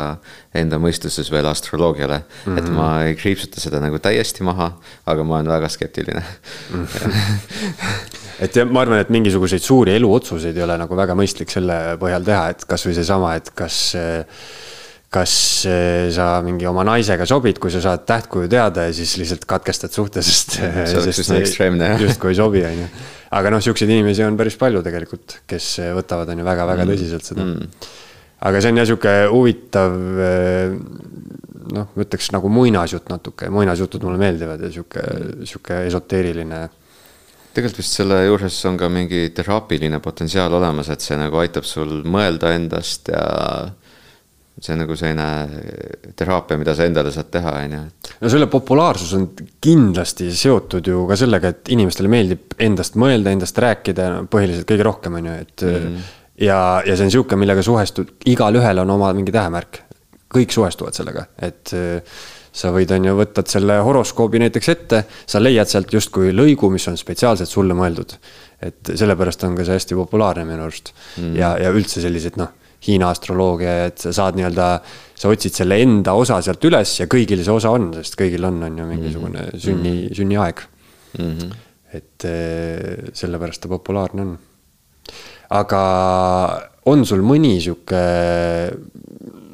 [0.58, 2.50] enda mõistuses veel astroloogiale mm.
[2.50, 2.58] -hmm.
[2.58, 4.72] et ma ei kriipsuta seda nagu täiesti maha,
[5.06, 6.24] aga ma olen väga skeptiline
[6.74, 6.86] mm.
[6.86, 7.14] -hmm.
[8.48, 12.50] et ma arvan, et mingisuguseid suuri eluotsuseid ei ole nagu väga mõistlik selle põhjal teha,
[12.56, 14.26] et kasvõi seesama, et kas äh,
[15.12, 15.34] kas
[15.68, 19.92] eh, sa mingi oma naisega sobid, kui sa saad tähtkuju teada ja siis lihtsalt katkestad
[19.92, 20.56] suhte, sest.
[20.56, 22.04] see oleks üsna ekstreemne jah.
[22.06, 22.88] justkui ei sobi, on ju.
[23.40, 26.94] aga noh, siukseid inimesi on päris palju tegelikult, kes võtavad, on ju, väga-väga mm.
[26.94, 27.90] tõsiselt seda mm..
[28.48, 29.98] aga see on jah sihuke huvitav.
[30.30, 30.78] Eh,
[31.72, 35.04] noh, ma ütleks nagu muinasjutt natuke, muinasjutud mulle meeldivad ja sihuke,
[35.44, 36.62] sihuke esoteeriline
[37.52, 42.00] tegelikult vist selle juures on ka mingi teraapiline potentsiaal olemas, et see nagu aitab sul
[42.08, 43.26] mõelda endast ja
[44.62, 47.84] see on nagu selline teraapia, mida sa endale saad teha, on ju.
[48.22, 49.28] no selle populaarsus on
[49.64, 55.18] kindlasti seotud ju ka sellega, et inimestele meeldib endast mõelda, endast rääkida, põhiliselt kõige rohkem,
[55.18, 55.88] on ju, et mm.
[55.88, 56.12] -hmm.
[56.46, 59.82] ja, ja see on sihuke, millega suhestud, igalühel on oma mingi tähemärk.
[60.32, 62.22] kõik suhestuvad sellega, et äh,
[62.56, 66.88] sa võid, on ju, võtad selle horoskoobi näiteks ette, sa leiad sealt justkui lõigu, mis
[66.88, 68.16] on spetsiaalselt sulle mõeldud.
[68.62, 71.36] et sellepärast on ka see hästi populaarne minu arust mm.
[71.36, 74.68] ja, ja üldse sellised noh Hiina astroloogia, et sa saad nii-öelda,
[75.22, 78.58] sa otsid selle enda osa sealt üles ja kõigil see osa on, sest kõigil on,
[78.66, 79.62] on ju mingisugune mm -hmm.
[79.66, 80.16] sünni, mhm.
[80.18, 80.64] sünniaeg
[81.20, 81.38] mm.
[81.38, 81.52] -hmm.
[81.94, 84.38] et eh, sellepärast ta populaarne on.
[85.50, 85.82] aga
[86.86, 88.02] on sul mõni sihuke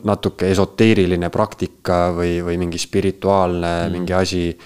[0.08, 3.92] natuke esoteeriline praktika või, või mingi spirituaalne mm -hmm.
[3.92, 4.58] mingi asi,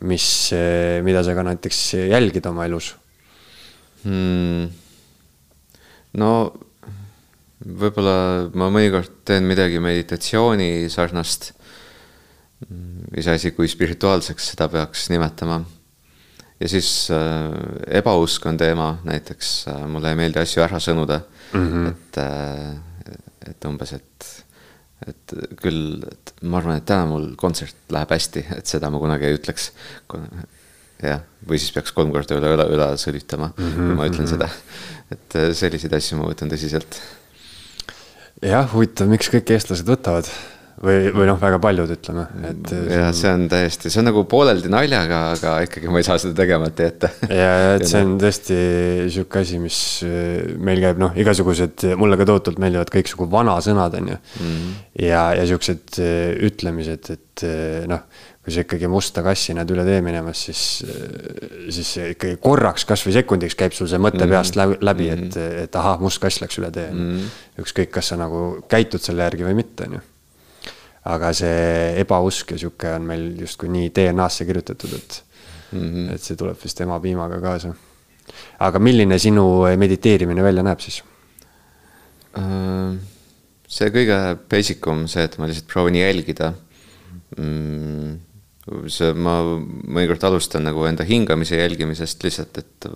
[0.00, 2.96] mis, eh, mida sa ka näiteks jälgid oma elus
[4.04, 4.68] mm.?
[6.18, 6.52] no
[7.68, 11.52] võib-olla ma mõnikord teen midagi meditatsiooni sarnast.
[13.16, 15.60] iseasi, kui spirituaalseks seda peaks nimetama.
[16.60, 17.52] ja siis äh,
[18.00, 21.20] ebausk on teema, näiteks äh, mulle ei meeldi asju ära sõnuda
[21.52, 21.66] mm.
[21.66, 21.88] -hmm.
[21.88, 22.76] et äh,,
[23.48, 24.28] et umbes, et,
[25.06, 29.24] et küll, et ma arvan, et täna mul kontsert läheb hästi, et seda ma kunagi
[29.24, 29.70] ei ütleks.
[31.02, 33.86] jah, või siis peaks kolm korda üle õla, üle sõlitama mm, -hmm.
[33.86, 34.32] kui ma ütlen mhm.
[34.34, 34.48] seda.
[35.14, 37.00] et äh, selliseid asju ma võtan tõsiselt
[38.44, 40.28] jah, huvitav, miks kõik eestlased võtavad
[40.82, 42.72] või, või noh, väga paljud ütleme, et.
[42.92, 46.36] ja see on täiesti, see on nagu pooleldi naljaga, aga ikkagi ma ei saa seda
[46.38, 47.10] tegemata jätta.
[47.40, 48.58] ja, ja et see on tõesti
[49.10, 54.14] sihuke asi, mis äh, meil käib noh, igasugused, mulle ka tohutult meeldivad kõiksugu vanasõnad, on
[54.14, 54.18] ju.
[54.38, 54.72] -hmm.
[55.08, 58.06] ja, ja siuksed äh, ütlemised, et äh, noh
[58.48, 60.60] kui sa ikkagi musta kassi näed üle tee minemas, siis,
[61.68, 64.32] siis ikkagi korraks, kasvõi sekundiks käib sul see mõte mm -hmm.
[64.32, 65.64] peast läbi, et, mhm.
[65.66, 67.02] et ahah, must kass läks üle tee mm.
[67.10, 67.26] -hmm.
[67.60, 70.00] ükskõik, kas sa nagu käitud selle järgi või mitte, on ju.
[71.04, 75.22] aga see ebausk ja sihuke on meil justkui nii DNA-sse kirjutatud, et
[75.72, 76.14] mm, -hmm.
[76.14, 77.74] et see tuleb vist emapiimaga kaasa.
[78.58, 79.44] aga milline sinu
[79.76, 81.02] mediteerimine välja näeb siis
[82.36, 82.96] uh,?
[83.68, 86.54] see kõige basic um, see, et ma lihtsalt proovin jälgida
[87.36, 88.27] mm
[88.92, 92.88] see, ma mõnikord alustan nagu enda hingamise jälgimisest lihtsalt, et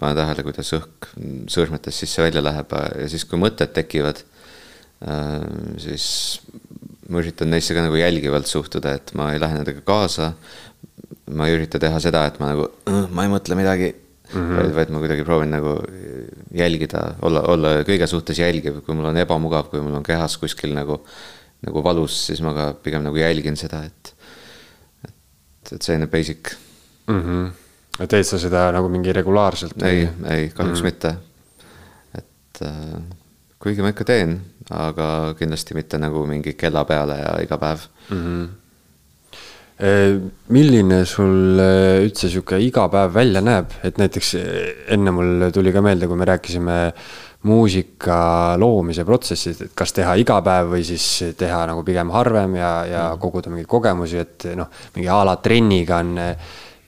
[0.00, 1.10] panen tähele, kuidas õhk
[1.52, 4.22] sõrmetest sisse-välja läheb ja siis, kui mõtted tekivad,
[5.80, 6.06] siis
[7.10, 10.32] ma üritan neisse ka nagu jälgivalt suhtuda, et ma ei lähe nendega kaasa.
[11.34, 12.66] ma ei ürita teha seda, et ma nagu,
[13.16, 14.56] ma ei mõtle midagi mm, -hmm.
[14.58, 15.76] vaid, vaid ma kuidagi proovin nagu
[16.52, 20.74] jälgida, olla, olla kõige suhtes jälgiv, kui mul on ebamugav, kui mul on kehas kuskil
[20.74, 21.00] nagu,
[21.64, 24.13] nagu valus, siis ma ka pigem nagu jälgin seda, et,
[25.64, 26.54] et, et selline basic
[27.08, 27.20] mm.
[27.20, 27.52] -hmm
[27.94, 29.78] teed sa seda nagu mingi regulaarselt?
[29.86, 30.88] ei, ei kahjuks mm.
[30.88, 31.14] mitte.
[32.18, 32.98] et äh,
[33.62, 34.36] kuigi ma ikka teen,
[34.74, 35.06] aga
[35.38, 38.20] kindlasti mitte nagu mingi kella peale ja iga päev mm.
[38.20, 38.52] -hmm
[40.54, 45.72] milline sul äh, üldse sihuke iga päev välja näeb, et näiteks äh, enne mul tuli
[45.74, 46.76] ka meelde, kui me rääkisime
[47.44, 48.18] muusika
[48.60, 51.06] loomise protsessist, et kas teha iga päev või siis
[51.38, 53.20] teha nagu pigem harvem ja, ja mm.
[53.20, 56.16] koguda mingeid kogemusi, et noh, mingi a la trenniga on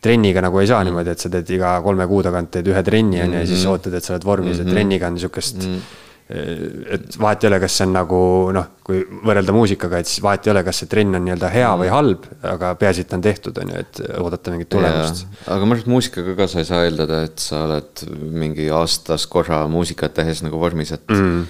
[0.07, 0.91] trenniga nagu ei saa mm.
[0.91, 3.63] niimoodi, et sa teed iga kolme kuu tagant teed ühe trenni on ju ja siis
[3.63, 3.77] mm-hmm.
[3.77, 4.69] ootad, et sa oled vormis mm, -hmm.
[4.69, 5.71] et trenniga on sihukest mm.
[5.71, 8.21] -hmm et vahet ei ole, kas see on nagu
[8.55, 11.69] noh, kui võrrelda muusikaga, et siis vahet ei ole, kas see trenn on nii-öelda hea
[11.79, 15.23] või halb, aga peaasi, et ta on tehtud, on ju, et oodata mingit tulemust.
[15.45, 18.03] aga ma arvan, et muusikaga ka sa ei saa eeldada, et sa oled
[18.43, 21.45] mingi aastas korra muusikat tehes nagu vormis, et mm.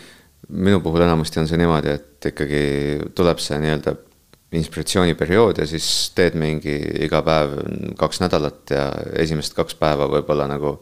[0.68, 2.62] minu puhul enamasti on see niimoodi, et ikkagi
[3.16, 3.96] tuleb see nii-öelda
[4.56, 6.76] inspiratsiooniperiood ja siis teed mingi
[7.08, 7.56] iga päev
[7.98, 8.90] kaks nädalat ja
[9.24, 10.76] esimesed kaks päeva võib-olla nagu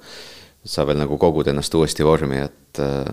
[0.65, 3.09] sa veel nagu kogud ennast uuesti vormi, et äh,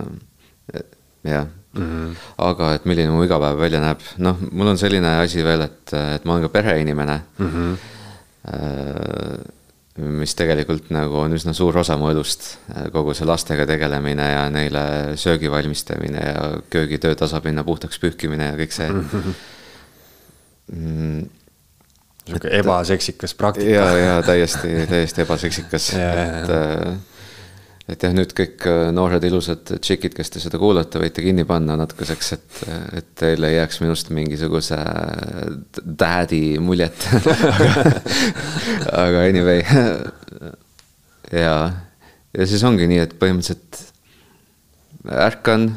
[1.24, 1.82] jah mm.
[1.82, 2.16] -hmm.
[2.38, 6.24] aga et milline mu igapäev välja näeb, noh, mul on selline asi veel, et, et
[6.24, 7.48] ma olen ka pereinimene mm.
[7.48, 7.76] -hmm.
[10.02, 12.58] mis tegelikult nagu on üsna suur osa mu elust,
[12.92, 18.72] kogu see lastega tegelemine ja neile söögi valmistamine ja köögitöö tasapinna puhtaks pühkimine ja kõik
[18.72, 19.08] see mm.
[19.12, 19.34] -hmm
[20.72, 21.30] mm,.
[22.26, 23.70] sihuke ebaseksikas praktika.
[23.70, 26.94] ja, ja täiesti, täiesti ebaseksikas et äh,
[27.92, 31.76] et jah, nüüd kõik äh, noored ilusad tšikid, kes te seda kuulate, võite kinni panna
[31.80, 32.60] natukeseks, et,
[32.98, 34.78] et teil ei jääks minust mingisuguse
[35.84, 37.08] daddy muljet.
[39.04, 39.64] Aga anyway,
[41.32, 41.56] ja,
[42.32, 43.82] ja siis ongi nii, et põhimõtteliselt
[45.10, 45.72] ärkan,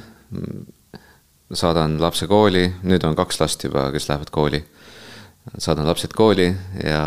[1.55, 4.63] saadan lapse kooli, nüüd on kaks last juba, kes lähevad kooli.
[5.61, 6.47] Saadan lapsed kooli
[6.81, 7.03] ja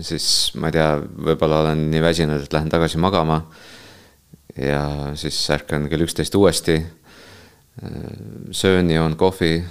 [0.00, 3.42] siis ma ei tea, võib-olla olen nii väsinud, et lähen tagasi magama.
[4.56, 6.82] Ja siis ärkan kell üksteist uuesti.
[8.50, 9.64] söön, joon kohvi,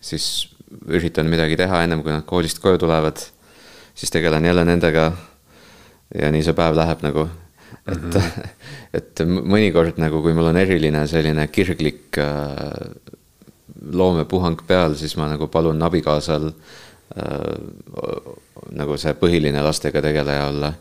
[0.00, 0.48] siis
[0.86, 3.16] üritan midagi teha ennem kui nad koolist koju tulevad.
[3.94, 5.12] siis tegelen jälle nendega.
[6.14, 7.28] ja nii see päev läheb nagu,
[7.86, 8.48] et mm, -hmm.
[8.98, 12.90] et mõnikord nagu, kui mul on eriline selline kirglik äh,
[13.92, 16.54] loomepuhang peal, siis ma nagu palun abikaasal äh,
[17.16, 17.56] Äh,
[18.76, 20.72] nagu see põhiline lastega tegeleja olla.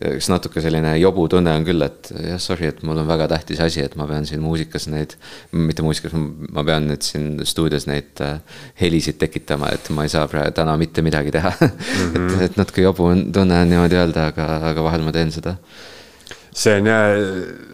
[0.00, 3.60] Eks natuke selline jobu tunne on küll, et jah, sorry, et mul on väga tähtis
[3.64, 5.16] asi, et ma pean siin muusikas neid,
[5.52, 8.40] mitte muusikas, ma pean nüüd siin stuudios neid äh,
[8.80, 11.70] helisid tekitama, et ma ei saa praegu täna mitte midagi teha mm.
[11.70, 12.10] -hmm.
[12.16, 12.42] et, mhm.
[12.48, 15.58] et natuke jobu on, tunne on niimoodi öelda, aga, aga vahel ma teen seda
[16.50, 17.12] see on jah,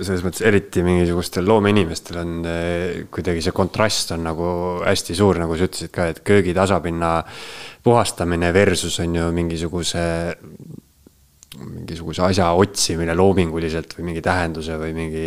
[0.05, 4.49] selles mõttes eriti mingisugustel loomeinimestel on eh, kuidagi see kontrast on nagu
[4.85, 7.13] hästi suur, nagu sa ütlesid ka, et köögi tasapinna
[7.87, 10.05] puhastamine versus on ju mingisuguse,
[11.61, 15.27] mingisuguse asja otsimine loominguliselt või mingi tähenduse või mingi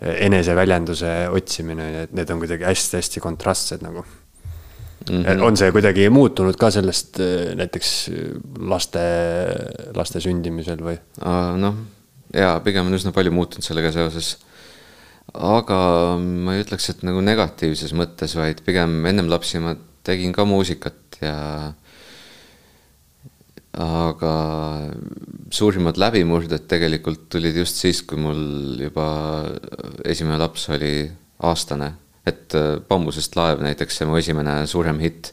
[0.00, 4.04] eneseväljenduse otsimine, et need on kuidagi hästi-hästi kontrastsed nagu
[5.10, 5.42] Mm -hmm.
[5.42, 7.90] on see kuidagi muutunud ka sellest eh, näiteks
[8.58, 9.02] laste,
[9.94, 10.96] laste sündimisel või?
[11.60, 11.76] noh,
[12.34, 14.38] jaa, pigem on üsna palju muutunud sellega seoses.
[15.34, 15.78] aga
[16.18, 21.20] ma ei ütleks, et nagu negatiivses mõttes, vaid pigem ennem lapsi ma tegin ka muusikat
[21.20, 21.36] ja
[23.76, 24.34] aga
[25.52, 29.06] suurimad läbimurded tegelikult tulid just siis, kui mul juba
[30.04, 31.06] esimene laps oli
[31.46, 31.92] aastane.
[32.26, 35.30] et äh, Bambusest laev näiteks, see mu esimene suurem hitt,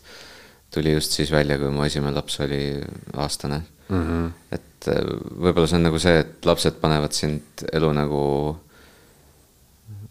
[0.74, 2.82] tuli just siis välja, kui mu esimene laps oli
[3.18, 4.04] aastane mm.
[4.04, 4.30] -hmm.
[4.52, 5.02] et äh,
[5.34, 8.22] võib-olla see on nagu see, et lapsed panevad sind elu nagu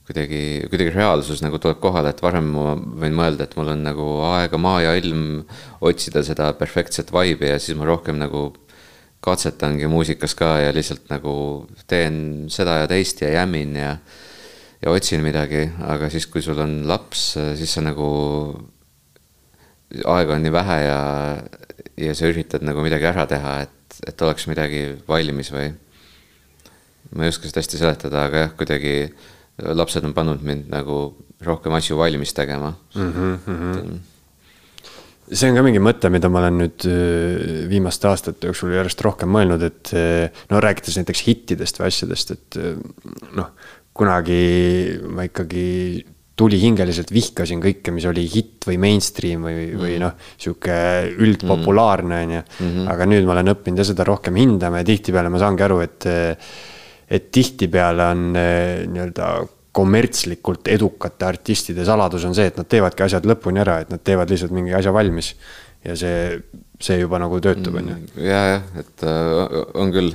[0.06, 4.06] kuidagi, kuidagi reaalsus nagu tuleb kohale, et varem ma võin mõelda, et mul on nagu
[4.32, 5.44] aega, maa ja ilm
[5.80, 8.48] otsida seda perfektset vibe'i ja siis ma rohkem nagu
[9.22, 11.34] katsetangi muusikas ka ja lihtsalt nagu
[11.86, 13.96] teen seda ja teist ja jämmin ja
[14.82, 18.08] ja otsin midagi, aga siis, kui sul on laps, siis sa nagu,
[20.10, 20.98] aega on nii vähe ja,
[22.02, 25.70] ja sa üritad nagu midagi ära teha, et, et oleks midagi valmis või.
[27.12, 28.96] ma ei oska seda hästi seletada, aga jah, kuidagi
[29.78, 31.12] lapsed on pannud mind nagu
[31.44, 33.12] rohkem asju valmis tegema mm.
[33.12, 33.98] -hmm, mm -hmm.
[35.32, 39.30] See on ka mingi mõte, mida ma olen nüüd äh, viimaste aastate jooksul järjest rohkem
[39.32, 42.74] mõelnud, et äh, no rääkides näiteks hittidest või asjadest, et äh,
[43.38, 43.52] noh,
[43.96, 44.42] kunagi
[45.12, 45.66] ma ikkagi
[46.42, 50.76] tulihingeliselt vihkasin kõike, mis oli hitt või mainstream või või noh, sihuke
[51.20, 52.44] üldpopulaarne on ju.
[52.64, 52.86] Mhm.
[52.94, 56.08] aga nüüd ma olen õppinud ja seda rohkem hindama ja tihtipeale ma saangi aru, et,
[57.12, 59.34] et tihtipeale on nii-öelda
[59.72, 64.30] kommertslikult edukate artistide saladus on see, et nad teevadki asjad lõpuni ära, et nad teevad
[64.32, 65.32] lihtsalt mingi asja valmis.
[65.82, 66.38] ja see,
[66.78, 67.94] see juba nagu töötab, on ju.
[67.96, 70.12] Mm, ja, jah, et äh, on küll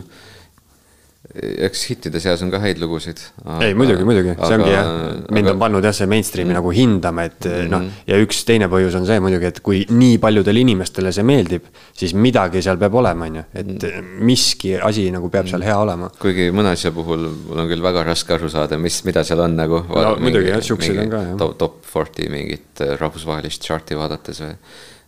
[1.35, 3.19] eks hittide seas on ka häid lugusid.
[3.59, 4.87] ei, muidugi, muidugi, see ongi jah,
[5.33, 5.53] mind aga...
[5.53, 6.57] on pannud jah, see mainstream'i mm.
[6.57, 7.73] nagu hindama, et mm -hmm.
[7.73, 11.67] noh, ja üks teine põhjus on see muidugi, et kui nii paljudele inimestele see meeldib,
[11.97, 14.13] siis midagi seal peab olema, on ju, et mm.
[14.29, 16.09] miski asi nagu peab seal hea olema.
[16.21, 19.59] kuigi mõne asja puhul mul on küll väga raske aru saada, mis, mida seal on
[19.59, 19.83] nagu.
[19.83, 21.35] no mingi, muidugi jah, siukseid on ka jah.
[21.43, 24.55] top, top forty mingit äh, rahvusvahelist chart'i vaadates või,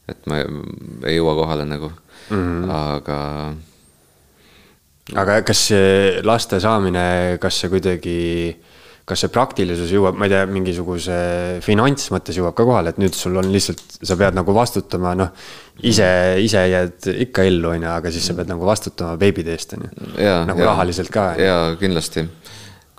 [0.10, 0.44] et ma
[1.08, 1.94] ei jõua kohale nagu
[2.30, 2.72] mm, -hmm.
[2.76, 3.18] aga
[5.18, 5.70] aga kas
[6.26, 8.18] laste saamine, kas see kuidagi,
[9.10, 11.20] kas see praktilisus jõuab, ma ei tea, mingisuguse
[11.66, 15.32] finantsmõttes jõuab ka kohale, et nüüd sul on lihtsalt, sa pead nagu vastutama, noh.
[15.82, 16.10] ise,
[16.44, 19.88] ise jääd ikka ellu, on ju, aga siis sa pead nagu vastutama beebide eest, on
[19.88, 20.10] ju.
[20.20, 21.32] nagu ja, rahaliselt ka.
[21.40, 22.28] jaa, kindlasti.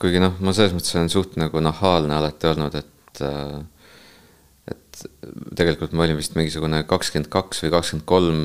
[0.01, 3.61] kuigi noh, ma selles mõttes olen suht nagu nahaalne alati olnud, et äh,
[4.71, 5.05] et
[5.57, 8.43] tegelikult ma olin vist mingisugune kakskümmend kaks või kakskümmend kolm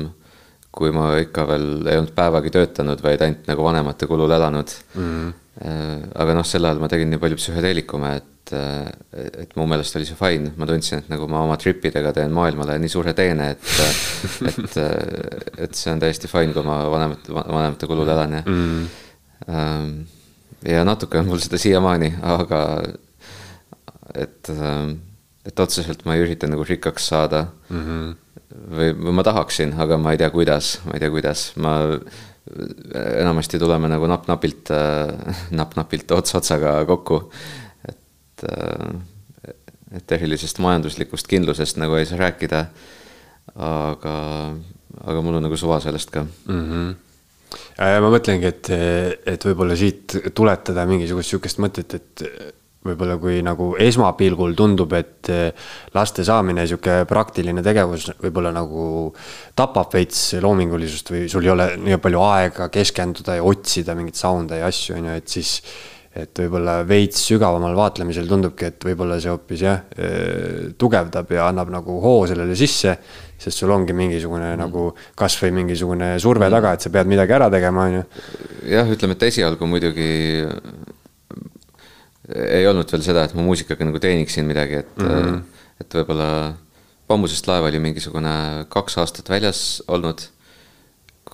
[0.76, 5.04] kui ma ikka veel ei olnud päevagi töötanud, vaid ainult nagu vanemate kulul elanud mm.
[5.10, 6.08] -hmm.
[6.22, 8.90] aga noh, sel ajal ma tegin nii palju psühhedeelikume, et, äh,
[9.44, 12.34] et mu meelest oli see fine, ma tundsin, et nagu ma oma trip idega teen
[12.36, 13.64] maailmale nii suure teene, et
[14.50, 14.76] et,
[15.64, 18.86] et see on täiesti fine, kui ma vanemate, vanemate kulul elan ja mm.
[19.46, 19.96] -hmm.
[20.74, 22.60] ja natuke on mul seda siiamaani, aga
[24.14, 24.52] et,
[25.46, 27.82] et otseselt ma ei ürita nagu rikkaks saada mm.
[27.82, 28.14] -hmm
[28.70, 31.76] või, või ma tahaksin, aga ma ei tea, kuidas, ma ei tea, kuidas, ma
[33.20, 37.20] enamasti tuleme nagu napp-napilt äh,, napp-napilt ots otsaga kokku.
[37.88, 38.92] et äh,,
[39.96, 42.66] et erilisest majanduslikust kindlusest nagu ei saa rääkida.
[43.54, 44.14] aga,
[45.06, 46.62] aga mul on nagu suva sellest ka mm.
[46.62, 46.94] -hmm
[47.78, 48.68] ma mõtlengi, et,
[49.26, 52.24] et võib-olla siit tuletada mingisugust sihukest mõtet, et
[52.90, 59.10] võib-olla kui nagu esmapilgul tundub, et eh, laste saamine, sihuke praktiline tegevus võib-olla nagu
[59.56, 64.62] tapab veits loomingulisust või sul ei ole nii palju aega keskenduda ja otsida mingeid sound'e
[64.62, 65.60] ja asju, on ju, et siis
[66.16, 71.72] et võib-olla veits sügavamal vaatlemisel tundubki, et võib-olla see hoopis jah, eh, tugevdab ja annab
[71.74, 72.96] nagu hoo sellele sisse,
[73.36, 74.60] sest sul ongi mingisugune mm.
[74.62, 74.88] nagu
[75.18, 78.04] kasvõi mingisugune surve taga, et sa pead midagi ära tegema, on ju.
[78.72, 80.08] jah, ütleme, et esialgu muidugi
[82.34, 85.42] ei olnud veel seda, et ma muusikaga nagu teeniksin midagi, et mm, -hmm.
[85.80, 86.30] et võib-olla
[87.06, 90.24] Bambusest laev oli mingisugune kaks aastat väljas olnud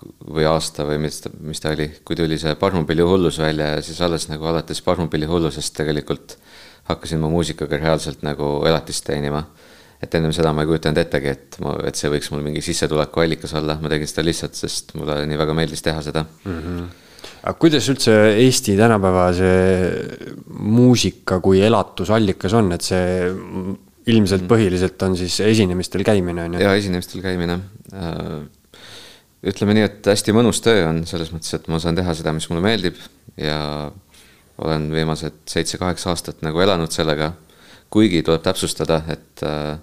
[0.02, 3.82] või aasta või mis ta, mis ta oli, kui tuli see Parmupilli hullus välja ja
[3.82, 6.36] siis alles nagu alates Parmupilli hullusest tegelikult
[6.90, 9.44] hakkasin ma muusikaga reaalselt nagu elatist teenima.
[10.02, 13.52] et ennem seda ma ei kujutanud ettegi, et ma, et see võiks mul mingi sissetulekuallikas
[13.55, 16.59] olla, ma tegin seda lihtsalt, sest mulle nii väga meeldis teha seda mm.
[16.59, 16.90] -hmm
[17.43, 19.90] aga kuidas üldse Eesti tänapäeva see
[20.62, 23.32] muusika kui elatusallikas on, et see
[24.12, 26.62] ilmselt põhiliselt on siis esinemistel käimine, on ju?
[26.62, 27.59] jaa, esinemistel käimine.
[27.94, 28.39] Äh,
[29.52, 32.48] ütleme nii, et hästi mõnus töö on selles mõttes, et ma saan teha seda, mis
[32.51, 32.98] mulle meeldib
[33.40, 33.59] ja
[34.62, 37.32] olen viimased seitse-kaheksa aastat nagu elanud sellega.
[37.93, 39.77] kuigi tuleb täpsustada, et, äh,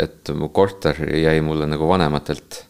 [0.00, 2.64] et mu korter jäi mulle nagu vanematelt.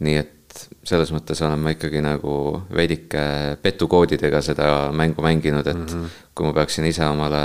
[0.00, 0.41] nii et
[0.86, 2.34] selles mõttes olen ma ikkagi nagu
[2.74, 3.22] veidike
[3.62, 4.66] petukoodidega seda
[4.96, 6.22] mängu mänginud, et mm -hmm.
[6.34, 7.42] kui ma peaksin ise omale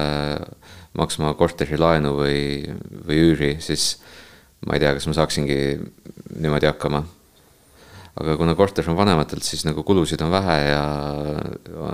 [0.98, 2.40] maksma korterilaenu või,
[3.08, 3.98] või üüri, siis
[4.66, 5.60] ma ei tea, kas ma saaksingi
[6.40, 7.04] niimoodi hakkama.
[8.18, 10.84] aga kuna korter on vanematelt, siis nagu kulusid on vähe ja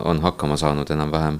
[0.07, 1.39] on hakkama saanud enam-vähem.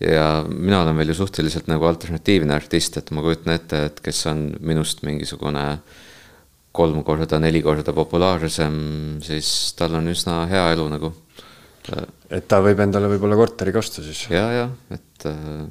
[0.00, 4.26] ja mina olen veel ju suhteliselt nagu alternatiivne artist, et ma kujutan ette, et kes
[4.26, 5.78] on minust mingisugune äh,
[6.72, 8.74] kolm korda, neli korda populaarsem,
[9.24, 11.14] siis tal on üsna hea elu nagu.
[12.30, 14.28] et ta võib endale võib-olla korteri ka osta siis?
[14.30, 15.64] ja, ja, et äh,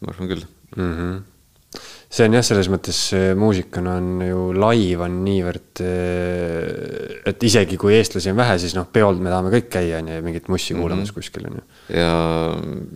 [0.00, 0.44] ma arvan küll
[0.76, 0.94] mm.
[0.94, 1.82] -hmm.
[2.08, 3.00] see on jah, selles mõttes
[3.36, 8.88] muusikana on ju laiv on niivõrd, äh, et isegi kui eestlasi on vähe, siis noh,
[8.88, 10.80] peol me tahame kõik käia, on ju, mingit mussi mhm.
[10.80, 11.14] kuulamas mm -hmm.
[11.20, 11.66] kuskil, on ju.
[11.98, 12.08] ja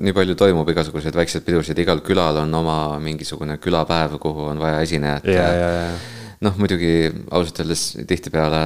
[0.08, 4.80] nii palju toimub igasuguseid väikseid pidusid, igal külal on oma mingisugune külapäev, kuhu on vaja
[4.88, 6.92] esinejat ja, ja, ja noh, muidugi
[7.30, 8.60] ausalt öeldes tihtipeale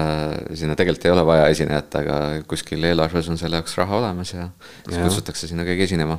[0.57, 2.17] sinna tegelikult ei ole vaja esinejat, aga
[2.49, 4.47] kuskil eelarves on selle jaoks raha olemas ja
[4.87, 6.17] siis kutsutakse sinna keegi esinema.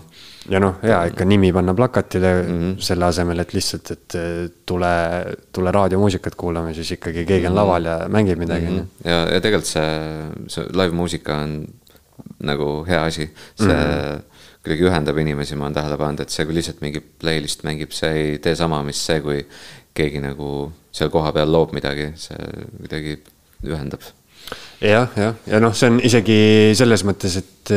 [0.51, 2.77] ja noh, hea ikka nimi panna plakatile mm -hmm.
[2.89, 4.17] selle asemel, et lihtsalt, et
[4.65, 4.93] tule,
[5.51, 7.59] tule raadiomuusikat kuulama, siis ikkagi keegi on mhm.
[7.61, 8.79] laval ja mängib midagi mm.
[8.79, 9.09] -hmm.
[9.09, 9.91] ja, ja tegelikult see,
[10.47, 11.65] see live muusika on
[12.43, 14.21] nagu hea asi, see mm -hmm.
[14.63, 18.11] kuidagi ühendab inimesi, ma olen tähele pannud, et see, kui lihtsalt mingi playlist mängib, see
[18.11, 19.45] ei tee sama, mis see, kui
[19.98, 22.38] keegi nagu seal kohapeal loob midagi, see
[22.78, 23.18] kuidagi
[23.65, 24.06] ühendab.
[24.82, 26.40] jah, jah, ja noh, see on isegi
[26.78, 27.76] selles mõttes, et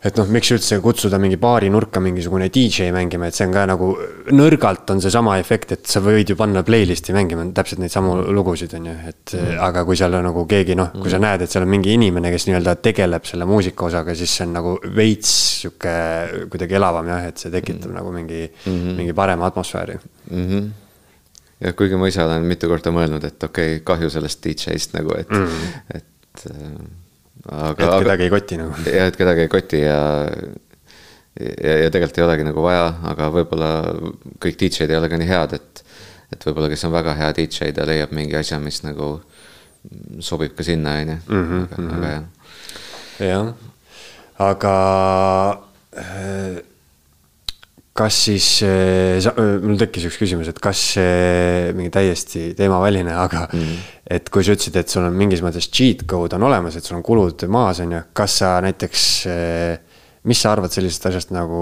[0.00, 3.66] et noh, miks üldse kutsuda mingi baari nurka mingisugune DJ mängima, et see on ka
[3.68, 3.90] nagu
[4.32, 8.72] nõrgalt on seesama efekt, et sa võid ju panna playlist'i mängima täpselt neid samu lugusid,
[8.78, 9.58] on ju, et mm.
[9.66, 11.26] aga kui seal on nagu keegi noh, kui sa mm.
[11.26, 14.76] näed, et seal on mingi inimene, kes nii-öelda tegeleb selle muusikaosaga, siis see on nagu
[14.96, 15.96] veits sihuke
[16.52, 17.98] kuidagi elavam jah, et see tekitab mm.
[18.00, 18.96] nagu mingi mm, -hmm.
[19.02, 20.46] mingi parema atmosfääri mm.
[20.46, 20.70] -hmm
[21.60, 25.12] ja kuigi ma ise olen mitu korda mõelnud, et okei okay,, kahju sellest DJ-st nagu,
[25.18, 25.96] et mm, -hmm.
[25.98, 26.99] et äh,
[27.46, 27.86] aga.
[27.86, 28.84] et kedagi ei koti nagu.
[28.98, 30.00] jah, et kedagi ei koti ja,
[31.40, 33.70] ja, ja tegelikult ei olegi nagu vaja, aga võib-olla
[34.42, 35.84] kõik DJ-d ei ole ka nii head, et,
[36.34, 39.16] et võib-olla, kes on väga hea DJ, ta leiab mingi asja, mis nagu
[40.20, 42.08] sobib ka sinna, on ju, mhm, aga mhm.
[42.10, 43.30] jah.
[43.30, 43.52] jah,
[44.50, 44.74] aga
[45.96, 46.60] äh,
[47.96, 48.46] kas siis,
[49.64, 50.82] mul tekkis üks küsimus, et kas
[51.76, 53.90] mingi täiesti teemaväline, aga mm.
[54.16, 57.00] et kui sa ütlesid, et sul on mingis mõttes cheat code on olemas, et sul
[57.00, 59.04] on kulud maas, on ju, kas sa näiteks,
[60.30, 61.60] mis sa arvad sellisest asjast nagu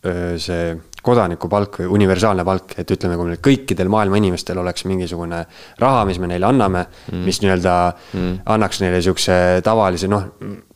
[0.00, 0.70] see
[1.04, 5.40] kodanikupalk või universaalne palk, et ütleme, kui meil kõikidel maailma inimestel oleks mingisugune
[5.80, 8.38] raha, mis me neile anname mm., mis nii-öelda mm.
[8.52, 10.26] annaks neile sihukese tavalise, noh,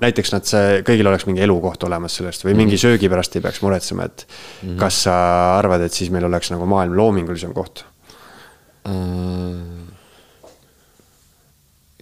[0.05, 0.53] näiteks nad,
[0.89, 2.63] kõigil oleks mingi elukoht olemas sellest või mm.
[2.65, 4.77] mingi söögi pärast ei peaks muretsema, et mm.
[4.81, 5.17] kas sa
[5.59, 7.85] arvad, et siis meil oleks nagu maailm loomingulisem koht
[8.89, 9.83] uh...?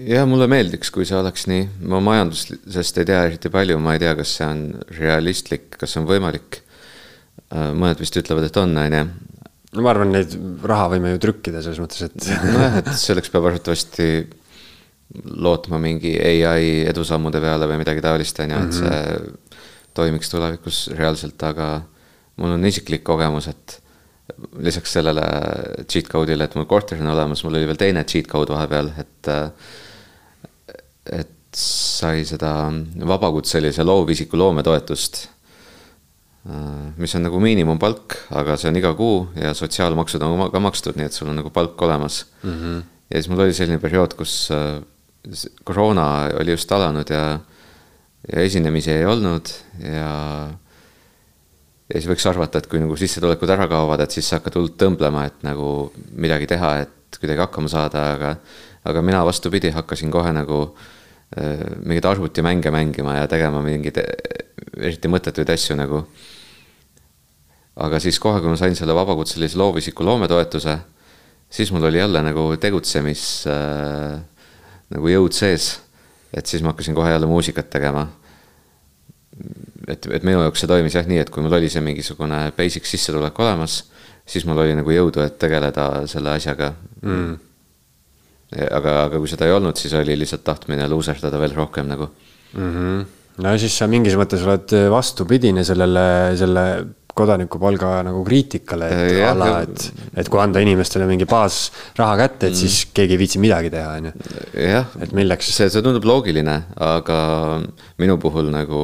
[0.03, 4.03] jah, mulle meeldiks, kui see oleks nii, ma majandusest ei tea eriti palju, ma ei
[4.03, 4.69] tea, kas see on
[4.99, 6.63] realistlik, kas see on võimalik
[7.53, 9.03] mõned vist ütlevad, et on, on ju.
[9.77, 10.37] no ma arvan, neid
[10.69, 12.31] raha võime ju trükkida selles mõttes, et.
[12.47, 14.09] nojah, et selleks peab arvatavasti
[15.45, 19.61] lootma mingi ai edusammude peale või midagi taolist, on ju, et see mhm.
[19.99, 21.75] toimiks tulevikus reaalselt, aga
[22.41, 23.79] mul on isiklik kogemus, et
[24.65, 25.25] lisaks sellele
[25.91, 29.33] cheat code'ile, et mul korter on olemas, mul oli veel teine cheat code vahepeal, et
[31.13, 32.49] et sai seda
[33.11, 35.42] vabakutselise loovisiku loometoetust Äh,
[36.43, 41.07] mis on nagu miinimumpalk, aga see on iga kuu ja sotsiaalmaksud on ka makstud, nii
[41.07, 42.51] et sul on nagu palk olemas mm.
[42.51, 42.81] -hmm.
[43.11, 44.83] ja siis mul oli selline periood, kus äh,
[45.65, 47.39] koroona oli just alanud ja,
[48.33, 49.55] ja esinemisi ei olnud
[49.85, 50.51] ja.
[51.89, 54.79] ja siis võiks arvata, et kui nagu sissetulekud ära kaovad, et siis sa hakkad hullult
[54.83, 58.37] tõmblema, et nagu midagi teha, et kuidagi hakkama saada, aga.
[58.85, 60.75] aga mina vastupidi, hakkasin kohe nagu
[61.39, 64.03] äh, mingeid arvutimänge mängima ja tegema mingeid
[64.77, 66.05] eriti mõttetuid asju nagu
[67.81, 70.77] aga siis kohe, kui ma sain selle vabakutselise loovisiku loometoetuse,
[71.53, 74.19] siis mul oli jälle nagu tegutsemis äh,
[74.93, 75.79] nagu jõud sees.
[76.33, 78.09] et siis ma hakkasin kohe jälle muusikat tegema.
[79.89, 82.85] et, et minu jaoks see toimis jah nii, et kui mul oli see mingisugune basic
[82.87, 83.83] sissetulek olemas,
[84.27, 87.33] siis mul oli nagu jõudu, et tegeleda selle asjaga mm..
[88.71, 92.11] aga, aga kui seda ei olnud, siis oli lihtsalt tahtmine luuserdada veel rohkem nagu
[92.53, 92.71] mm.
[92.77, 93.05] -hmm.
[93.41, 96.05] No siis sa mingis mõttes oled vastupidine sellele,
[96.37, 96.67] selle
[97.13, 99.85] kodanikupalga nagu kriitikale, et ja, ala, et,
[100.23, 102.61] et kui anda inimestele mingi baasraha kätte, et mm.
[102.63, 104.15] siis keegi ei viitsi midagi teha, on ju.
[105.05, 105.51] et milleks.
[105.53, 106.57] see, see tundub loogiline,
[106.89, 107.19] aga
[108.01, 108.81] minu puhul nagu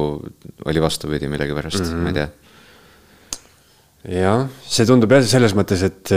[0.69, 2.05] oli vastupidi millegipärast mm, -hmm.
[2.05, 2.29] ma ei tea.
[4.21, 6.13] jah, see tundub jah selles mõttes, et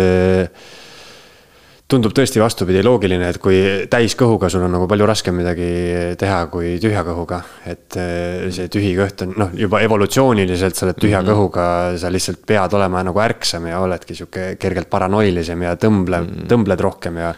[1.92, 3.58] tundub tõesti vastupidi loogiline, et kui
[3.90, 5.66] täiskõhuga sul on nagu palju raskem midagi
[6.20, 7.42] teha kui tühja kõhuga.
[7.68, 11.32] et eh, see tühi kõht on noh, juba evolutsiooniliselt sa oled tühja mm -hmm.
[11.32, 11.66] kõhuga,
[12.00, 16.48] sa lihtsalt pead olema nagu ärksam ja oledki sihuke kergelt paranoilisem ja tõmble mm, -hmm.
[16.48, 17.34] tõmbled rohkem ja.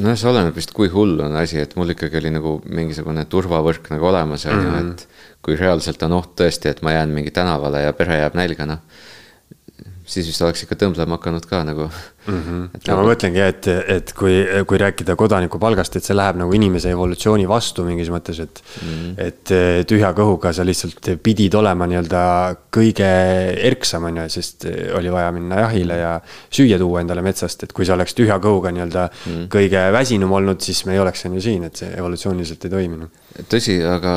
[0.00, 3.90] noh, see oleneb vist, kui hull on asi, et mul ikkagi oli nagu mingisugune turvavõrk
[3.90, 4.90] nagu olemas, on ju, mhm.
[4.90, 5.08] et
[5.42, 9.08] kui reaalselt on oht tõesti, et ma jään mingi tänavale ja pere jääb nälga, noh
[10.10, 12.40] siis vist oleks ikka tõmblema hakanud ka nagu mm.
[12.40, 12.62] -hmm.
[12.74, 13.02] ja nagu...
[13.02, 14.34] ma mõtlengi, et, et kui,
[14.66, 18.90] kui rääkida kodanikupalgast, et see läheb nagu inimese evolutsiooni vastu mingis mõttes, et mm.
[18.90, 19.14] -hmm.
[19.26, 19.54] et
[19.90, 22.22] tühja kõhuga sa lihtsalt pidid olema nii-öelda
[22.76, 23.10] kõige
[23.70, 24.66] erksam, on ju, sest
[24.98, 26.12] oli vaja minna jahile ja
[26.50, 29.32] süüa tuua endale metsast, et kui sa oleks tühja kõhuga nii-öelda mm.
[29.32, 29.50] -hmm.
[29.56, 33.20] kõige väsinum olnud, siis me ei oleks on ju siin, et see evolutsiooniliselt ei toiminud.
[33.50, 34.16] tõsi, aga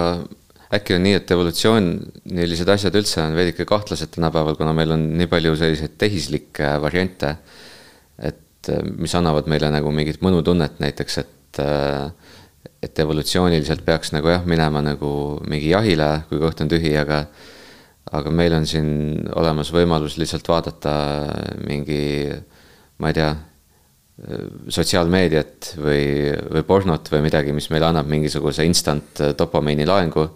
[0.73, 5.29] äkki on nii, et evolutsioonilised asjad üldse on veidike kahtlased tänapäeval, kuna meil on nii
[5.29, 7.35] palju selliseid tehislikke variante.
[8.17, 11.61] et et mis annavad meile nagu mingit mõnutunnet näiteks, et
[12.83, 17.25] et evolutsiooniliselt peaks nagu jah, minema nagu mingi jahile, kui kõht on tühi, aga
[18.13, 18.89] aga meil on siin
[19.35, 20.93] olemas võimalus lihtsalt vaadata
[21.63, 22.27] mingi,
[22.99, 23.29] ma ei tea,
[24.13, 26.03] sotsiaalmeediat või,
[26.53, 30.27] või pornot või midagi, mis meile annab mingisuguse instant dopamiini laengu,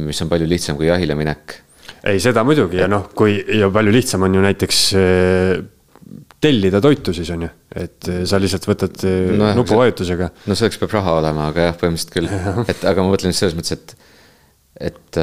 [0.00, 1.58] mis on palju lihtsam kui jahile minek.
[2.08, 5.54] ei, seda muidugi ja noh, kui ja palju lihtsam on ju näiteks eh,
[6.40, 7.50] tellida toitu siis on ju,
[7.84, 9.04] et eh, sa lihtsalt võtad
[9.36, 10.30] no, nupuvajutusega.
[10.48, 12.32] no selleks peab raha olema, aga jah, põhimõtteliselt küll,
[12.72, 13.96] et aga ma mõtlen selles mõttes, et,
[14.88, 15.20] et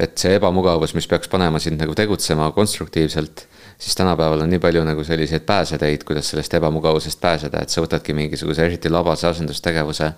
[0.00, 3.44] et see ebamugavus, mis peaks panema sind nagu tegutsema konstruktiivselt,
[3.80, 8.14] siis tänapäeval on nii palju nagu selliseid pääseteid, kuidas sellest ebamugavusest pääseda, et sa võtadki
[8.16, 10.10] mingisuguse eriti labase asendustegevuse.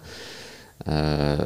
[0.91, 1.45] Äh,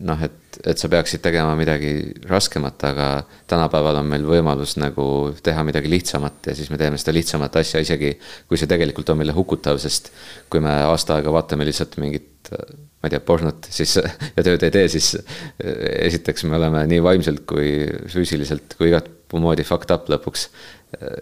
[0.00, 1.92] noh, et, et sa peaksid tegema midagi
[2.28, 3.08] raskemat, aga
[3.50, 5.04] tänapäeval on meil võimalus nagu
[5.44, 8.14] teha midagi lihtsamat ja siis me teeme seda lihtsamat asja, isegi
[8.48, 10.10] kui see tegelikult on meile hukutav, sest
[10.50, 13.94] kui me aasta aega vaatame lihtsalt mingit ma ei tea, pornot, siis
[14.36, 15.14] ja tööd ei tee, siis
[15.60, 17.72] esiteks me oleme nii vaimselt kui
[18.12, 19.08] füüsiliselt kui igat
[19.38, 20.48] moodi fucked up lõpuks.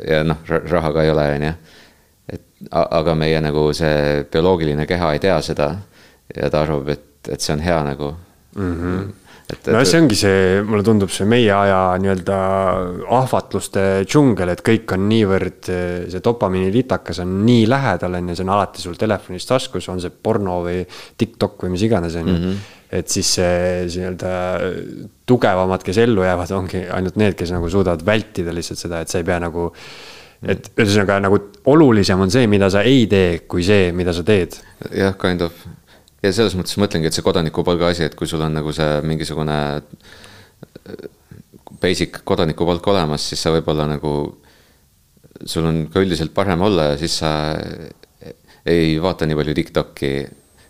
[0.09, 1.53] Ja noh, raha ka ei ole, on ju.
[2.35, 5.71] et aga meie nagu see bioloogiline keha ei tea seda
[6.35, 8.13] ja ta arvab, et, et see on hea nagu
[8.57, 8.75] mm.
[8.75, 9.09] -hmm
[9.49, 9.73] et, et....
[9.73, 12.39] no see ongi see, mulle tundub see meie aja nii-öelda
[13.19, 15.71] ahvatluste džungel, et kõik on niivõrd,
[16.13, 20.03] see dopamiini litakas on nii lähedal, on ju, see on alati sul telefonis taskus, on
[20.05, 20.83] see porno või
[21.17, 22.57] TikTok või mis iganes, on ju.
[22.89, 24.31] Et siis see, see nii-öelda
[25.29, 29.21] tugevamad, kes ellu jäävad, ongi ainult need, kes nagu suudavad vältida lihtsalt seda, et sa
[29.21, 29.67] ei pea nagu
[30.49, 34.57] et ühesõnaga nagu olulisem on see, mida sa ei tee, kui see, mida sa teed.
[34.95, 35.67] jah, kind of
[36.23, 39.59] ja selles mõttes mõtlengi, et see kodanikupalga asi, et kui sul on nagu see mingisugune
[41.83, 44.13] basic kodanikupalk olemas, siis sa võib-olla nagu,
[45.47, 47.33] sul on ka üldiselt parem olla ja siis sa
[48.69, 50.13] ei vaata nii palju TikTok'i,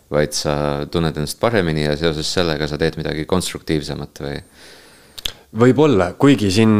[0.09, 0.53] vaid sa
[0.91, 4.39] tunned ennast paremini ja seoses sellega sa teed midagi konstruktiivsemat või?
[5.59, 6.79] võib-olla, kuigi siin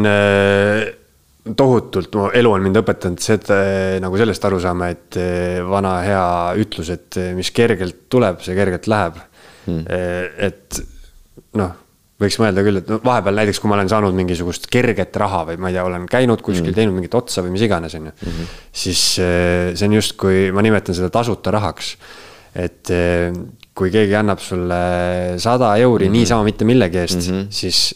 [1.55, 3.57] tohutult, mu elu on mind õpetanud seda
[4.03, 6.23] nagu sellest aru saama, et eh, vana hea
[6.61, 9.19] ütlus, et eh, mis kergelt tuleb, see kergelt läheb
[9.65, 9.85] hmm..
[10.49, 10.79] Et
[11.59, 11.73] noh,
[12.19, 15.59] võiks mõelda küll, et no vahepeal näiteks, kui ma olen saanud mingisugust kerget raha või
[15.61, 18.15] ma ei tea, olen käinud kuskil hmm., teinud mingit otsa või mis iganes, on ju.
[18.25, 18.49] Hmm.
[18.83, 21.95] siis see on justkui, ma nimetan seda tasuta rahaks.
[22.55, 22.91] Et
[23.75, 24.79] kui keegi annab sulle
[25.37, 26.17] sada euri mm -hmm.
[26.17, 27.47] niisama mitte millegi eest mm, -hmm.
[27.49, 27.95] siis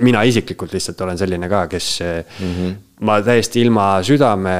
[0.00, 2.74] mina isiklikult lihtsalt olen selline ka, kes mm, -hmm.
[3.00, 4.54] ma täiesti ilma südame,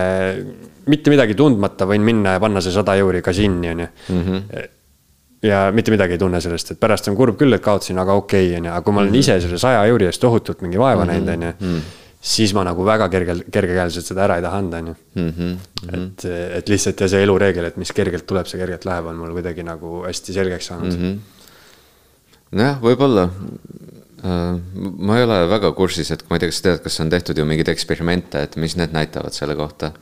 [0.86, 4.36] mitte midagi tundmata võin minna ja panna see sada euri kasiini, on ju mhm.
[5.42, 8.46] ja mitte midagi ei tunne sellest, et pärast on kurb küll, et kaotasin, aga okei
[8.48, 9.18] okay,, on ju, aga kui ma olen mm -hmm.
[9.18, 11.06] ise selle saja euri eest tohutult mingi vaeva -hmm.
[11.06, 11.78] näinud, on ju mhm.
[12.20, 14.96] Siis ma nagu väga kergel, kergekäeliselt seda ära ei taha anda, on ju.
[15.20, 15.52] Mhm.
[15.96, 16.24] et,
[16.60, 19.64] et lihtsalt ja see elureegel, et mis kergelt tuleb, see kergelt läheb, on mul kuidagi
[19.66, 21.04] nagu hästi selgeks saanud mm.
[21.04, 22.58] -hmm.
[22.60, 23.28] nojah, võib-olla
[24.24, 24.60] Äh,
[24.98, 27.38] ma ei ole väga kursis, et ma ei tea, kas sa tead, kas on tehtud
[27.40, 29.94] ju mingeid eksperimente, et mis need näitavad selle kohta?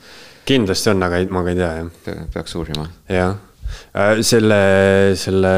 [0.48, 2.24] kindlasti on, aga ma ka ei tea, jah.
[2.34, 2.88] peaks uurima.
[3.12, 3.36] jah,
[4.24, 4.60] selle,
[5.18, 5.54] selle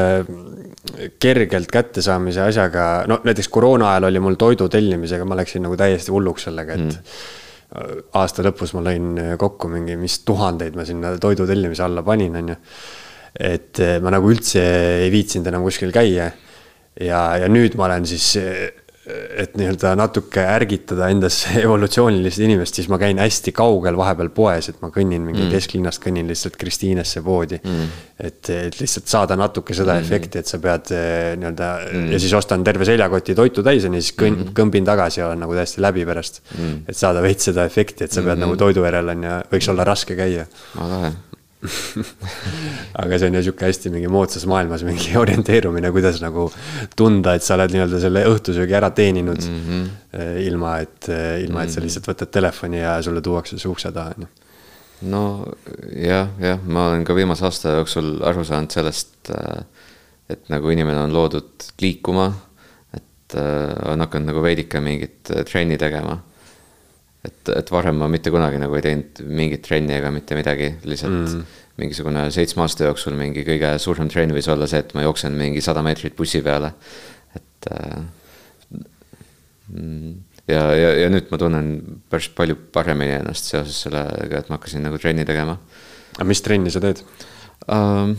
[1.21, 6.13] kergelt kättesaamise asjaga, no näiteks koroona ajal oli mul toidu tellimisega, ma läksin nagu täiesti
[6.13, 8.05] hulluks sellega, et mm.
[8.19, 12.53] aasta lõpus ma lõin kokku mingi, mis tuhandeid ma sinna toidu tellimise alla panin, on
[12.53, 12.59] ju.
[13.51, 14.63] et ma nagu üldse
[15.05, 16.31] ei viitsinud enam kuskil käia
[16.99, 18.33] ja, ja nüüd ma olen siis,
[19.09, 24.77] et nii-öelda natuke ärgitada endas evolutsioonilist inimest, siis ma käin hästi kaugel vahepeal poes, et
[24.83, 25.53] ma kõnnin mingi mm.
[25.55, 27.95] kesklinnast, kõnnin lihtsalt Kristiinesse poodi mm..
[28.21, 30.05] et, et lihtsalt saada natuke seda mm.
[30.05, 32.13] efekti, et sa pead eh, nii-öelda mm.
[32.13, 34.53] ja siis ostan terve seljakoti toitu täis ja siis kõn, mm.
[34.61, 36.85] kõmbin tagasi ja olen nagu täiesti läbi pärast mm..
[36.85, 38.45] et saada veits seda efekti, et sa pead mm.
[38.45, 40.45] nagu toidu järel on ju, võiks olla raske käia.
[40.77, 41.15] lahe
[43.01, 46.47] aga see on ju sihuke hästi mingi moodsas maailmas mingi orienteerumine, kuidas nagu
[46.97, 49.59] tunda, et sa oled nii-öelda selle õhtusöögi ära teeninud mm.
[49.67, 50.29] -hmm.
[50.47, 51.09] ilma, et,
[51.45, 51.87] ilma, et sa mhm.
[51.87, 54.31] lihtsalt võtad telefoni ja sulle tuuakse see ukse taha, on ju.
[55.13, 55.23] no
[55.95, 59.61] jah, jah, ma olen ka viimase aasta jooksul aru saanud sellest, äh,
[60.29, 62.31] et nagu inimene on loodud liikuma.
[62.97, 63.37] et
[63.87, 66.17] on hakanud nagu veidike mingit trenni tegema
[67.27, 71.17] et, et varem ma mitte kunagi nagu ei teinud mingit trenni ega mitte midagi, lihtsalt
[71.17, 71.59] mm.
[71.81, 75.61] mingisugune seitsme aasta jooksul mingi kõige suurem trenn võis olla see, et ma jooksen mingi
[75.63, 76.73] sada meetrit bussi peale.
[77.37, 78.01] et äh,
[80.49, 81.71] ja, ja, ja nüüd ma tunnen
[82.11, 85.57] päris palju paremini ennast seoses sellega, et ma hakkasin nagu trenni tegema.
[86.17, 87.05] aga mis trenni sa teed
[87.69, 88.13] uh,?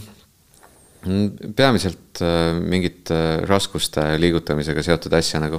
[1.03, 5.59] peamiselt uh, mingit uh, raskuste liigutamisega seotud asja nagu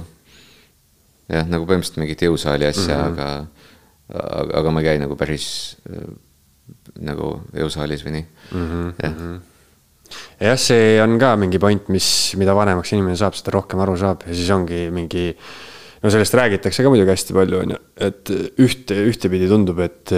[1.28, 3.48] jah, nagu põhimõtteliselt mingit jõusaali asja mm, -hmm.
[4.12, 5.48] aga, aga, ma ei käi nagu päris
[5.90, 6.06] äh,
[7.04, 8.94] nagu jõusaalis või nii mm, -hmm.
[9.02, 9.42] jah mm -hmm
[10.40, 12.06] jah, see on ka mingi point, mis,
[12.40, 15.34] mida vanemaks inimene saab, seda rohkem aru saab ja siis ongi mingi.
[16.02, 17.78] no sellest räägitakse ka muidugi hästi palju, on ju,
[18.08, 20.12] et ühte, ühtepidi tundub, et,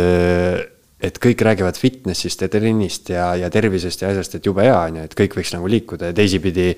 [1.07, 5.01] et kõik räägivad fitness'ist ja trennist ja, ja tervisest ja asjast, et jube hea on
[5.01, 6.73] ju, et kõik võiks nagu liikuda ja teisipidi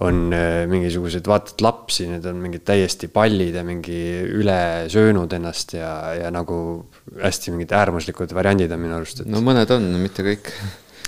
[0.00, 4.00] on äh, mingisugused, vaatad lapsi, need on mingid täiesti pallid ja mingi
[4.32, 4.60] üle
[4.92, 6.56] söönud ennast ja, ja nagu
[7.20, 9.28] hästi mingid äärmuslikud variandid on minu arust et....
[9.30, 10.48] no mõned on, mitte kõik.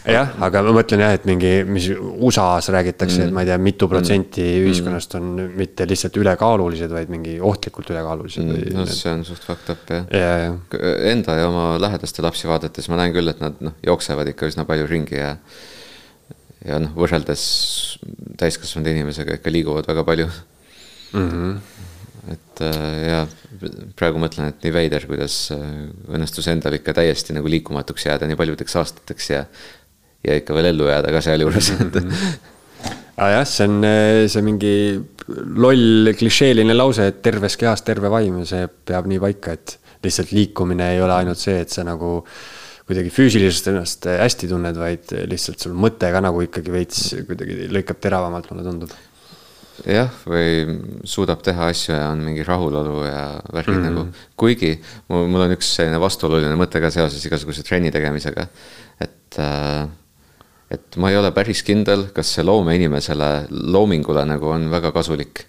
[0.04, 3.58] jah, aga ma mõtlen jah, et mingi, mis USA-s räägitakse mm., et ma ei tea,
[3.64, 4.68] mitu protsenti mm.
[4.68, 8.72] ühiskonnast on mitte lihtsalt ülekaalulised, vaid mingi ohtlikult ülekaalulised mm..
[8.76, 8.96] no need...
[8.98, 10.54] see on suht fucked up jah ja, ja.
[11.14, 14.68] Enda ja oma lähedaste lapsi vaadates ma näen küll, et nad noh, jooksevad ikka üsna
[14.68, 15.38] palju ringi ja
[16.66, 17.44] ja noh, võrreldes
[18.40, 21.28] täiskasvanud inimesega ikka liiguvad väga palju mm.
[21.30, 21.56] -hmm.
[22.34, 23.20] et äh, ja
[23.98, 25.66] praegu mõtlen, et nii veider, kuidas äh,
[26.10, 29.44] õnnestus endal ikka täiesti nagu liikumatuks jääda nii paljudeks aastateks ja,
[30.24, 31.90] ja ikka veel ellu jääda ka sealjuures mm.
[31.90, 32.32] -hmm.
[33.16, 34.74] aga jah, see on äh, see mingi
[35.66, 40.32] loll klišeeline lause, et terves kehas terve vaim ja see peab nii paika, et lihtsalt
[40.34, 42.61] liikumine ei ole ainult see, et sa nagu äh,
[42.92, 48.02] kuidagi füüsiliselt ennast hästi tunned, vaid lihtsalt sul mõte ka nagu ikkagi veits kuidagi lõikab
[48.04, 48.92] teravamalt, mulle tundub.
[49.88, 50.76] jah, või
[51.08, 53.96] suudab teha asju ja on mingi rahulolu ja värgid mm -hmm.
[53.96, 54.76] nagu, kuigi
[55.08, 58.46] mul, mul on üks selline vastuoluline mõte ka seoses igasuguse trenni tegemisega,
[59.00, 59.88] et äh,
[60.72, 65.46] et ma ei ole päris kindel, kas see loomeinimesele, loomingule nagu on väga kasulik.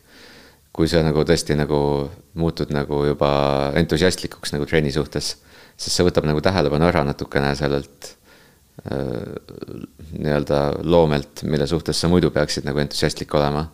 [0.73, 3.29] kui sa nagu tõesti nagu muutud nagu juba
[3.77, 5.35] entusiastlikuks nagu trenni suhtes
[5.77, 8.11] sest see võtab nagu tähelepanu ära natukene sellelt
[8.89, 9.33] äh,
[10.13, 13.67] nii-öelda loomelt, mille suhtes sa muidu peaksid nagu entusiastlik olema.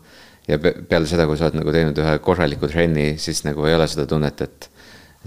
[0.49, 3.85] ja peale seda, kui sa oled nagu teinud ühe korraliku trenni, siis nagu ei ole
[3.87, 4.69] seda tunnet, et,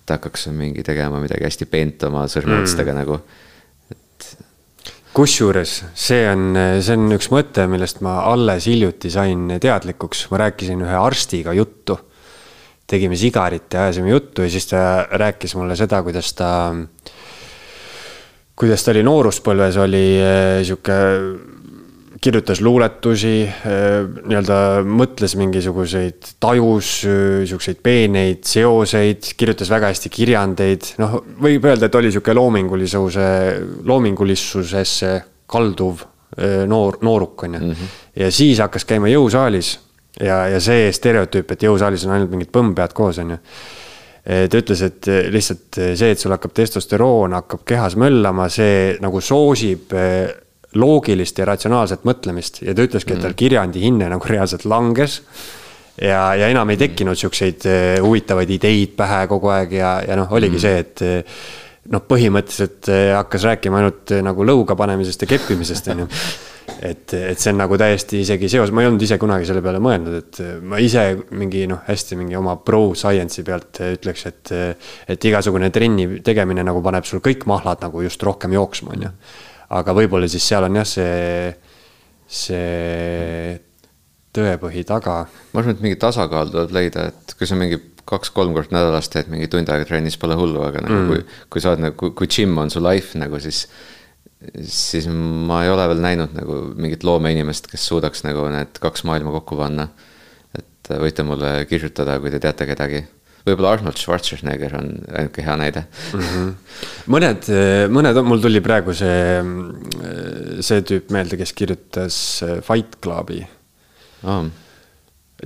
[0.01, 3.03] et hakkaks mingi tegema midagi hästi peent oma sõrmeotstega mm.
[3.05, 3.21] nagu,
[3.93, 4.31] et.
[5.15, 6.49] kusjuures see on,
[6.83, 12.01] see on üks mõte, millest ma alles hiljuti sain teadlikuks, ma rääkisin ühe arstiga juttu
[12.89, 16.51] tegime sigarit ja ajasime juttu ja siis ta rääkis mulle seda, kuidas ta,
[18.59, 20.99] kuidas ta oli nooruspõlves, oli eh, sihuke,
[22.23, 23.97] kirjutas luuletusi, eh,
[24.29, 31.89] nii-öelda mõtles mingisuguseid, tajus eh, siukseid peeneid seoseid, kirjutas väga hästi kirjandeid, noh, võib öelda,
[31.89, 33.29] et oli sihuke loomingulisuse,
[33.89, 35.15] loomingulisusesse
[35.53, 36.09] kalduv
[36.67, 37.59] noor, nooruk, on ju.
[37.61, 37.89] Mhm.
[38.17, 39.75] ja siis hakkas käima jõusaalis
[40.21, 43.39] ja, ja see stereotüüp, et jõusaalis on ainult mingid põmmpead koos, on ju.
[44.23, 49.95] ta ütles, et lihtsalt see, et sul hakkab testosteroon hakkab kehas möllama, see nagu soosib
[49.99, 50.29] eh,
[50.79, 53.41] loogilist ja ratsionaalset mõtlemist ja ta ütleski, et tal mm.
[53.41, 55.21] kirjandi hinne nagu reaalselt langes.
[56.01, 60.31] ja, ja enam ei tekkinud siukseid eh, huvitavaid ideid pähe kogu aeg ja, ja noh,
[60.33, 60.63] oligi mm.
[60.63, 66.11] see, et noh, põhimõtteliselt hakkas rääkima ainult nagu lõuga panemisest ja keppimisest, on ju
[66.83, 69.81] et, et see on nagu täiesti isegi seos, ma ei olnud ise kunagi selle peale
[69.83, 71.05] mõelnud, et ma ise
[71.39, 74.55] mingi noh, hästi mingi oma pro science'i pealt ütleks, et.
[75.15, 79.13] et igasugune trenni tegemine nagu paneb sul kõik mahlad nagu just rohkem jooksma, on ju.
[79.79, 81.53] aga võib-olla siis seal on jah, see,
[82.27, 83.61] see
[84.35, 85.23] tõepõhi taga.
[85.53, 89.31] ma arvan, et mingi tasakaal tuleb leida, et kui sa mingi kaks-kolm korda nädalas teed
[89.31, 91.11] mingi tund aega trennis, pole hullu, aga nagu mm.
[91.11, 93.67] kui, kui sa oled nagu, kui gym on su life nagu, siis
[94.67, 99.35] siis ma ei ole veel näinud nagu mingit loomeinimest, kes suudaks nagu need kaks maailma
[99.39, 99.89] kokku panna.
[100.59, 103.03] et võite mulle kirjutada, kui te teate kedagi.
[103.47, 106.21] võib-olla Arnold Schwarzenegger on ainuke hea näide mm.
[106.21, 106.53] -hmm.
[107.15, 107.51] mõned,
[107.91, 109.43] mõned, mul tuli praegu see,
[110.63, 112.17] see tüüp meelde, kes kirjutas
[112.63, 113.43] Fight Clubi
[114.23, 114.47] oh..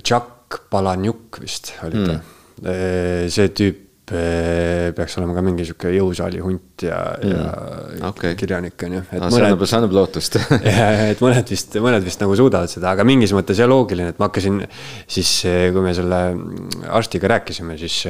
[0.03, 3.29] Chuck Palahniuk vist oli ta mm..
[3.33, 7.33] see tüüp peaks olema ka mingi sihuke jõusaali hunt ja mm.,
[7.99, 8.37] ja okay.
[8.39, 9.03] kirjanik on ju.
[9.11, 10.39] see annab, see annab lootust
[11.11, 14.31] et mõned vist, mõned vist nagu suudavad seda, aga mingis mõttes ja loogiline, et ma
[14.31, 14.63] hakkasin
[15.11, 16.21] siis, kui me selle
[16.87, 18.05] arstiga rääkisime, siis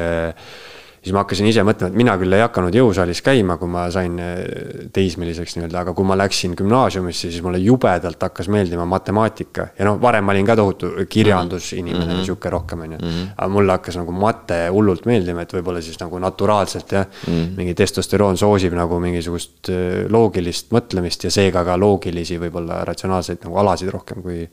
[1.06, 4.16] siis ma hakkasin ise mõtlema, et mina küll ei hakanud jõusaalis käima, kui ma sain
[4.18, 9.68] eh, teismeliseks nii-öelda, aga kui ma läksin gümnaasiumisse, siis mulle jubedalt hakkas meeldima matemaatika.
[9.78, 12.24] ja noh, varem ma olin ka tohutu kirjandusinimene mm -hmm.
[12.26, 12.98] sihuke rohkem, on ju.
[12.98, 13.28] Mhm.
[13.36, 17.56] aga mulle hakkas nagu mate hullult meeldima, et võib-olla siis nagu naturaalselt jah mm -hmm.,
[17.56, 23.56] mingi testosteroon soosib nagu mingisugust eh, loogilist mõtlemist ja seega ka loogilisi, võib-olla ratsionaalseid nagu
[23.56, 24.48] alasid rohkem kui,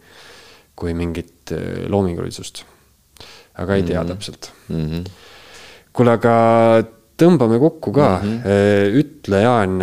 [0.76, 2.66] kui mingit eh, loomingulisust.
[3.58, 4.14] aga ei tea mm -hmm.
[4.14, 4.90] täpselt mm.
[4.90, 5.33] -hmm
[5.94, 6.36] kuule, aga
[7.20, 8.40] tõmbame kokku ka mm.
[8.42, 8.98] -hmm.
[9.02, 9.76] ütle, Jaan,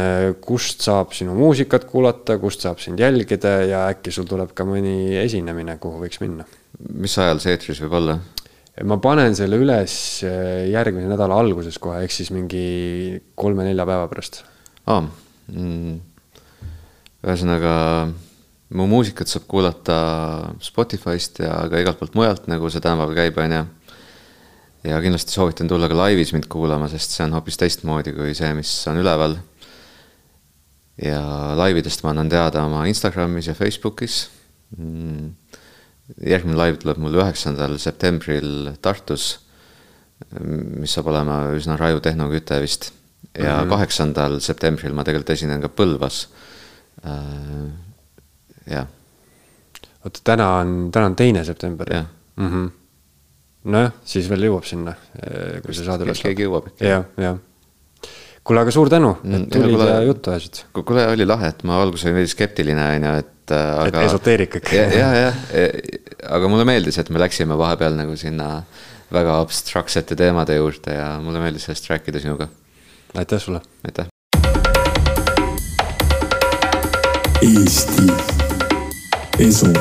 [0.43, 5.15] kust saab sinu muusikat kuulata, kust saab sind jälgida ja äkki sul tuleb ka mõni
[5.23, 6.45] esinemine, kuhu võiks minna?
[6.81, 8.19] mis ajal see eetris võib olla?
[8.85, 9.95] ma panen selle üles
[10.71, 14.43] järgmise nädala alguses kohe, ehk siis mingi kolme-nelja päeva pärast.
[14.87, 16.01] aa mm,,
[17.27, 17.75] ühesõnaga
[18.79, 19.99] mu muusikat saab kuulata
[20.63, 23.63] Spotify'st ja ka igalt poolt mujalt, nagu see tänapäeval käib, on ju.
[24.85, 28.53] Ja kindlasti soovitan tulla ka laivis mind kuulama, sest see on hoopis teistmoodi kui see,
[28.55, 29.37] mis on üleval.
[31.03, 31.21] ja
[31.57, 34.29] laividest ma annan teada oma Instagramis ja Facebookis
[34.77, 35.31] mm
[36.19, 39.33] järgmine live tuleb mul üheksandal septembril Tartus,
[40.41, 42.93] mis saab olema üsna raju tehnoküte vist.
[43.39, 43.69] ja mhm.
[43.69, 44.43] kaheksandal mm -hmm.
[44.43, 46.29] septembril ma tegelikult esinen ka Põlvas.
[47.07, 47.71] Äh,
[48.67, 48.87] jah.
[50.05, 51.93] oota, täna on, täna on teine september?
[51.93, 52.71] jah mm -hmm..
[53.65, 56.85] Nojah, siis veel jõuab sinna, äh, kui see saade üles keegi jõuab ikka.
[56.87, 57.39] jah, jah
[58.41, 60.63] kuule, aga suur tänu, et mm, tulid ja, ja juttu ajasid.
[60.73, 64.03] kuule, oli lahe, et ma alguses olin veidi skeptiline, on ju, et et äh, aga.
[64.03, 64.77] et esoteerik ikka.
[64.77, 65.35] jah, jah, jah,
[66.37, 68.63] aga mulle meeldis, et me läksime vahepeal nagu sinna
[69.11, 72.49] väga abstraktsete teemade juurde ja mulle meeldis sellest rääkida sinuga.
[73.15, 73.61] aitäh sulle.
[73.85, 74.07] aitäh.
[77.41, 78.13] Eesti
[79.41, 79.73] Esu